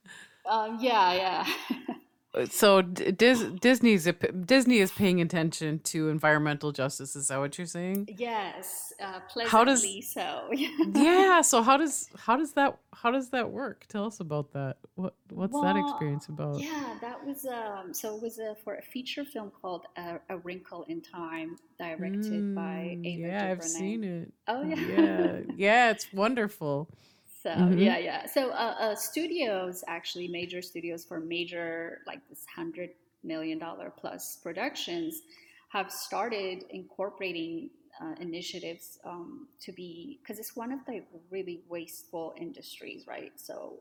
Um, 0.49 0.79
yeah, 0.81 1.13
yeah. 1.15 1.47
So 2.51 2.81
Dis- 2.81 3.45
Disney's 3.61 4.07
a 4.07 4.13
Disney 4.13 4.79
is 4.79 4.91
paying 4.91 5.21
attention 5.21 5.81
to 5.81 6.09
environmental 6.09 6.73
justice. 6.73 7.15
Is 7.15 7.29
that 7.29 7.39
what 7.39 7.59
you're 7.59 7.67
saying? 7.67 8.09
yes, 8.19 8.93
uh, 9.01 9.21
How 9.47 9.65
does 9.65 9.87
so. 10.07 10.51
yeah, 10.95 11.43
so 11.43 11.63
how 11.63 11.77
does 11.77 12.09
how 12.17 12.37
does 12.37 12.53
that 12.53 12.79
how 12.95 13.11
does 13.11 13.29
that 13.31 13.51
work? 13.51 13.85
Tell 13.89 14.07
us 14.07 14.21
about 14.21 14.53
that. 14.53 14.79
What 14.95 15.15
what's 15.31 15.61
that 15.61 15.77
experience 15.77 16.29
about? 16.29 16.61
yeah, 16.63 16.95
that 17.03 17.23
was 17.25 17.45
um, 17.45 17.93
so 17.93 18.17
it 18.17 18.23
was 18.23 18.39
uh, 18.39 18.55
for 18.65 18.77
a 18.77 18.83
feature 18.83 19.25
film 19.25 19.51
called 19.61 19.85
uh, 19.99 20.19
A 20.31 20.39
Wrinkle 20.39 20.85
in 20.89 21.03
Time, 21.03 21.57
directed 21.79 22.55
by 22.55 22.97
Mm, 23.03 23.07
Ava 23.07 23.21
yeah, 23.29 23.51
I've 23.51 23.65
seen 23.65 24.05
it. 24.05 24.33
Oh 24.49 24.63
yeah. 24.63 24.77
Yeah, 24.89 25.41
yeah, 25.57 25.91
it's 25.91 26.11
wonderful. 26.13 26.89
So 27.43 27.51
Mm-hmm. 27.51 27.79
yeah, 27.79 27.99
yeah. 27.99 28.27
So 28.27 28.51
uh, 28.51 28.75
uh, 28.79 28.95
studios, 28.95 29.85
actually, 29.89 30.29
major 30.29 30.63
studios 30.63 31.05
for 31.05 31.21
major 31.21 32.01
like 32.07 32.21
this 32.29 32.45
hundred 32.55 32.91
million 33.25 33.59
dollar 33.59 33.93
plus 33.97 34.39
productions, 34.43 35.23
have 35.71 35.91
started 35.91 36.65
incorporating 36.71 37.71
uh, 38.01 38.15
initiatives 38.21 38.99
um, 39.05 39.49
to 39.61 39.73
be 39.73 40.21
because 40.23 40.39
it's 40.39 40.55
one 40.57 40.73
of 40.73 40.81
the 40.87 41.03
really 41.31 41.63
wasteful 41.69 42.35
industries, 42.37 43.07
right? 43.09 43.33
So 43.37 43.81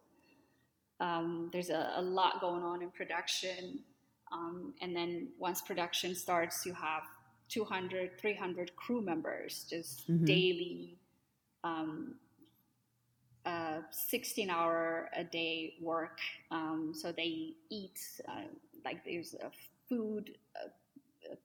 um, 1.00 1.50
there's 1.54 1.70
a, 1.70 1.94
a 1.98 2.02
lot 2.02 2.42
going 2.42 2.64
on 2.64 2.82
in 2.82 2.92
production, 2.92 3.80
um, 4.32 4.74
and 4.82 4.96
then 4.96 5.30
once 5.40 5.62
production 5.62 6.16
starts, 6.16 6.66
you 6.66 6.74
have 6.74 7.04
200, 7.50 8.20
300 8.20 8.76
crew 8.76 9.02
members 9.02 9.66
just 9.70 10.04
Mm-hmm. 10.10 10.26
daily. 10.26 10.98
Uh, 13.46 13.82
16 13.92 14.50
hour 14.50 15.10
a 15.16 15.24
day 15.24 15.74
work. 15.82 16.20
Um, 16.52 16.94
so 16.96 17.12
they 17.12 17.54
eat, 17.70 18.00
uh, 18.28 18.44
like 18.86 19.04
there's 19.04 19.34
a 19.34 19.50
food 19.90 20.32
uh, 20.56 20.70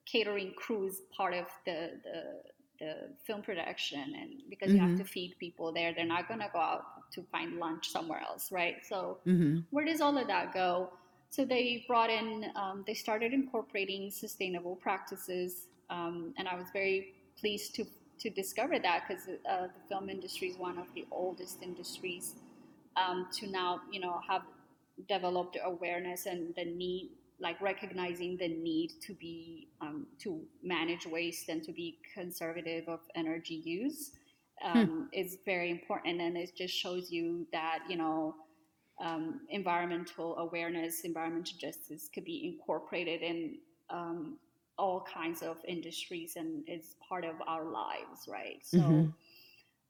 catering 0.04 0.52
crews 0.56 1.02
part 1.16 1.34
of 1.34 1.46
the, 1.64 1.92
the, 2.04 2.42
the 2.80 2.94
film 3.26 3.42
production. 3.42 4.14
And 4.20 4.30
because 4.50 4.74
you 4.74 4.80
have 4.80 4.94
Mm-hmm. 4.94 4.96
to 4.96 5.04
feed 5.04 5.36
people 5.38 5.72
there, 5.72 5.94
they're 5.94 6.06
not 6.06 6.28
going 6.28 6.40
to 6.40 6.48
go 6.52 6.60
out 6.60 7.10
to 7.12 7.22
find 7.32 7.56
lunch 7.58 7.88
somewhere 7.90 8.20
else, 8.20 8.52
right? 8.52 8.76
So 8.88 9.18
Mm-hmm. 9.26 9.60
where 9.70 9.84
does 9.84 10.00
all 10.00 10.16
of 10.16 10.26
that 10.28 10.52
go? 10.54 10.90
So 11.30 11.44
they 11.44 11.84
brought 11.88 12.10
in, 12.10 12.46
um, 12.56 12.84
they 12.86 12.94
started 12.94 13.32
incorporating 13.32 14.10
sustainable 14.10 14.76
practices, 14.76 15.66
um, 15.90 16.32
and 16.38 16.48
I 16.48 16.54
was 16.56 16.66
very 16.72 17.14
pleased 17.38 17.74
to 17.76 17.84
to 18.20 18.30
discover 18.30 18.78
that 18.78 19.04
because 19.08 19.24
uh, 19.28 19.68
the 19.68 19.80
film 19.88 20.08
industry 20.08 20.48
is 20.48 20.58
one 20.58 20.78
of 20.78 20.86
the 20.94 21.06
oldest 21.10 21.62
industries 21.62 22.34
um, 22.96 23.26
to 23.32 23.46
now, 23.50 23.80
you 23.90 24.00
know, 24.00 24.20
have 24.28 24.42
developed 25.08 25.58
awareness 25.64 26.26
and 26.26 26.54
the 26.56 26.64
need, 26.64 27.10
like 27.40 27.60
recognizing 27.60 28.36
the 28.38 28.48
need 28.48 28.92
to 29.02 29.14
be 29.14 29.68
um, 29.80 30.06
to 30.18 30.40
manage 30.62 31.06
waste 31.06 31.48
and 31.48 31.62
to 31.64 31.72
be 31.72 31.98
conservative 32.14 32.88
of 32.88 33.00
energy 33.14 33.54
use 33.64 34.12
Hmm. 34.72 34.86
um, 34.86 35.08
is 35.12 35.38
very 35.44 35.70
important, 35.70 36.20
and 36.20 36.36
it 36.36 36.52
just 36.56 36.74
shows 36.74 37.10
you 37.10 37.46
that 37.52 37.80
you 37.88 37.96
know 37.96 38.34
um, 39.00 39.40
environmental 39.50 40.36
awareness, 40.38 41.00
environmental 41.04 41.56
justice 41.58 42.08
could 42.12 42.24
be 42.24 42.46
incorporated 42.54 43.22
in 43.22 43.58
um, 43.90 44.38
all 44.78 45.00
kinds 45.12 45.42
of 45.42 45.56
industries 45.66 46.36
and 46.36 46.64
is 46.68 46.94
part 47.08 47.24
of 47.24 47.36
our 47.46 47.64
lives, 47.64 48.28
right? 48.28 48.60
So, 48.62 48.78
Mm-hmm. 48.78 49.08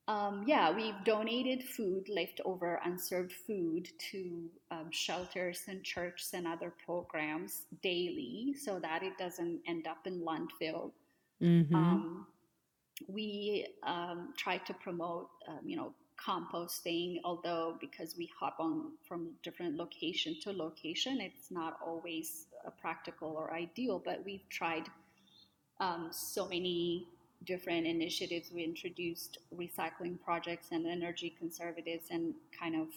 um, 0.09 0.45
yeah, 0.47 0.75
we've 0.75 1.03
donated 1.05 1.65
food, 1.65 2.09
leftover 2.09 2.81
unserved 2.85 3.33
food 3.33 3.89
to 4.13 4.51
um, 4.71 4.91
shelters 4.91 5.63
and 5.69 5.83
churches 5.83 6.31
and 6.33 6.47
other 6.47 6.73
programs 6.85 7.67
daily 7.83 8.55
so 8.59 8.79
that 8.81 9.03
it 9.03 9.19
doesn't 9.19 9.61
end 9.67 9.87
up 9.87 10.07
in 10.07 10.21
landfill. 10.21 10.93
Mm-hmm. 11.43 11.75
Um, 11.75 12.27
we 13.09 13.67
um, 13.83 14.33
try 14.37 14.59
to 14.59 14.75
promote, 14.75 15.29
um, 15.49 15.61
you 15.65 15.77
know, 15.77 15.93
composting, 16.25 17.19
although 17.25 17.77
because 17.81 18.17
we 18.17 18.31
hop 18.39 18.57
on 18.59 18.93
from 19.07 19.31
different 19.43 19.77
location 19.77 20.37
to 20.43 20.53
location, 20.53 21.21
it's 21.21 21.51
not 21.51 21.79
always 21.85 22.47
uh, 22.67 22.71
practical 22.81 23.35
or 23.37 23.53
ideal, 23.55 24.01
but 24.05 24.23
we've 24.25 24.49
tried 24.49 24.89
um, 25.81 26.09
so 26.11 26.49
many 26.49 27.07
different 27.45 27.87
initiatives. 27.87 28.51
We 28.53 28.65
introduced 28.65 29.39
recycling 29.55 30.19
projects 30.23 30.69
and 30.73 30.87
energy 30.87 31.35
conservatives 31.39 32.07
and 32.11 32.35
kind 32.59 32.77
of, 32.77 32.89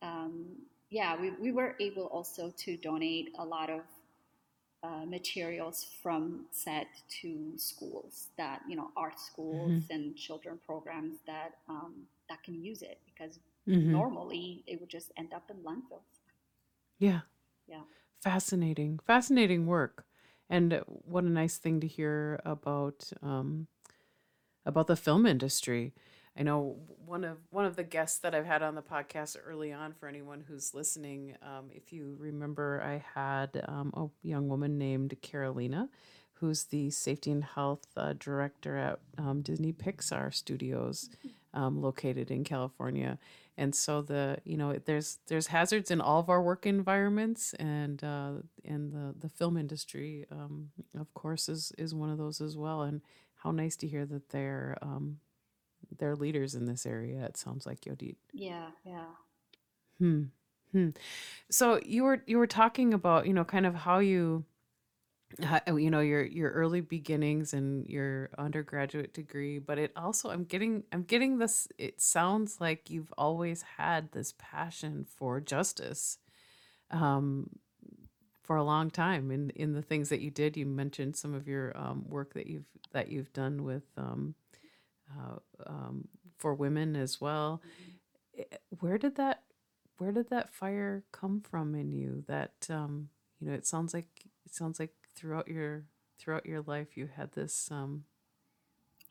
um, 0.00 0.44
yeah, 0.90 1.20
we, 1.20 1.30
we 1.30 1.52
were 1.52 1.74
able 1.80 2.06
also 2.06 2.52
to 2.58 2.76
donate 2.76 3.34
a 3.38 3.44
lot 3.44 3.70
of 3.70 3.80
uh, 4.84 5.04
materials 5.06 5.86
from 6.02 6.46
set 6.50 6.88
to 7.08 7.52
schools 7.56 8.26
that 8.36 8.60
you 8.68 8.74
know 8.74 8.90
art 8.96 9.20
schools 9.20 9.70
mm-hmm. 9.70 9.92
and 9.92 10.16
children 10.16 10.58
programs 10.66 11.18
that 11.24 11.52
um, 11.68 11.94
that 12.28 12.42
can 12.42 12.60
use 12.60 12.82
it 12.82 12.98
because 13.06 13.38
mm-hmm. 13.68 13.92
normally 13.92 14.64
it 14.66 14.80
would 14.80 14.88
just 14.88 15.12
end 15.16 15.32
up 15.32 15.44
in 15.50 15.56
landfills. 15.58 16.18
Yeah. 16.98 17.20
Yeah. 17.66 17.82
Fascinating, 18.20 19.00
fascinating 19.06 19.66
work, 19.66 20.04
and 20.48 20.80
what 20.86 21.24
a 21.24 21.28
nice 21.28 21.56
thing 21.56 21.80
to 21.80 21.86
hear 21.86 22.40
about 22.44 23.10
um, 23.22 23.66
about 24.64 24.86
the 24.86 24.96
film 24.96 25.26
industry. 25.26 25.92
I 26.38 26.42
know 26.44 26.76
one 27.04 27.24
of 27.24 27.38
one 27.50 27.64
of 27.64 27.76
the 27.76 27.84
guests 27.84 28.18
that 28.20 28.34
I've 28.34 28.46
had 28.46 28.62
on 28.62 28.74
the 28.74 28.82
podcast 28.82 29.36
early 29.44 29.72
on. 29.72 29.92
For 29.92 30.08
anyone 30.08 30.44
who's 30.46 30.72
listening, 30.72 31.34
um, 31.42 31.70
if 31.70 31.92
you 31.92 32.16
remember, 32.18 32.82
I 32.82 33.04
had 33.14 33.62
um, 33.68 33.92
a 33.94 34.26
young 34.26 34.48
woman 34.48 34.78
named 34.78 35.14
Carolina, 35.20 35.88
who's 36.34 36.64
the 36.64 36.90
safety 36.90 37.30
and 37.30 37.44
health 37.44 37.86
uh, 37.96 38.14
director 38.18 38.76
at 38.78 39.00
um, 39.18 39.42
Disney 39.42 39.72
Pixar 39.72 40.32
Studios, 40.32 41.10
um, 41.54 41.82
located 41.82 42.30
in 42.30 42.44
California. 42.44 43.18
And 43.56 43.74
so 43.74 44.00
the 44.00 44.38
you 44.44 44.56
know 44.56 44.78
there's 44.84 45.18
there's 45.26 45.48
hazards 45.48 45.90
in 45.90 46.00
all 46.00 46.20
of 46.20 46.30
our 46.30 46.42
work 46.42 46.64
environments, 46.66 47.52
and 47.54 48.02
uh, 48.02 48.32
and 48.64 48.92
the 48.92 49.14
the 49.18 49.28
film 49.28 49.56
industry, 49.56 50.26
um, 50.30 50.70
of 50.98 51.12
course, 51.14 51.48
is 51.48 51.72
is 51.76 51.94
one 51.94 52.10
of 52.10 52.18
those 52.18 52.40
as 52.40 52.56
well. 52.56 52.82
And 52.82 53.02
how 53.36 53.50
nice 53.50 53.76
to 53.76 53.86
hear 53.88 54.06
that 54.06 54.30
they're 54.30 54.78
um, 54.80 55.18
they're 55.98 56.16
leaders 56.16 56.54
in 56.54 56.64
this 56.66 56.86
area. 56.86 57.24
It 57.26 57.36
sounds 57.36 57.66
like 57.66 57.82
Yodit. 57.82 58.16
Yeah, 58.32 58.68
yeah. 58.84 59.04
Hmm. 59.98 60.22
Hmm. 60.72 60.90
So 61.50 61.78
you 61.84 62.04
were 62.04 62.22
you 62.26 62.38
were 62.38 62.46
talking 62.46 62.94
about 62.94 63.26
you 63.26 63.34
know 63.34 63.44
kind 63.44 63.66
of 63.66 63.74
how 63.74 63.98
you 63.98 64.44
how, 65.42 65.76
you 65.76 65.90
know 65.90 66.00
your 66.00 66.24
your 66.24 66.50
early 66.50 66.80
beginnings 66.80 67.52
and 67.54 67.86
your 67.88 68.30
undergraduate 68.38 69.14
degree 69.14 69.58
but 69.58 69.78
it 69.78 69.92
also 69.96 70.30
i'm 70.30 70.44
getting 70.44 70.84
i'm 70.92 71.02
getting 71.02 71.38
this 71.38 71.68
it 71.78 72.00
sounds 72.00 72.60
like 72.60 72.90
you've 72.90 73.12
always 73.18 73.62
had 73.78 74.10
this 74.12 74.34
passion 74.38 75.06
for 75.16 75.40
justice 75.40 76.18
um 76.90 77.48
for 78.42 78.56
a 78.56 78.64
long 78.64 78.90
time 78.90 79.30
in 79.30 79.50
in 79.50 79.72
the 79.72 79.82
things 79.82 80.08
that 80.08 80.20
you 80.20 80.30
did 80.30 80.56
you 80.56 80.66
mentioned 80.66 81.16
some 81.16 81.34
of 81.34 81.46
your 81.48 81.76
um, 81.76 82.04
work 82.08 82.34
that 82.34 82.46
you've 82.46 82.66
that 82.92 83.10
you've 83.10 83.32
done 83.32 83.64
with 83.64 83.84
um, 83.96 84.34
uh, 85.10 85.36
um, 85.66 86.08
for 86.38 86.54
women 86.54 86.96
as 86.96 87.20
well. 87.20 87.62
Eh, 88.38 88.44
where 88.80 88.98
did 88.98 89.16
that 89.16 89.42
where 89.98 90.12
did 90.12 90.30
that 90.30 90.52
fire 90.52 91.04
come 91.12 91.40
from 91.40 91.74
in 91.74 91.92
you? 91.92 92.24
That 92.28 92.52
um, 92.70 93.08
you 93.40 93.48
know, 93.48 93.54
it 93.54 93.66
sounds 93.66 93.94
like 93.94 94.08
it 94.46 94.54
sounds 94.54 94.80
like 94.80 94.94
throughout 95.14 95.48
your 95.48 95.84
throughout 96.18 96.46
your 96.46 96.62
life 96.62 96.96
you 96.96 97.08
had 97.16 97.32
this 97.32 97.68
um, 97.70 98.04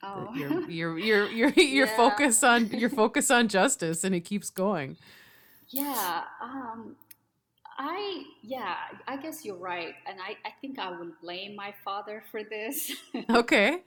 oh. 0.04 0.34
your 0.36 0.62
your 0.70 0.98
your 0.98 1.30
your 1.30 1.50
your 1.56 1.88
yeah. 1.88 1.98
focus 1.98 2.44
on 2.44 2.68
your 2.68 2.90
focus 3.02 3.32
on 3.32 3.48
justice 3.48 4.04
and 4.04 4.16
it 4.16 4.22
keeps 4.22 4.50
going. 4.50 4.98
Yeah, 5.70 6.24
um, 6.42 6.98
I 7.78 8.24
yeah, 8.42 8.76
I 9.08 9.18
guess 9.18 9.46
you're 9.46 9.56
right, 9.56 9.94
and 10.06 10.20
I 10.20 10.36
I 10.48 10.52
think 10.60 10.80
I 10.80 10.98
would 10.98 11.14
blame 11.22 11.56
my 11.56 11.74
father 11.84 12.24
for 12.32 12.44
this. 12.44 12.92
Okay. 13.30 13.80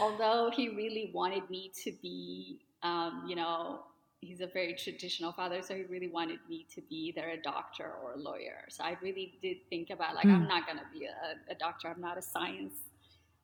Although 0.00 0.50
he 0.54 0.68
really 0.68 1.10
wanted 1.14 1.48
me 1.48 1.72
to 1.82 1.92
be, 2.02 2.60
um, 2.82 3.24
you 3.26 3.36
know, 3.36 3.80
he's 4.24 4.40
a 4.40 4.46
very 4.46 4.74
traditional 4.74 5.32
father, 5.32 5.62
so 5.62 5.74
he 5.74 5.82
really 5.82 6.08
wanted 6.08 6.38
me 6.48 6.66
to 6.74 6.80
be 6.82 6.96
either 7.08 7.28
a 7.30 7.40
doctor 7.40 7.92
or 8.02 8.12
a 8.12 8.18
lawyer. 8.18 8.64
So 8.68 8.84
I 8.84 8.96
really 9.02 9.38
did 9.42 9.58
think 9.70 9.90
about 9.90 10.14
like 10.14 10.26
mm. 10.26 10.34
I'm 10.34 10.48
not 10.48 10.66
gonna 10.66 10.86
be 10.92 11.06
a, 11.06 11.52
a 11.52 11.54
doctor. 11.54 11.88
I'm 11.88 12.00
not 12.00 12.18
a 12.18 12.22
science 12.22 12.74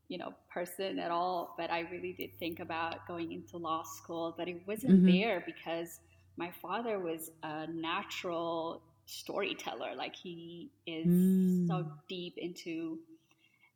you 0.09 0.19
know 0.19 0.35
person 0.53 0.99
at 0.99 1.13
all 1.13 1.55
but 1.57 1.71
i 1.71 1.83
really 1.93 2.13
did 2.13 2.37
think 2.37 2.59
about 2.59 3.07
going 3.07 3.31
into 3.31 3.57
law 3.57 3.85
school 3.85 4.35
but 4.37 4.49
it 4.49 4.61
wasn't 4.67 4.93
mm-hmm. 4.93 5.07
there 5.07 5.45
because 5.47 6.01
my 6.41 6.51
father 6.51 6.99
was 6.99 7.31
a 7.43 7.67
natural 7.67 8.83
storyteller. 9.05 9.95
Like 9.95 10.17
he 10.17 10.71
is 10.87 11.07
mm. 11.07 11.69
so 11.69 11.87
deep 12.09 12.39
into 12.39 12.99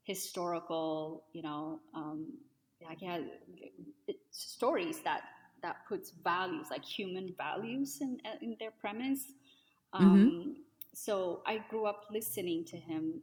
historical, 0.05 1.25
you 1.33 1.43
know, 1.43 1.81
um, 1.95 2.27
like 2.87 2.99
he 3.01 3.07
has 3.07 3.23
stories 4.31 5.01
that 5.01 5.23
that 5.65 5.77
puts 5.89 6.13
values, 6.23 6.67
like 6.71 6.85
human 6.85 7.35
values, 7.37 7.99
in 8.01 8.21
in 8.43 8.57
their 8.61 8.75
premise. 8.83 9.23
Mm-hmm. 9.95 10.05
Um, 10.05 10.21
mm-hmm. 10.21 10.51
So 10.93 11.43
I 11.47 11.55
grew 11.71 11.87
up 11.87 12.01
listening 12.13 12.65
to 12.73 12.77
him 12.77 13.23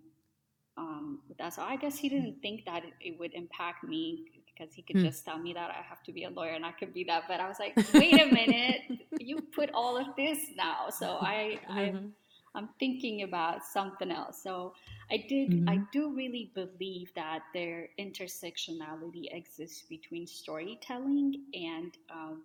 um, 0.78 1.20
with 1.28 1.38
that. 1.38 1.54
So 1.54 1.62
I 1.62 1.76
guess 1.78 1.98
he 1.98 2.10
didn't 2.10 2.42
think 2.42 2.66
that 2.66 2.84
it, 2.84 2.94
it 3.00 3.20
would 3.20 3.34
impact 3.34 3.84
me 3.84 4.26
because 4.48 4.74
he 4.74 4.82
could 4.82 4.98
mm. 4.98 5.06
just 5.06 5.24
tell 5.26 5.38
me 5.38 5.54
that 5.54 5.70
I 5.72 5.82
have 5.88 6.04
to 6.04 6.12
be 6.12 6.24
a 6.26 6.30
lawyer 6.30 6.52
and 6.52 6.66
I 6.66 6.72
could 6.72 6.94
be 6.94 7.04
that. 7.06 7.24
But 7.28 7.39
I 7.39 7.48
was 7.48 7.60
like, 7.60 7.74
wait 7.94 8.22
a 8.22 8.26
minute, 8.42 8.82
you 9.20 9.42
put 9.42 9.70
all 9.74 9.98
of 9.98 10.08
this 10.18 10.39
now. 10.56 10.89
So 10.89 11.18
I, 11.22 11.60
mm-hmm. 11.70 12.08
I'm, 12.56 12.70
thinking 12.80 13.24
about 13.24 13.64
something 13.64 14.12
else. 14.12 14.41
So 14.41 14.74
I 15.12 15.26
did, 15.28 15.52
mm-hmm. 15.52 15.70
I 15.70 15.80
do 15.91 16.14
really 16.16 16.52
believe 16.54 17.12
that 17.16 17.43
there 17.54 17.89
intersectionality 17.99 19.26
exists 19.32 19.84
between 19.89 20.28
storytelling 20.28 21.43
and 21.54 21.97
um, 22.10 22.43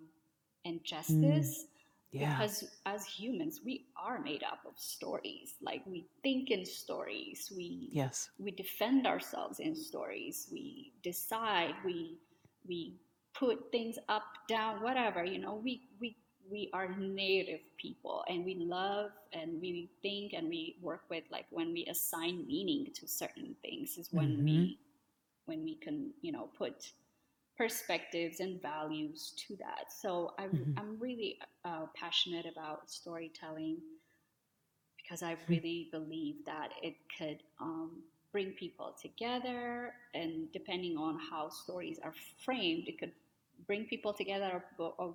and 0.64 0.82
justice. 0.84 1.64
Mm. 1.64 1.68
Yeah. 2.12 2.38
Because 2.38 2.64
as 2.86 3.04
humans, 3.04 3.60
we 3.64 3.86
are 4.02 4.18
made 4.18 4.42
up 4.42 4.60
of 4.66 4.78
stories. 4.78 5.54
Like 5.60 5.82
we 5.86 6.06
think 6.22 6.50
in 6.50 6.64
stories. 6.64 7.52
We 7.54 7.88
yes. 7.92 8.30
We 8.38 8.52
defend 8.52 9.06
ourselves 9.06 9.60
in 9.60 9.74
stories. 9.74 10.48
We 10.50 10.92
decide. 11.02 11.74
We 11.84 12.18
we 12.66 12.94
put 13.38 13.70
things 13.70 13.98
up, 14.08 14.24
down, 14.48 14.82
whatever. 14.82 15.24
You 15.24 15.38
know, 15.38 15.60
we 15.62 15.82
we 16.00 16.16
we 16.50 16.70
are 16.72 16.94
native 16.96 17.60
people 17.76 18.24
and 18.28 18.44
we 18.44 18.54
love 18.54 19.10
and 19.32 19.60
we 19.60 19.88
think 20.02 20.32
and 20.32 20.48
we 20.48 20.76
work 20.80 21.02
with 21.10 21.24
like 21.30 21.46
when 21.50 21.72
we 21.72 21.86
assign 21.86 22.46
meaning 22.46 22.86
to 22.94 23.06
certain 23.06 23.54
things 23.62 23.96
is 23.98 24.08
when 24.12 24.28
mm-hmm. 24.28 24.44
we 24.44 24.78
when 25.46 25.64
we 25.64 25.74
can 25.76 26.10
you 26.22 26.32
know 26.32 26.48
put 26.56 26.92
perspectives 27.56 28.40
and 28.40 28.60
values 28.60 29.32
to 29.36 29.56
that 29.56 29.86
so 29.90 30.34
i'm, 30.38 30.50
mm-hmm. 30.50 30.78
I'm 30.78 30.98
really 30.98 31.38
uh, 31.64 31.86
passionate 31.94 32.46
about 32.50 32.90
storytelling 32.90 33.78
because 34.96 35.22
i 35.22 35.34
hmm. 35.34 35.52
really 35.52 35.88
believe 35.90 36.44
that 36.46 36.70
it 36.82 36.94
could 37.18 37.38
um, 37.60 38.02
bring 38.32 38.50
people 38.52 38.94
together 39.00 39.92
and 40.14 40.52
depending 40.52 40.96
on 40.96 41.18
how 41.30 41.48
stories 41.48 41.98
are 42.02 42.14
framed 42.44 42.84
it 42.86 42.98
could 42.98 43.12
bring 43.66 43.84
people 43.86 44.12
together 44.12 44.62
or, 44.78 44.94
or 44.98 45.14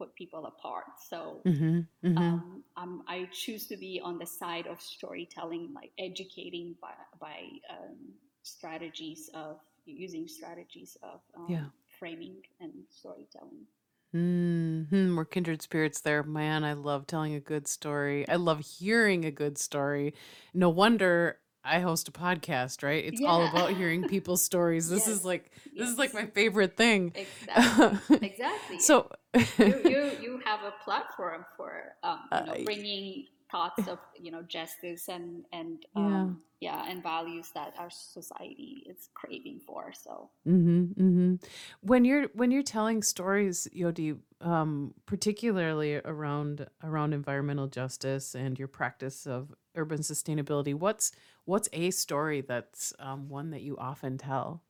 put 0.00 0.14
people 0.14 0.46
apart. 0.46 0.86
So 1.08 1.42
mm-hmm, 1.46 1.80
mm-hmm. 2.06 2.18
Um, 2.18 2.64
um, 2.76 3.02
I 3.06 3.28
choose 3.32 3.66
to 3.66 3.76
be 3.76 4.00
on 4.02 4.18
the 4.18 4.26
side 4.26 4.66
of 4.66 4.80
storytelling, 4.80 5.68
like 5.74 5.92
educating 5.98 6.74
by, 6.80 6.94
by 7.20 7.38
um, 7.68 7.96
strategies 8.42 9.28
of 9.34 9.58
using 9.84 10.26
strategies 10.26 10.96
of 11.02 11.20
um, 11.36 11.46
yeah. 11.48 11.64
framing 11.98 12.36
and 12.60 12.72
storytelling. 12.88 13.66
Mm-hmm. 14.14 15.16
We're 15.16 15.24
kindred 15.26 15.60
spirits 15.62 16.00
there. 16.00 16.22
Man, 16.22 16.64
I 16.64 16.72
love 16.72 17.06
telling 17.06 17.34
a 17.34 17.40
good 17.40 17.68
story. 17.68 18.26
I 18.28 18.36
love 18.36 18.60
hearing 18.60 19.24
a 19.24 19.30
good 19.30 19.58
story. 19.58 20.14
No 20.54 20.70
wonder 20.70 21.38
I 21.64 21.80
host 21.80 22.08
a 22.08 22.12
podcast, 22.12 22.82
right? 22.82 23.04
It's 23.04 23.20
yeah. 23.20 23.28
all 23.28 23.46
about 23.46 23.70
hearing 23.72 24.04
people's 24.08 24.42
stories. 24.42 24.88
This 24.88 25.06
yes. 25.06 25.18
is 25.18 25.24
like 25.24 25.50
this 25.64 25.72
yes. 25.74 25.88
is 25.90 25.98
like 25.98 26.14
my 26.14 26.26
favorite 26.26 26.76
thing. 26.76 27.12
Exactly. 27.14 28.16
exactly. 28.22 28.78
so 28.78 29.10
you, 29.34 29.44
you 29.84 30.10
you 30.20 30.40
have 30.44 30.60
a 30.64 30.72
platform 30.84 31.44
for 31.56 31.94
um, 32.02 32.20
you 32.32 32.46
know, 32.46 32.64
bringing 32.64 33.26
thoughts 33.50 33.88
of 33.88 33.98
you 34.18 34.30
know 34.30 34.42
justice 34.42 35.08
and 35.08 35.44
and 35.52 35.84
um, 35.96 36.40
yeah. 36.60 36.76
yeah 36.76 36.90
and 36.90 37.02
values 37.02 37.50
that 37.54 37.74
our 37.78 37.90
society 37.90 38.84
is 38.88 39.08
craving 39.14 39.60
for 39.66 39.92
so 39.92 40.30
mm-hmm, 40.46 40.84
mm-hmm. 41.00 41.34
when 41.80 42.04
you're 42.04 42.28
when 42.34 42.50
you're 42.50 42.62
telling 42.62 43.02
stories 43.02 43.68
yodi 43.76 44.16
um, 44.40 44.94
particularly 45.06 45.96
around 46.04 46.66
around 46.82 47.12
environmental 47.12 47.66
justice 47.66 48.34
and 48.34 48.58
your 48.58 48.68
practice 48.68 49.26
of 49.26 49.52
urban 49.76 50.00
sustainability 50.00 50.74
what's 50.74 51.12
what's 51.50 51.68
a 51.72 51.90
story 51.90 52.42
that's 52.42 52.92
um, 53.00 53.28
one 53.28 53.50
that 53.50 53.60
you 53.60 53.76
often 53.76 54.16
tell 54.16 54.62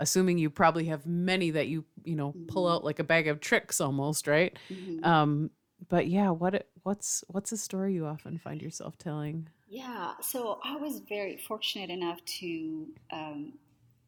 assuming 0.00 0.38
you 0.38 0.50
probably 0.50 0.86
have 0.86 1.06
many 1.06 1.50
that 1.50 1.68
you 1.68 1.84
you 2.04 2.16
know 2.16 2.34
pull 2.48 2.64
mm-hmm. 2.64 2.74
out 2.74 2.84
like 2.84 2.98
a 2.98 3.04
bag 3.04 3.28
of 3.28 3.40
tricks 3.40 3.80
almost 3.80 4.26
right 4.26 4.58
mm-hmm. 4.68 5.04
um 5.04 5.50
but 5.88 6.08
yeah 6.08 6.28
what 6.28 6.66
what's 6.82 7.22
what's 7.28 7.52
a 7.52 7.56
story 7.56 7.94
you 7.94 8.04
often 8.04 8.38
find 8.38 8.60
yourself 8.60 8.98
telling 8.98 9.48
yeah 9.68 10.14
so 10.20 10.58
i 10.64 10.76
was 10.76 11.00
very 11.08 11.36
fortunate 11.36 11.90
enough 11.90 12.22
to 12.24 12.86
um, 13.12 13.52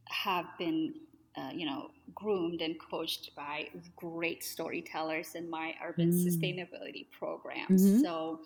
have 0.09 0.47
been 0.59 0.93
uh, 1.37 1.51
you 1.55 1.67
know 1.67 1.91
groomed 2.17 2.63
and 2.63 2.75
coached 2.81 3.31
by 3.37 3.69
great 3.95 4.43
storytellers 4.43 5.37
in 5.37 5.49
my 5.49 5.73
urban 5.87 6.11
mm. 6.11 6.27
sustainability 6.27 7.07
programs 7.13 7.87
mm-hmm. 7.87 8.01
so 8.01 8.41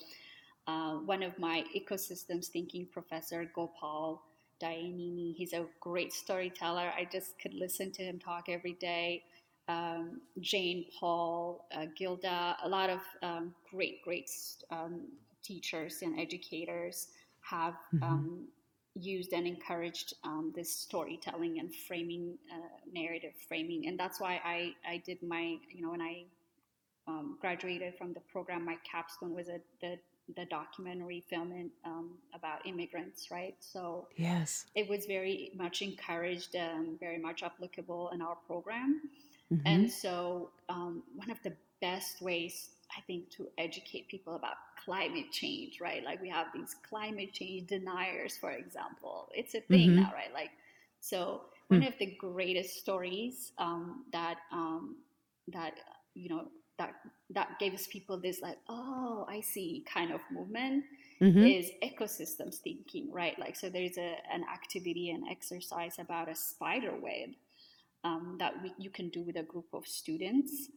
uh, 0.66 0.94
one 0.94 1.22
of 1.22 1.38
my 1.38 1.64
ecosystems 1.76 2.46
thinking 2.46 2.86
professor 2.86 3.50
gopal 3.54 4.22
Dayaneni. 4.62 5.34
He's 5.34 5.52
a 5.52 5.66
great 5.80 6.12
storyteller. 6.12 6.92
I 6.96 7.08
just 7.10 7.38
could 7.40 7.54
listen 7.54 7.90
to 7.92 8.02
him 8.02 8.18
talk 8.18 8.48
every 8.48 8.74
day. 8.74 9.24
Um, 9.68 10.20
Jane 10.40 10.86
Paul, 10.98 11.66
uh, 11.74 11.86
Gilda, 11.96 12.56
a 12.62 12.68
lot 12.68 12.90
of 12.90 13.00
um, 13.22 13.54
great, 13.70 14.02
great 14.02 14.30
um, 14.70 15.02
teachers 15.42 16.02
and 16.02 16.18
educators 16.18 17.08
have 17.40 17.74
mm-hmm. 17.94 18.04
Um, 18.04 18.48
used 18.94 19.32
and 19.32 19.46
encouraged 19.46 20.14
um, 20.22 20.52
this 20.54 20.70
storytelling 20.70 21.58
and 21.58 21.74
framing, 21.74 22.36
uh, 22.52 22.68
narrative 22.92 23.32
framing. 23.48 23.86
And 23.88 23.98
that's 23.98 24.20
why 24.20 24.38
I, 24.44 24.74
I 24.86 24.98
did 24.98 25.22
my, 25.22 25.56
you 25.70 25.82
know, 25.82 25.92
when 25.92 26.02
I 26.02 26.24
um, 27.08 27.38
graduated 27.40 27.94
from 27.96 28.12
the 28.12 28.20
program, 28.20 28.66
my 28.66 28.76
capstone 28.84 29.34
was 29.34 29.48
a, 29.48 29.60
the 29.80 29.98
the 30.37 30.45
documentary 30.47 31.22
film 31.28 31.70
um, 31.85 32.11
about 32.35 32.66
immigrants, 32.66 33.30
right? 33.30 33.55
So 33.61 34.09
yes, 34.16 34.66
it 34.74 34.89
was 34.89 35.07
very 35.07 35.53
much 35.57 35.83
encouraged 35.83 36.55
and 36.55 36.99
very 36.99 37.18
much 37.18 37.43
applicable 37.43 38.11
in 38.11 38.22
our 38.22 38.37
program. 38.47 39.03
Mm-hmm. 39.53 39.66
And 39.66 39.91
so 39.91 40.51
um, 40.68 41.03
one 41.14 41.30
of 41.30 41.39
the 41.43 41.53
best 41.80 42.22
ways 42.22 42.70
I 42.97 43.01
think 43.03 43.30
to 43.30 43.49
educate 43.59 44.09
people 44.09 44.37
about 44.37 44.57
climate 44.85 45.30
change, 45.30 45.80
right? 45.80 46.05
Like 46.05 46.20
we 46.20 46.28
have 46.28 46.47
these 46.55 46.74
climate 46.89 47.33
change 47.33 47.68
deniers, 47.68 48.37
for 48.37 48.51
example. 48.53 49.28
It's 49.35 49.55
a 49.55 49.61
thing 49.61 49.91
mm-hmm. 49.91 50.03
now, 50.03 50.12
right? 50.14 50.33
Like 50.33 50.51
so 51.01 51.43
one 51.68 51.83
mm. 51.83 51.89
of 51.89 51.99
the 51.99 52.14
greatest 52.18 52.78
stories 52.78 53.53
um, 53.59 54.05
that 54.12 54.39
um, 54.53 54.97
that 55.53 55.74
you 56.14 56.28
know 56.28 56.49
that 56.83 56.95
that 57.30 57.59
gives 57.59 57.87
people 57.87 58.18
this 58.18 58.41
like 58.41 58.59
oh 58.68 59.26
i 59.28 59.41
see 59.41 59.85
kind 59.93 60.12
of 60.12 60.20
movement 60.30 60.85
mm-hmm. 61.20 61.45
is 61.45 61.70
ecosystems 61.83 62.57
thinking 62.57 63.11
right 63.12 63.39
like 63.39 63.57
so 63.57 63.68
there's 63.68 63.97
a, 63.99 64.16
an 64.33 64.45
activity 64.53 65.11
and 65.11 65.24
exercise 65.30 65.97
about 65.99 66.28
a 66.28 66.35
spider 66.35 66.95
web 67.01 67.30
um, 68.05 68.37
that 68.41 68.55
we, 68.62 68.72
you 68.78 68.91
can 68.91 69.09
do 69.11 69.22
with 69.22 69.37
a 69.37 69.43
group 69.45 69.66
of 69.72 69.87
students 69.87 70.68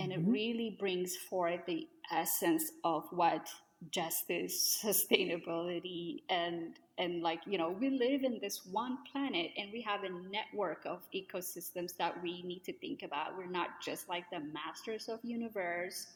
and 0.00 0.12
mm-hmm. 0.12 0.28
it 0.28 0.32
really 0.32 0.76
brings 0.78 1.16
forth 1.16 1.60
the 1.66 1.88
essence 2.12 2.70
of 2.84 3.04
what 3.10 3.48
justice 3.90 4.80
sustainability 4.84 6.22
and 6.30 6.74
and 6.98 7.22
like 7.22 7.40
you 7.46 7.56
know 7.56 7.70
we 7.70 7.90
live 7.90 8.24
in 8.24 8.38
this 8.40 8.66
one 8.66 8.98
planet 9.10 9.50
and 9.56 9.70
we 9.72 9.80
have 9.80 10.04
a 10.04 10.10
network 10.30 10.84
of 10.84 11.00
ecosystems 11.14 11.96
that 11.96 12.20
we 12.22 12.42
need 12.42 12.62
to 12.64 12.72
think 12.74 13.02
about 13.02 13.36
we're 13.36 13.46
not 13.46 13.80
just 13.82 14.08
like 14.08 14.24
the 14.30 14.40
masters 14.40 15.08
of 15.08 15.18
universe 15.22 16.08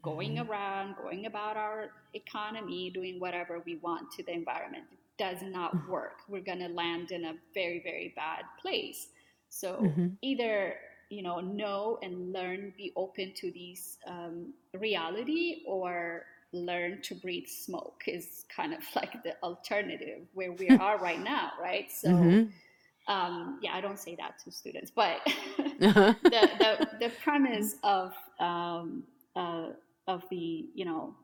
going 0.00 0.36
mm-hmm. 0.36 0.50
around 0.50 0.94
going 1.02 1.26
about 1.26 1.56
our 1.56 1.90
economy 2.14 2.90
doing 2.90 3.20
whatever 3.20 3.62
we 3.66 3.76
want 3.76 4.10
to 4.10 4.22
the 4.22 4.32
environment 4.32 4.84
it 4.90 4.98
does 5.18 5.42
not 5.42 5.76
mm-hmm. 5.76 5.92
work 5.92 6.18
we're 6.28 6.40
going 6.40 6.60
to 6.60 6.68
land 6.68 7.10
in 7.10 7.24
a 7.26 7.34
very 7.52 7.80
very 7.82 8.12
bad 8.16 8.44
place 8.60 9.08
so 9.50 9.74
mm-hmm. 9.82 10.08
either 10.22 10.74
you 11.10 11.22
know 11.22 11.40
know 11.40 11.98
and 12.02 12.32
learn 12.32 12.72
be 12.76 12.92
open 12.96 13.32
to 13.34 13.50
these 13.50 13.98
um, 14.06 14.52
reality 14.72 15.62
or 15.66 16.24
learn 16.52 17.00
to 17.02 17.14
breathe 17.14 17.48
smoke 17.48 18.02
is 18.06 18.44
kind 18.54 18.72
of 18.72 18.80
like 18.96 19.22
the 19.22 19.34
alternative 19.42 20.20
where 20.34 20.52
we 20.52 20.68
are 20.68 20.98
right 20.98 21.20
now, 21.24 21.52
right? 21.60 21.90
So, 21.90 22.08
mm-hmm. 22.08 23.12
um, 23.12 23.58
yeah, 23.62 23.74
I 23.74 23.80
don't 23.80 23.98
say 23.98 24.16
that 24.16 24.38
to 24.44 24.50
students, 24.50 24.90
but 24.90 25.20
uh-huh. 25.58 26.14
the, 26.22 26.50
the, 26.58 26.88
the 27.00 27.12
premise 27.22 27.76
of 27.82 28.12
um, 28.38 29.04
uh, 29.36 29.68
of 30.08 30.24
the 30.30 30.66
you 30.74 30.84
know 30.84 31.14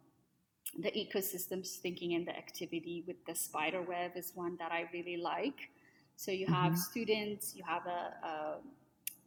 the 0.78 0.90
ecosystems 0.90 1.76
thinking 1.76 2.14
and 2.14 2.26
the 2.26 2.36
activity 2.36 3.02
with 3.06 3.16
the 3.26 3.34
spider 3.34 3.82
web 3.82 4.12
is 4.16 4.32
one 4.34 4.56
that 4.58 4.70
I 4.70 4.88
really 4.92 5.16
like. 5.16 5.70
So 6.16 6.30
you 6.30 6.46
have 6.46 6.72
mm-hmm. 6.72 6.80
students, 6.80 7.54
you 7.56 7.62
have 7.66 7.86
a, 7.86 8.26
a 8.26 8.56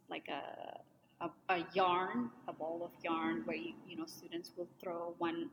like 0.08 0.28
a 0.28 0.78
a, 1.22 1.30
a, 1.54 1.64
yarn, 1.72 2.30
a 2.48 2.52
ball 2.52 2.82
of 2.84 2.90
yarn, 3.02 3.42
where 3.44 3.56
you, 3.56 3.72
you 3.88 3.96
know 3.96 4.06
students 4.06 4.50
will 4.56 4.68
throw 4.80 5.14
one 5.18 5.48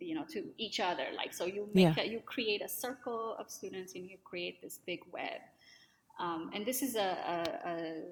you 0.00 0.14
know 0.14 0.24
to 0.28 0.44
each 0.58 0.80
other 0.80 1.06
like 1.16 1.32
so 1.34 1.44
you 1.44 1.68
make 1.74 1.96
yeah. 1.96 2.02
a, 2.02 2.06
you 2.06 2.20
create 2.20 2.62
a 2.62 2.68
circle 2.68 3.34
of 3.38 3.50
students 3.50 3.94
and 3.94 4.08
you 4.08 4.16
create 4.24 4.60
this 4.62 4.78
big 4.86 5.00
web 5.12 5.40
um, 6.20 6.50
and 6.54 6.66
this 6.66 6.82
is 6.82 6.96
a, 6.96 6.98
a, 7.64 7.68
a, 7.68 8.02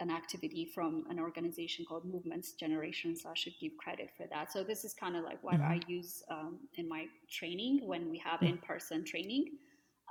an 0.00 0.10
activity 0.10 0.64
from 0.64 1.04
an 1.08 1.18
organization 1.18 1.84
called 1.88 2.04
movements 2.04 2.52
generation 2.52 3.16
so 3.16 3.28
i 3.28 3.34
should 3.34 3.54
give 3.60 3.72
credit 3.76 4.10
for 4.16 4.26
that 4.26 4.52
so 4.52 4.64
this 4.64 4.84
is 4.84 4.92
kind 4.92 5.16
of 5.16 5.24
like 5.24 5.42
what 5.42 5.54
mm-hmm. 5.54 5.72
i 5.72 5.80
use 5.86 6.22
um, 6.30 6.58
in 6.74 6.88
my 6.88 7.06
training 7.30 7.80
when 7.86 8.10
we 8.10 8.18
have 8.18 8.42
in-person 8.42 9.04
training 9.04 9.52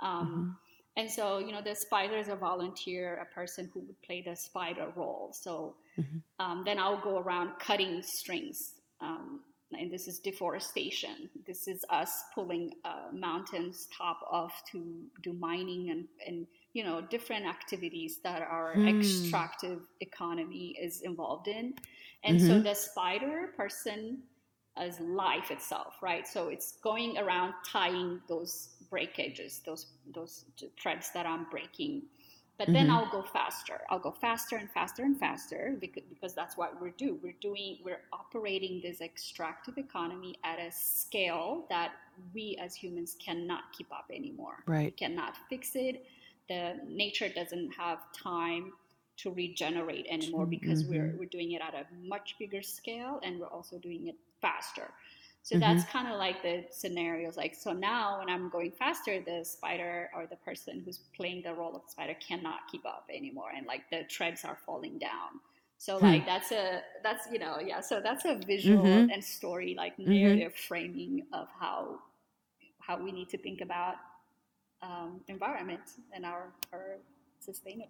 um, 0.02 0.28
mm-hmm. 0.28 0.50
And 0.98 1.10
so 1.10 1.40
you 1.40 1.52
know 1.52 1.62
the 1.62 1.76
spider 1.76 2.18
is 2.18 2.30
a 2.30 2.36
volunteer 2.36 3.16
a 3.22 3.34
person 3.34 3.70
who 3.74 3.82
would 3.82 4.02
play 4.02 4.22
the 4.22 4.36
spider 4.36 4.88
role 4.96 5.32
so 5.34 5.76
mm-hmm. 6.00 6.18
Um, 6.40 6.64
then 6.66 6.80
i'll 6.80 7.02
go 7.02 7.20
around 7.20 7.52
cutting 7.60 8.02
strings 8.02 8.76
um, 9.02 9.42
and 9.80 9.92
this 9.92 10.08
is 10.08 10.20
deforestation. 10.20 11.30
This 11.46 11.68
is 11.68 11.84
us 11.90 12.12
pulling 12.34 12.72
uh, 12.84 13.08
mountains 13.14 13.88
top 13.96 14.20
off 14.30 14.64
to 14.72 15.04
do 15.22 15.34
mining 15.34 15.90
and, 15.90 16.06
and 16.26 16.48
you 16.74 16.84
know 16.84 17.02
different 17.02 17.46
activities 17.46 18.20
that 18.24 18.42
our 18.42 18.76
mm. 18.76 19.00
extractive 19.00 19.82
economy 20.02 20.78
is 20.80 21.02
involved 21.02 21.48
in. 21.48 21.74
And 22.24 22.40
mm-hmm. 22.40 22.48
so 22.48 22.60
the 22.60 22.74
spider 22.74 23.50
person 23.56 24.20
is 24.82 25.00
life 25.00 25.52
itself, 25.52 25.96
right? 26.02 26.28
So 26.28 26.50
it's 26.50 26.78
going 26.84 27.18
around 27.18 27.54
tying 27.66 28.22
those 28.28 28.70
breakages, 28.90 29.62
those 29.66 29.88
those 30.14 30.46
threads 30.78 31.12
that 31.14 31.26
I'm 31.26 31.46
breaking 31.50 32.04
but 32.58 32.68
then 32.68 32.88
mm-hmm. 32.88 32.96
I'll 32.96 33.12
go 33.12 33.22
faster. 33.22 33.82
I'll 33.90 34.00
go 34.00 34.12
faster 34.12 34.56
and 34.56 34.72
faster 34.72 35.04
and 35.04 35.20
faster 35.20 35.76
because, 35.80 36.04
because 36.08 36.34
that's 36.34 36.56
what 36.56 36.80
we're 36.80 36.92
doing. 36.92 37.20
We're 37.22 37.36
doing, 37.42 37.80
we're 37.84 38.02
operating 38.14 38.80
this 38.82 39.02
extractive 39.02 39.78
economy 39.78 40.38
at 40.46 40.60
a 40.60 40.72
scale 40.72 41.66
that 41.70 41.92
we 42.34 42.58
as 42.62 42.74
humans 42.74 43.18
cannot 43.24 43.74
keep 43.78 43.92
up 43.92 44.06
anymore. 44.14 44.64
Right. 44.68 44.86
We 44.86 44.92
cannot 44.92 45.36
fix 45.50 45.72
it. 45.76 46.06
The 46.48 46.80
nature 46.88 47.28
doesn't 47.28 47.72
have 47.74 48.00
time 48.14 48.72
to 49.18 49.32
regenerate 49.32 50.06
anymore 50.10 50.46
because 50.46 50.84
mm-hmm. 50.84 50.94
we're, 50.94 51.16
we're 51.20 51.30
doing 51.30 51.52
it 51.54 51.62
at 51.62 51.74
a 51.74 51.86
much 52.08 52.36
bigger 52.40 52.62
scale 52.62 53.20
and 53.22 53.38
we're 53.38 53.48
also 53.48 53.78
doing 53.80 54.08
it 54.08 54.16
faster. 54.42 54.92
So 55.46 55.54
mm-hmm. 55.54 55.62
that's 55.62 55.88
kind 55.92 56.08
of 56.08 56.18
like 56.18 56.42
the 56.42 56.66
scenarios. 56.72 57.38
Like, 57.38 57.54
so 57.54 57.72
now 57.72 58.18
when 58.18 58.30
I'm 58.32 58.50
going 58.50 58.72
faster, 58.72 59.22
the 59.22 59.46
spider 59.46 60.10
or 60.16 60.26
the 60.26 60.38
person 60.38 60.82
who's 60.84 60.98
playing 61.16 61.44
the 61.44 61.54
role 61.54 61.76
of 61.76 61.84
the 61.84 61.92
spider 61.92 62.16
cannot 62.16 62.62
keep 62.72 62.84
up 62.84 63.08
anymore. 63.14 63.50
And 63.56 63.68
like 63.68 63.88
the 63.92 64.06
threads 64.10 64.44
are 64.44 64.58
falling 64.66 64.98
down. 64.98 65.40
So 65.78 66.00
hmm. 66.00 66.06
like 66.06 66.26
that's 66.26 66.52
a 66.52 66.82
that's 67.04 67.28
you 67.32 67.38
know 67.38 67.60
yeah 67.60 67.82
so 67.82 68.00
that's 68.02 68.24
a 68.24 68.40
visual 68.48 68.86
mm-hmm. 68.86 69.12
and 69.12 69.22
story 69.22 69.76
like 69.78 69.98
mm-hmm. 69.98 70.10
narrative 70.10 70.54
mm-hmm. 70.54 70.68
framing 70.68 71.24
of 71.34 71.50
how 71.60 72.00
how 72.80 72.98
we 72.98 73.12
need 73.12 73.28
to 73.30 73.38
think 73.38 73.60
about 73.60 73.96
um, 74.82 75.20
environment 75.28 75.82
and 76.14 76.26
our 76.26 76.54
our 76.72 76.98
sustainable 77.42 77.90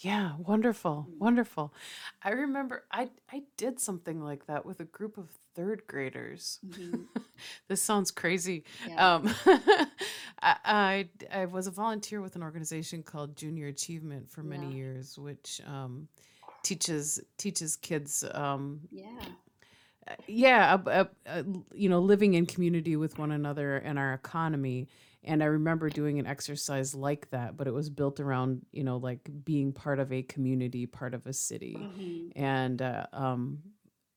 yeah, 0.00 0.32
wonderful, 0.38 1.08
mm. 1.10 1.18
wonderful. 1.18 1.72
I 2.22 2.30
remember 2.30 2.84
I 2.92 3.10
I 3.32 3.42
did 3.56 3.80
something 3.80 4.22
like 4.22 4.46
that 4.46 4.64
with 4.64 4.80
a 4.80 4.84
group 4.84 5.18
of 5.18 5.28
third 5.54 5.82
graders. 5.88 6.60
Mm-hmm. 6.66 7.02
this 7.68 7.82
sounds 7.82 8.12
crazy. 8.12 8.62
Yeah. 8.88 9.14
Um, 9.14 9.34
I, 10.40 10.56
I, 10.64 11.08
I 11.32 11.46
was 11.46 11.66
a 11.66 11.72
volunteer 11.72 12.20
with 12.20 12.36
an 12.36 12.44
organization 12.44 13.02
called 13.02 13.36
Junior 13.36 13.66
Achievement 13.66 14.30
for 14.30 14.44
many 14.44 14.68
yeah. 14.68 14.74
years, 14.74 15.18
which 15.18 15.60
um, 15.66 16.06
teaches 16.62 17.20
teaches 17.36 17.74
kids. 17.74 18.24
Um, 18.32 18.80
yeah. 18.92 19.20
Uh, 20.06 20.14
yeah, 20.26 20.78
uh, 20.86 21.04
uh, 21.26 21.42
you 21.74 21.88
know, 21.88 21.98
living 21.98 22.34
in 22.34 22.46
community 22.46 22.94
with 22.94 23.18
one 23.18 23.32
another 23.32 23.76
and 23.76 23.98
our 23.98 24.14
economy 24.14 24.88
and 25.24 25.42
i 25.42 25.46
remember 25.46 25.88
doing 25.88 26.18
an 26.18 26.26
exercise 26.26 26.94
like 26.94 27.28
that 27.30 27.56
but 27.56 27.66
it 27.66 27.72
was 27.72 27.90
built 27.90 28.20
around 28.20 28.64
you 28.72 28.84
know 28.84 28.96
like 28.96 29.28
being 29.44 29.72
part 29.72 29.98
of 29.98 30.12
a 30.12 30.22
community 30.22 30.86
part 30.86 31.14
of 31.14 31.26
a 31.26 31.32
city. 31.32 31.76
Mm-hmm. 31.78 32.40
and 32.40 32.82
uh, 32.82 33.06
um 33.12 33.58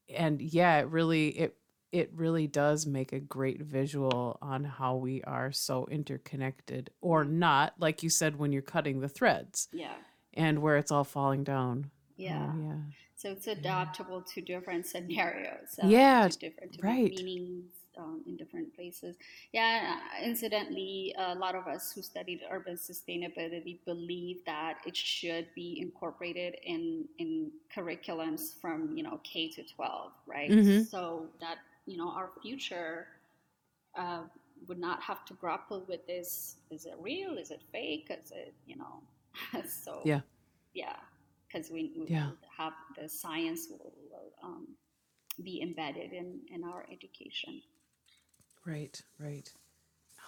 and 0.09 0.41
yeah 0.41 0.79
it 0.79 0.87
really 0.87 1.29
it 1.29 1.57
it 1.91 2.09
really 2.15 2.47
does 2.47 2.85
make 2.85 3.11
a 3.11 3.19
great 3.19 3.61
visual 3.61 4.37
on 4.41 4.63
how 4.63 4.95
we 4.95 5.21
are 5.23 5.51
so 5.51 5.87
interconnected 5.91 6.89
or 7.01 7.25
not 7.25 7.73
like 7.79 8.01
you 8.01 8.09
said 8.09 8.37
when 8.37 8.51
you're 8.51 8.61
cutting 8.61 9.01
the 9.01 9.09
threads 9.09 9.67
yeah. 9.73 9.93
and 10.33 10.61
where 10.61 10.77
it's 10.77 10.91
all 10.91 11.03
falling 11.03 11.43
down. 11.43 11.91
Yeah. 12.15 12.51
Oh, 12.53 12.61
yeah. 12.61 12.75
So 13.15 13.31
it's 13.31 13.47
adaptable 13.47 14.23
yeah. 14.25 14.33
to 14.33 14.41
different 14.41 14.85
scenarios 14.85 15.79
uh, 15.83 15.87
yeah 15.87 16.27
to 16.27 16.39
different, 16.39 16.77
right. 16.81 17.13
meanings 17.15 17.71
um, 18.01 18.21
in 18.25 18.35
different 18.35 18.73
places. 18.75 19.15
Yeah, 19.53 19.95
uh, 19.95 20.25
incidentally, 20.25 21.15
a 21.17 21.35
lot 21.35 21.55
of 21.55 21.67
us 21.67 21.91
who 21.93 22.01
studied 22.01 22.41
urban 22.49 22.75
sustainability 22.75 23.79
believe 23.85 24.43
that 24.45 24.79
it 24.85 24.95
should 24.95 25.47
be 25.55 25.79
incorporated 25.81 26.55
in 26.63 27.05
in 27.19 27.51
curriculums 27.75 28.59
from 28.59 28.95
you 28.95 29.03
know 29.03 29.19
K 29.23 29.49
to 29.49 29.63
12, 29.63 30.11
right? 30.25 30.49
Mm-hmm. 30.49 30.83
So 30.83 31.27
that 31.39 31.57
you 31.85 31.97
know 31.97 32.09
our 32.09 32.29
future 32.41 33.07
uh, 33.97 34.21
would 34.67 34.79
not 34.79 35.01
have 35.01 35.25
to 35.25 35.33
grapple 35.35 35.83
with 35.87 36.05
this: 36.07 36.55
is 36.69 36.85
it 36.85 36.95
real? 36.99 37.37
Is 37.37 37.51
it 37.51 37.61
fake? 37.71 38.07
Is 38.09 38.31
it 38.31 38.53
you 38.65 38.77
know? 38.77 39.01
so 39.67 40.01
yeah, 40.03 40.21
yeah, 40.73 40.95
because 41.47 41.69
we, 41.69 41.91
we 41.97 42.07
yeah. 42.07 42.31
have 42.57 42.73
the 42.99 43.07
science 43.07 43.67
will, 43.69 43.93
will 44.11 44.31
um, 44.43 44.67
be 45.43 45.61
embedded 45.61 46.11
in 46.13 46.39
in 46.53 46.63
our 46.63 46.85
education. 46.91 47.61
Right, 48.65 49.01
right. 49.19 49.51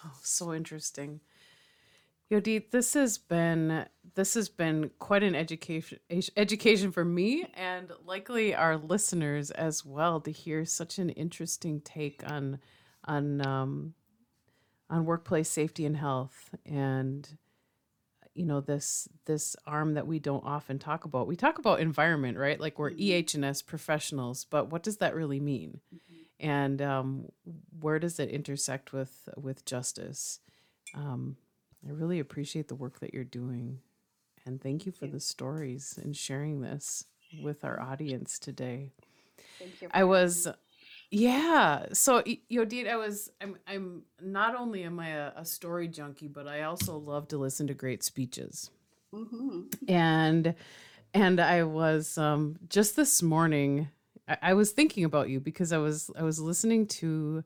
Oh, 0.04 0.12
so 0.22 0.52
interesting. 0.52 1.20
Yodit, 2.30 2.70
this 2.70 2.94
has 2.94 3.18
been 3.18 3.86
this 4.14 4.34
has 4.34 4.48
been 4.48 4.90
quite 4.98 5.22
an 5.22 5.34
education 5.34 5.98
education 6.36 6.90
for 6.90 7.04
me 7.04 7.46
and 7.54 7.92
likely 8.04 8.54
our 8.54 8.76
listeners 8.76 9.50
as 9.50 9.84
well 9.84 10.20
to 10.20 10.30
hear 10.30 10.64
such 10.64 10.98
an 10.98 11.10
interesting 11.10 11.80
take 11.80 12.22
on 12.30 12.58
on 13.04 13.46
um, 13.46 13.94
on 14.88 15.04
workplace 15.04 15.50
safety 15.50 15.84
and 15.84 15.96
health 15.96 16.54
and 16.64 17.36
you 18.34 18.44
know 18.44 18.60
this 18.60 19.08
this 19.26 19.56
arm 19.66 19.94
that 19.94 20.06
we 20.06 20.18
don't 20.18 20.44
often 20.44 20.78
talk 20.78 21.04
about. 21.04 21.26
We 21.26 21.36
talk 21.36 21.58
about 21.58 21.80
environment, 21.80 22.36
right? 22.36 22.60
Like 22.60 22.78
we're 22.78 22.90
mm-hmm. 22.90 23.42
EH&S 23.44 23.62
professionals, 23.62 24.44
but 24.44 24.70
what 24.70 24.82
does 24.82 24.98
that 24.98 25.14
really 25.14 25.40
mean? 25.40 25.80
Mm-hmm. 25.94 26.13
And 26.40 26.82
um, 26.82 27.28
where 27.80 27.98
does 27.98 28.18
it 28.18 28.28
intersect 28.28 28.92
with 28.92 29.28
with 29.36 29.64
justice? 29.64 30.40
Um, 30.94 31.36
I 31.86 31.92
really 31.92 32.18
appreciate 32.18 32.68
the 32.68 32.74
work 32.74 33.00
that 33.00 33.14
you're 33.14 33.24
doing. 33.24 33.80
And 34.46 34.60
thank 34.60 34.84
you 34.86 34.92
for 34.92 35.06
the 35.06 35.20
stories 35.20 35.98
and 36.02 36.16
sharing 36.16 36.60
this 36.60 37.04
with 37.42 37.64
our 37.64 37.80
audience 37.80 38.38
today. 38.38 38.92
Thank 39.58 39.80
you. 39.82 39.88
I 39.92 40.04
was 40.04 40.48
yeah. 41.10 41.86
So 41.92 42.22
Yodit, 42.22 42.88
I 42.88 42.96
was 42.96 43.30
I'm 43.40 43.56
I'm 43.66 44.02
not 44.20 44.54
only 44.54 44.82
am 44.82 44.98
I 44.98 45.10
a, 45.10 45.32
a, 45.36 45.44
story 45.44 45.88
junkie, 45.88 46.28
but 46.28 46.48
I 46.48 46.62
also 46.62 46.96
love 46.98 47.28
to 47.28 47.38
listen 47.38 47.66
to 47.68 47.74
great 47.74 48.02
speeches. 48.02 48.70
Mm-hmm. 49.12 49.62
And 49.88 50.54
and 51.12 51.40
I 51.40 51.62
was 51.62 52.18
um 52.18 52.56
just 52.68 52.96
this 52.96 53.22
morning 53.22 53.88
I, 54.26 54.54
was 54.54 54.72
thinking 54.72 55.04
about 55.04 55.28
you 55.28 55.40
because 55.40 55.72
I 55.72 55.78
was 55.78 56.10
I 56.16 56.22
was 56.22 56.40
listening 56.40 56.86
to 56.86 57.44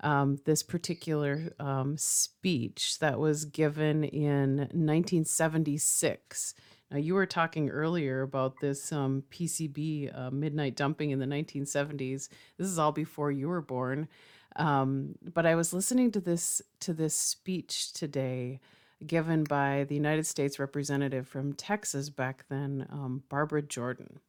um, 0.00 0.38
this 0.44 0.62
particular 0.62 1.52
um, 1.60 1.96
speech 1.96 2.98
that 3.00 3.18
was 3.18 3.44
given 3.44 4.04
in 4.04 4.56
1976. 4.56 6.54
Now, 6.90 6.98
you 6.98 7.14
were 7.14 7.26
talking 7.26 7.70
earlier 7.70 8.22
about 8.22 8.60
this 8.60 8.92
um, 8.92 9.24
PCB 9.30 10.16
uh, 10.16 10.30
midnight 10.30 10.76
dumping 10.76 11.10
in 11.10 11.18
the 11.18 11.26
1970s. 11.26 12.28
This 12.56 12.68
is 12.68 12.78
all 12.78 12.92
before 12.92 13.32
you 13.32 13.48
were 13.48 13.62
born. 13.62 14.08
Um, 14.56 15.16
but 15.34 15.46
I 15.46 15.56
was 15.56 15.72
listening 15.72 16.12
to 16.12 16.20
this 16.20 16.62
to 16.80 16.92
this 16.92 17.16
speech 17.16 17.92
today, 17.92 18.60
given 19.04 19.44
by 19.44 19.84
the 19.88 19.96
United 19.96 20.26
States 20.26 20.58
representative 20.58 21.26
from 21.26 21.54
Texas 21.54 22.08
back 22.08 22.44
then, 22.48 22.86
um, 22.90 23.24
Barbara 23.28 23.62
Jordan, 23.62 24.20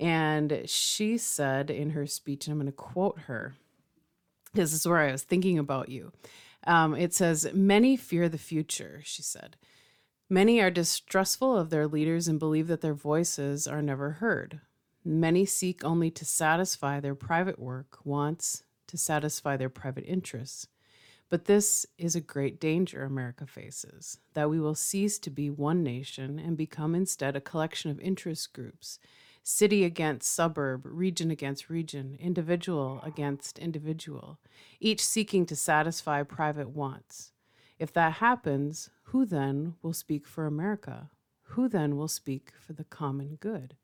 and 0.00 0.62
she 0.66 1.18
said 1.18 1.70
in 1.70 1.90
her 1.90 2.06
speech, 2.06 2.46
and 2.46 2.52
I'm 2.52 2.58
going 2.58 2.66
to 2.66 2.72
quote 2.72 3.20
her 3.20 3.54
this 4.54 4.72
is 4.72 4.86
where 4.86 4.98
I 4.98 5.12
was 5.12 5.22
thinking 5.22 5.58
about 5.58 5.88
you. 5.88 6.12
Um, 6.66 6.94
it 6.94 7.14
says, 7.14 7.48
Many 7.54 7.96
fear 7.96 8.28
the 8.28 8.38
future, 8.38 9.00
she 9.04 9.22
said. 9.22 9.56
Many 10.28 10.60
are 10.60 10.70
distrustful 10.70 11.56
of 11.56 11.70
their 11.70 11.86
leaders 11.86 12.28
and 12.28 12.38
believe 12.38 12.68
that 12.68 12.80
their 12.80 12.94
voices 12.94 13.66
are 13.66 13.82
never 13.82 14.12
heard. 14.12 14.60
Many 15.04 15.44
seek 15.44 15.84
only 15.84 16.10
to 16.12 16.24
satisfy 16.24 17.00
their 17.00 17.14
private 17.14 17.58
work, 17.58 17.98
wants 18.04 18.62
to 18.86 18.96
satisfy 18.96 19.56
their 19.56 19.68
private 19.68 20.04
interests. 20.06 20.68
But 21.28 21.46
this 21.46 21.86
is 21.96 22.14
a 22.14 22.20
great 22.20 22.60
danger 22.60 23.04
America 23.04 23.46
faces 23.46 24.18
that 24.34 24.50
we 24.50 24.60
will 24.60 24.74
cease 24.74 25.18
to 25.20 25.30
be 25.30 25.48
one 25.48 25.82
nation 25.82 26.38
and 26.38 26.58
become 26.58 26.94
instead 26.94 27.36
a 27.36 27.40
collection 27.40 27.90
of 27.90 27.98
interest 28.00 28.52
groups 28.52 28.98
city 29.42 29.84
against 29.84 30.32
suburb, 30.32 30.82
region 30.84 31.30
against 31.30 31.68
region, 31.68 32.16
individual 32.20 33.00
against 33.04 33.58
individual, 33.58 34.38
each 34.80 35.04
seeking 35.04 35.46
to 35.46 35.56
satisfy 35.56 36.22
private 36.22 36.70
wants. 36.70 37.32
If 37.78 37.92
that 37.94 38.14
happens, 38.14 38.90
who 39.04 39.26
then 39.26 39.74
will 39.82 39.92
speak 39.92 40.26
for 40.26 40.46
America? 40.46 41.10
Who 41.42 41.68
then 41.68 41.96
will 41.96 42.08
speak 42.08 42.52
for 42.58 42.72
the 42.72 42.84
common 42.84 43.36
good? 43.40 43.76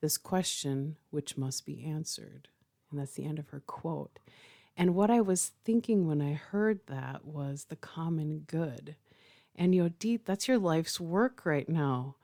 This 0.00 0.18
question 0.18 0.96
which 1.10 1.38
must 1.38 1.64
be 1.64 1.84
answered. 1.84 2.48
And 2.90 3.00
that's 3.00 3.14
the 3.14 3.24
end 3.24 3.38
of 3.38 3.50
her 3.50 3.60
quote. 3.60 4.18
And 4.76 4.94
what 4.94 5.10
I 5.10 5.20
was 5.20 5.52
thinking 5.64 6.06
when 6.06 6.20
I 6.20 6.32
heard 6.32 6.80
that 6.86 7.24
was 7.24 7.64
the 7.64 7.76
common 7.76 8.40
good. 8.46 8.96
And 9.56 9.74
Yodit, 9.74 10.24
that's 10.24 10.48
your 10.48 10.58
life's 10.58 11.00
work 11.00 11.44
right 11.44 11.68
now 11.68 12.16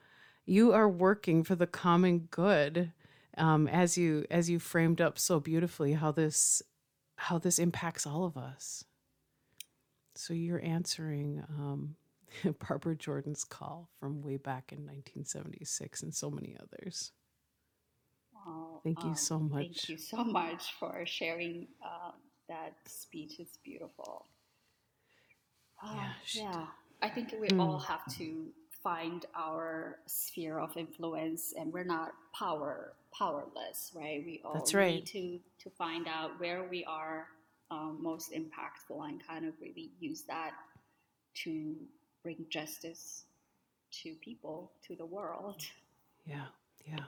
you 0.46 0.72
are 0.72 0.88
working 0.88 1.42
for 1.42 1.56
the 1.56 1.66
common 1.66 2.20
good 2.30 2.92
um, 3.36 3.68
as 3.68 3.98
you 3.98 4.24
as 4.30 4.48
you 4.48 4.58
framed 4.58 5.00
up 5.00 5.18
so 5.18 5.40
beautifully 5.40 5.92
how 5.92 6.12
this 6.12 6.62
how 7.18 7.38
this 7.38 7.58
impacts 7.58 8.06
all 8.06 8.24
of 8.24 8.36
us. 8.36 8.84
So 10.14 10.32
you're 10.32 10.62
answering 10.62 11.42
um, 11.50 11.96
barbara 12.68 12.94
jordan's 12.94 13.44
call 13.44 13.90
from 13.98 14.22
way 14.22 14.36
back 14.36 14.72
in 14.72 14.78
1976 14.78 16.02
and 16.02 16.14
so 16.14 16.30
many 16.30 16.56
others. 16.60 17.12
Oh, 18.46 18.80
thank 18.84 19.02
you 19.02 19.10
um, 19.10 19.16
so 19.16 19.38
much. 19.40 19.62
thank 19.62 19.88
you 19.88 19.98
so 19.98 20.22
much 20.22 20.72
for 20.78 21.04
sharing 21.04 21.66
uh, 21.84 22.12
that 22.48 22.74
speech. 22.86 23.40
It's 23.40 23.56
beautiful. 23.56 24.26
Uh, 25.84 25.94
yeah, 26.32 26.42
yeah. 26.42 26.66
i 27.02 27.08
think 27.08 27.34
we 27.38 27.48
mm. 27.48 27.60
all 27.60 27.78
have 27.78 28.02
to 28.16 28.46
find 28.86 29.26
our 29.36 29.98
sphere 30.06 30.60
of 30.60 30.76
influence 30.76 31.52
and 31.58 31.72
we're 31.72 31.82
not 31.82 32.12
power 32.32 32.92
powerless 33.12 33.92
right? 33.96 34.22
We 34.24 34.40
all 34.44 34.54
That's 34.54 34.74
right. 34.74 34.94
need 34.94 35.06
to 35.06 35.40
to 35.64 35.70
find 35.76 36.06
out 36.06 36.38
where 36.38 36.62
we 36.70 36.84
are 36.84 37.26
um, 37.72 37.98
most 38.00 38.32
impactful 38.32 39.08
and 39.08 39.20
kind 39.26 39.44
of 39.44 39.54
really 39.60 39.90
use 39.98 40.22
that 40.28 40.52
to 41.42 41.74
bring 42.22 42.46
justice 42.48 43.24
to 44.02 44.14
people 44.22 44.70
to 44.86 44.94
the 44.94 45.06
world. 45.06 45.62
Yeah 46.24 46.46
yeah 46.86 47.06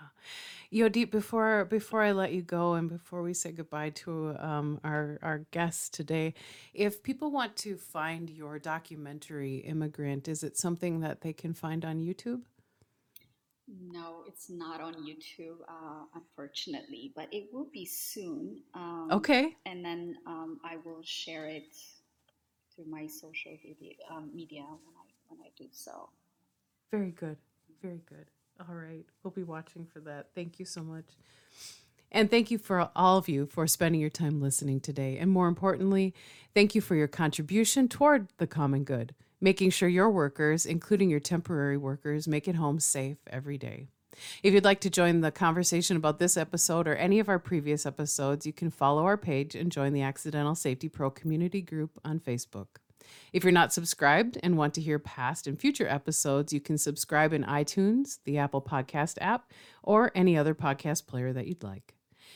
Yodit, 0.72 1.10
before 1.10 1.64
before 1.64 2.02
I 2.02 2.12
let 2.12 2.32
you 2.32 2.42
go 2.42 2.74
and 2.74 2.88
before 2.88 3.22
we 3.22 3.34
say 3.34 3.50
goodbye 3.50 3.90
to 3.90 4.36
um, 4.38 4.80
our 4.84 5.18
our 5.22 5.38
guests 5.50 5.88
today, 5.88 6.34
if 6.74 7.02
people 7.02 7.30
want 7.30 7.56
to 7.58 7.76
find 7.76 8.30
your 8.30 8.58
documentary 8.58 9.56
"Immigrant," 9.58 10.28
is 10.28 10.44
it 10.44 10.56
something 10.56 11.00
that 11.00 11.22
they 11.22 11.32
can 11.32 11.54
find 11.54 11.84
on 11.84 11.98
YouTube? 11.98 12.42
No, 13.92 14.24
it's 14.26 14.50
not 14.50 14.80
on 14.80 14.94
YouTube, 14.94 15.60
uh, 15.68 16.04
unfortunately, 16.14 17.12
but 17.14 17.28
it 17.32 17.48
will 17.52 17.68
be 17.72 17.84
soon. 17.86 18.62
Um, 18.74 19.08
okay. 19.12 19.56
And 19.64 19.84
then 19.84 20.16
um, 20.26 20.58
I 20.64 20.76
will 20.84 21.02
share 21.04 21.46
it 21.46 21.76
through 22.74 22.86
my 22.86 23.06
social 23.06 23.52
media, 23.62 23.94
um, 24.10 24.30
media 24.34 24.62
when 24.62 24.94
I 24.96 25.06
when 25.28 25.40
I 25.40 25.50
do 25.56 25.66
so. 25.70 26.08
Very 26.90 27.10
good. 27.10 27.36
Very 27.80 28.00
good. 28.08 28.26
All 28.68 28.74
right. 28.74 29.04
We'll 29.22 29.30
be 29.30 29.42
watching 29.42 29.86
for 29.86 30.00
that. 30.00 30.28
Thank 30.34 30.58
you 30.58 30.64
so 30.64 30.82
much. 30.82 31.06
And 32.12 32.30
thank 32.30 32.50
you 32.50 32.58
for 32.58 32.90
all 32.96 33.18
of 33.18 33.28
you 33.28 33.46
for 33.46 33.66
spending 33.66 34.00
your 34.00 34.10
time 34.10 34.40
listening 34.40 34.80
today. 34.80 35.16
And 35.18 35.30
more 35.30 35.48
importantly, 35.48 36.12
thank 36.54 36.74
you 36.74 36.80
for 36.80 36.94
your 36.94 37.08
contribution 37.08 37.88
toward 37.88 38.28
the 38.38 38.46
common 38.46 38.84
good, 38.84 39.14
making 39.40 39.70
sure 39.70 39.88
your 39.88 40.10
workers, 40.10 40.66
including 40.66 41.08
your 41.08 41.20
temporary 41.20 41.76
workers, 41.76 42.26
make 42.26 42.48
it 42.48 42.56
home 42.56 42.80
safe 42.80 43.18
every 43.28 43.56
day. 43.56 43.86
If 44.42 44.52
you'd 44.52 44.64
like 44.64 44.80
to 44.80 44.90
join 44.90 45.20
the 45.20 45.30
conversation 45.30 45.96
about 45.96 46.18
this 46.18 46.36
episode 46.36 46.88
or 46.88 46.96
any 46.96 47.20
of 47.20 47.28
our 47.28 47.38
previous 47.38 47.86
episodes, 47.86 48.44
you 48.44 48.52
can 48.52 48.70
follow 48.70 49.04
our 49.04 49.16
page 49.16 49.54
and 49.54 49.70
join 49.70 49.92
the 49.92 50.02
Accidental 50.02 50.56
Safety 50.56 50.88
Pro 50.88 51.10
community 51.10 51.62
group 51.62 51.98
on 52.04 52.18
Facebook. 52.18 52.66
If 53.32 53.44
you're 53.44 53.52
not 53.52 53.72
subscribed 53.72 54.38
and 54.42 54.56
want 54.56 54.74
to 54.74 54.80
hear 54.80 54.98
past 54.98 55.46
and 55.46 55.58
future 55.58 55.88
episodes, 55.88 56.52
you 56.52 56.60
can 56.60 56.78
subscribe 56.78 57.32
in 57.32 57.44
iTunes, 57.44 58.18
the 58.24 58.38
Apple 58.38 58.62
Podcast 58.62 59.18
app, 59.20 59.50
or 59.82 60.10
any 60.14 60.36
other 60.36 60.54
podcast 60.54 61.06
player 61.06 61.32
that 61.32 61.46
you'd 61.46 61.62
like. 61.62 61.94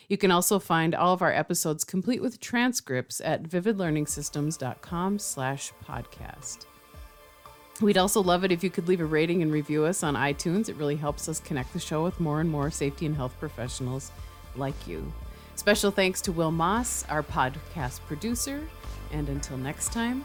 You 0.08 0.16
can 0.16 0.30
also 0.30 0.58
find 0.58 0.94
all 0.94 1.14
of 1.14 1.22
our 1.22 1.32
episodes 1.32 1.84
complete 1.84 2.20
with 2.20 2.40
transcripts 2.40 3.20
at 3.24 3.44
vividlearningsystems.com 3.44 5.18
slash 5.18 5.72
podcast. 5.84 6.66
We'd 7.80 7.98
also 7.98 8.22
love 8.22 8.44
it 8.44 8.52
if 8.52 8.62
you 8.62 8.70
could 8.70 8.86
leave 8.86 9.00
a 9.00 9.04
rating 9.04 9.42
and 9.42 9.50
review 9.50 9.84
us 9.84 10.02
on 10.02 10.14
iTunes. 10.14 10.68
It 10.68 10.76
really 10.76 10.96
helps 10.96 11.28
us 11.28 11.40
connect 11.40 11.72
the 11.72 11.80
show 11.80 12.04
with 12.04 12.20
more 12.20 12.40
and 12.40 12.48
more 12.48 12.70
safety 12.70 13.06
and 13.06 13.16
health 13.16 13.34
professionals 13.40 14.12
like 14.54 14.86
you. 14.86 15.12
Special 15.56 15.90
thanks 15.90 16.20
to 16.22 16.32
Will 16.32 16.52
Moss, 16.52 17.04
our 17.08 17.22
podcast 17.22 18.00
producer. 18.06 18.66
And 19.12 19.28
until 19.28 19.56
next 19.56 19.92
time, 19.92 20.24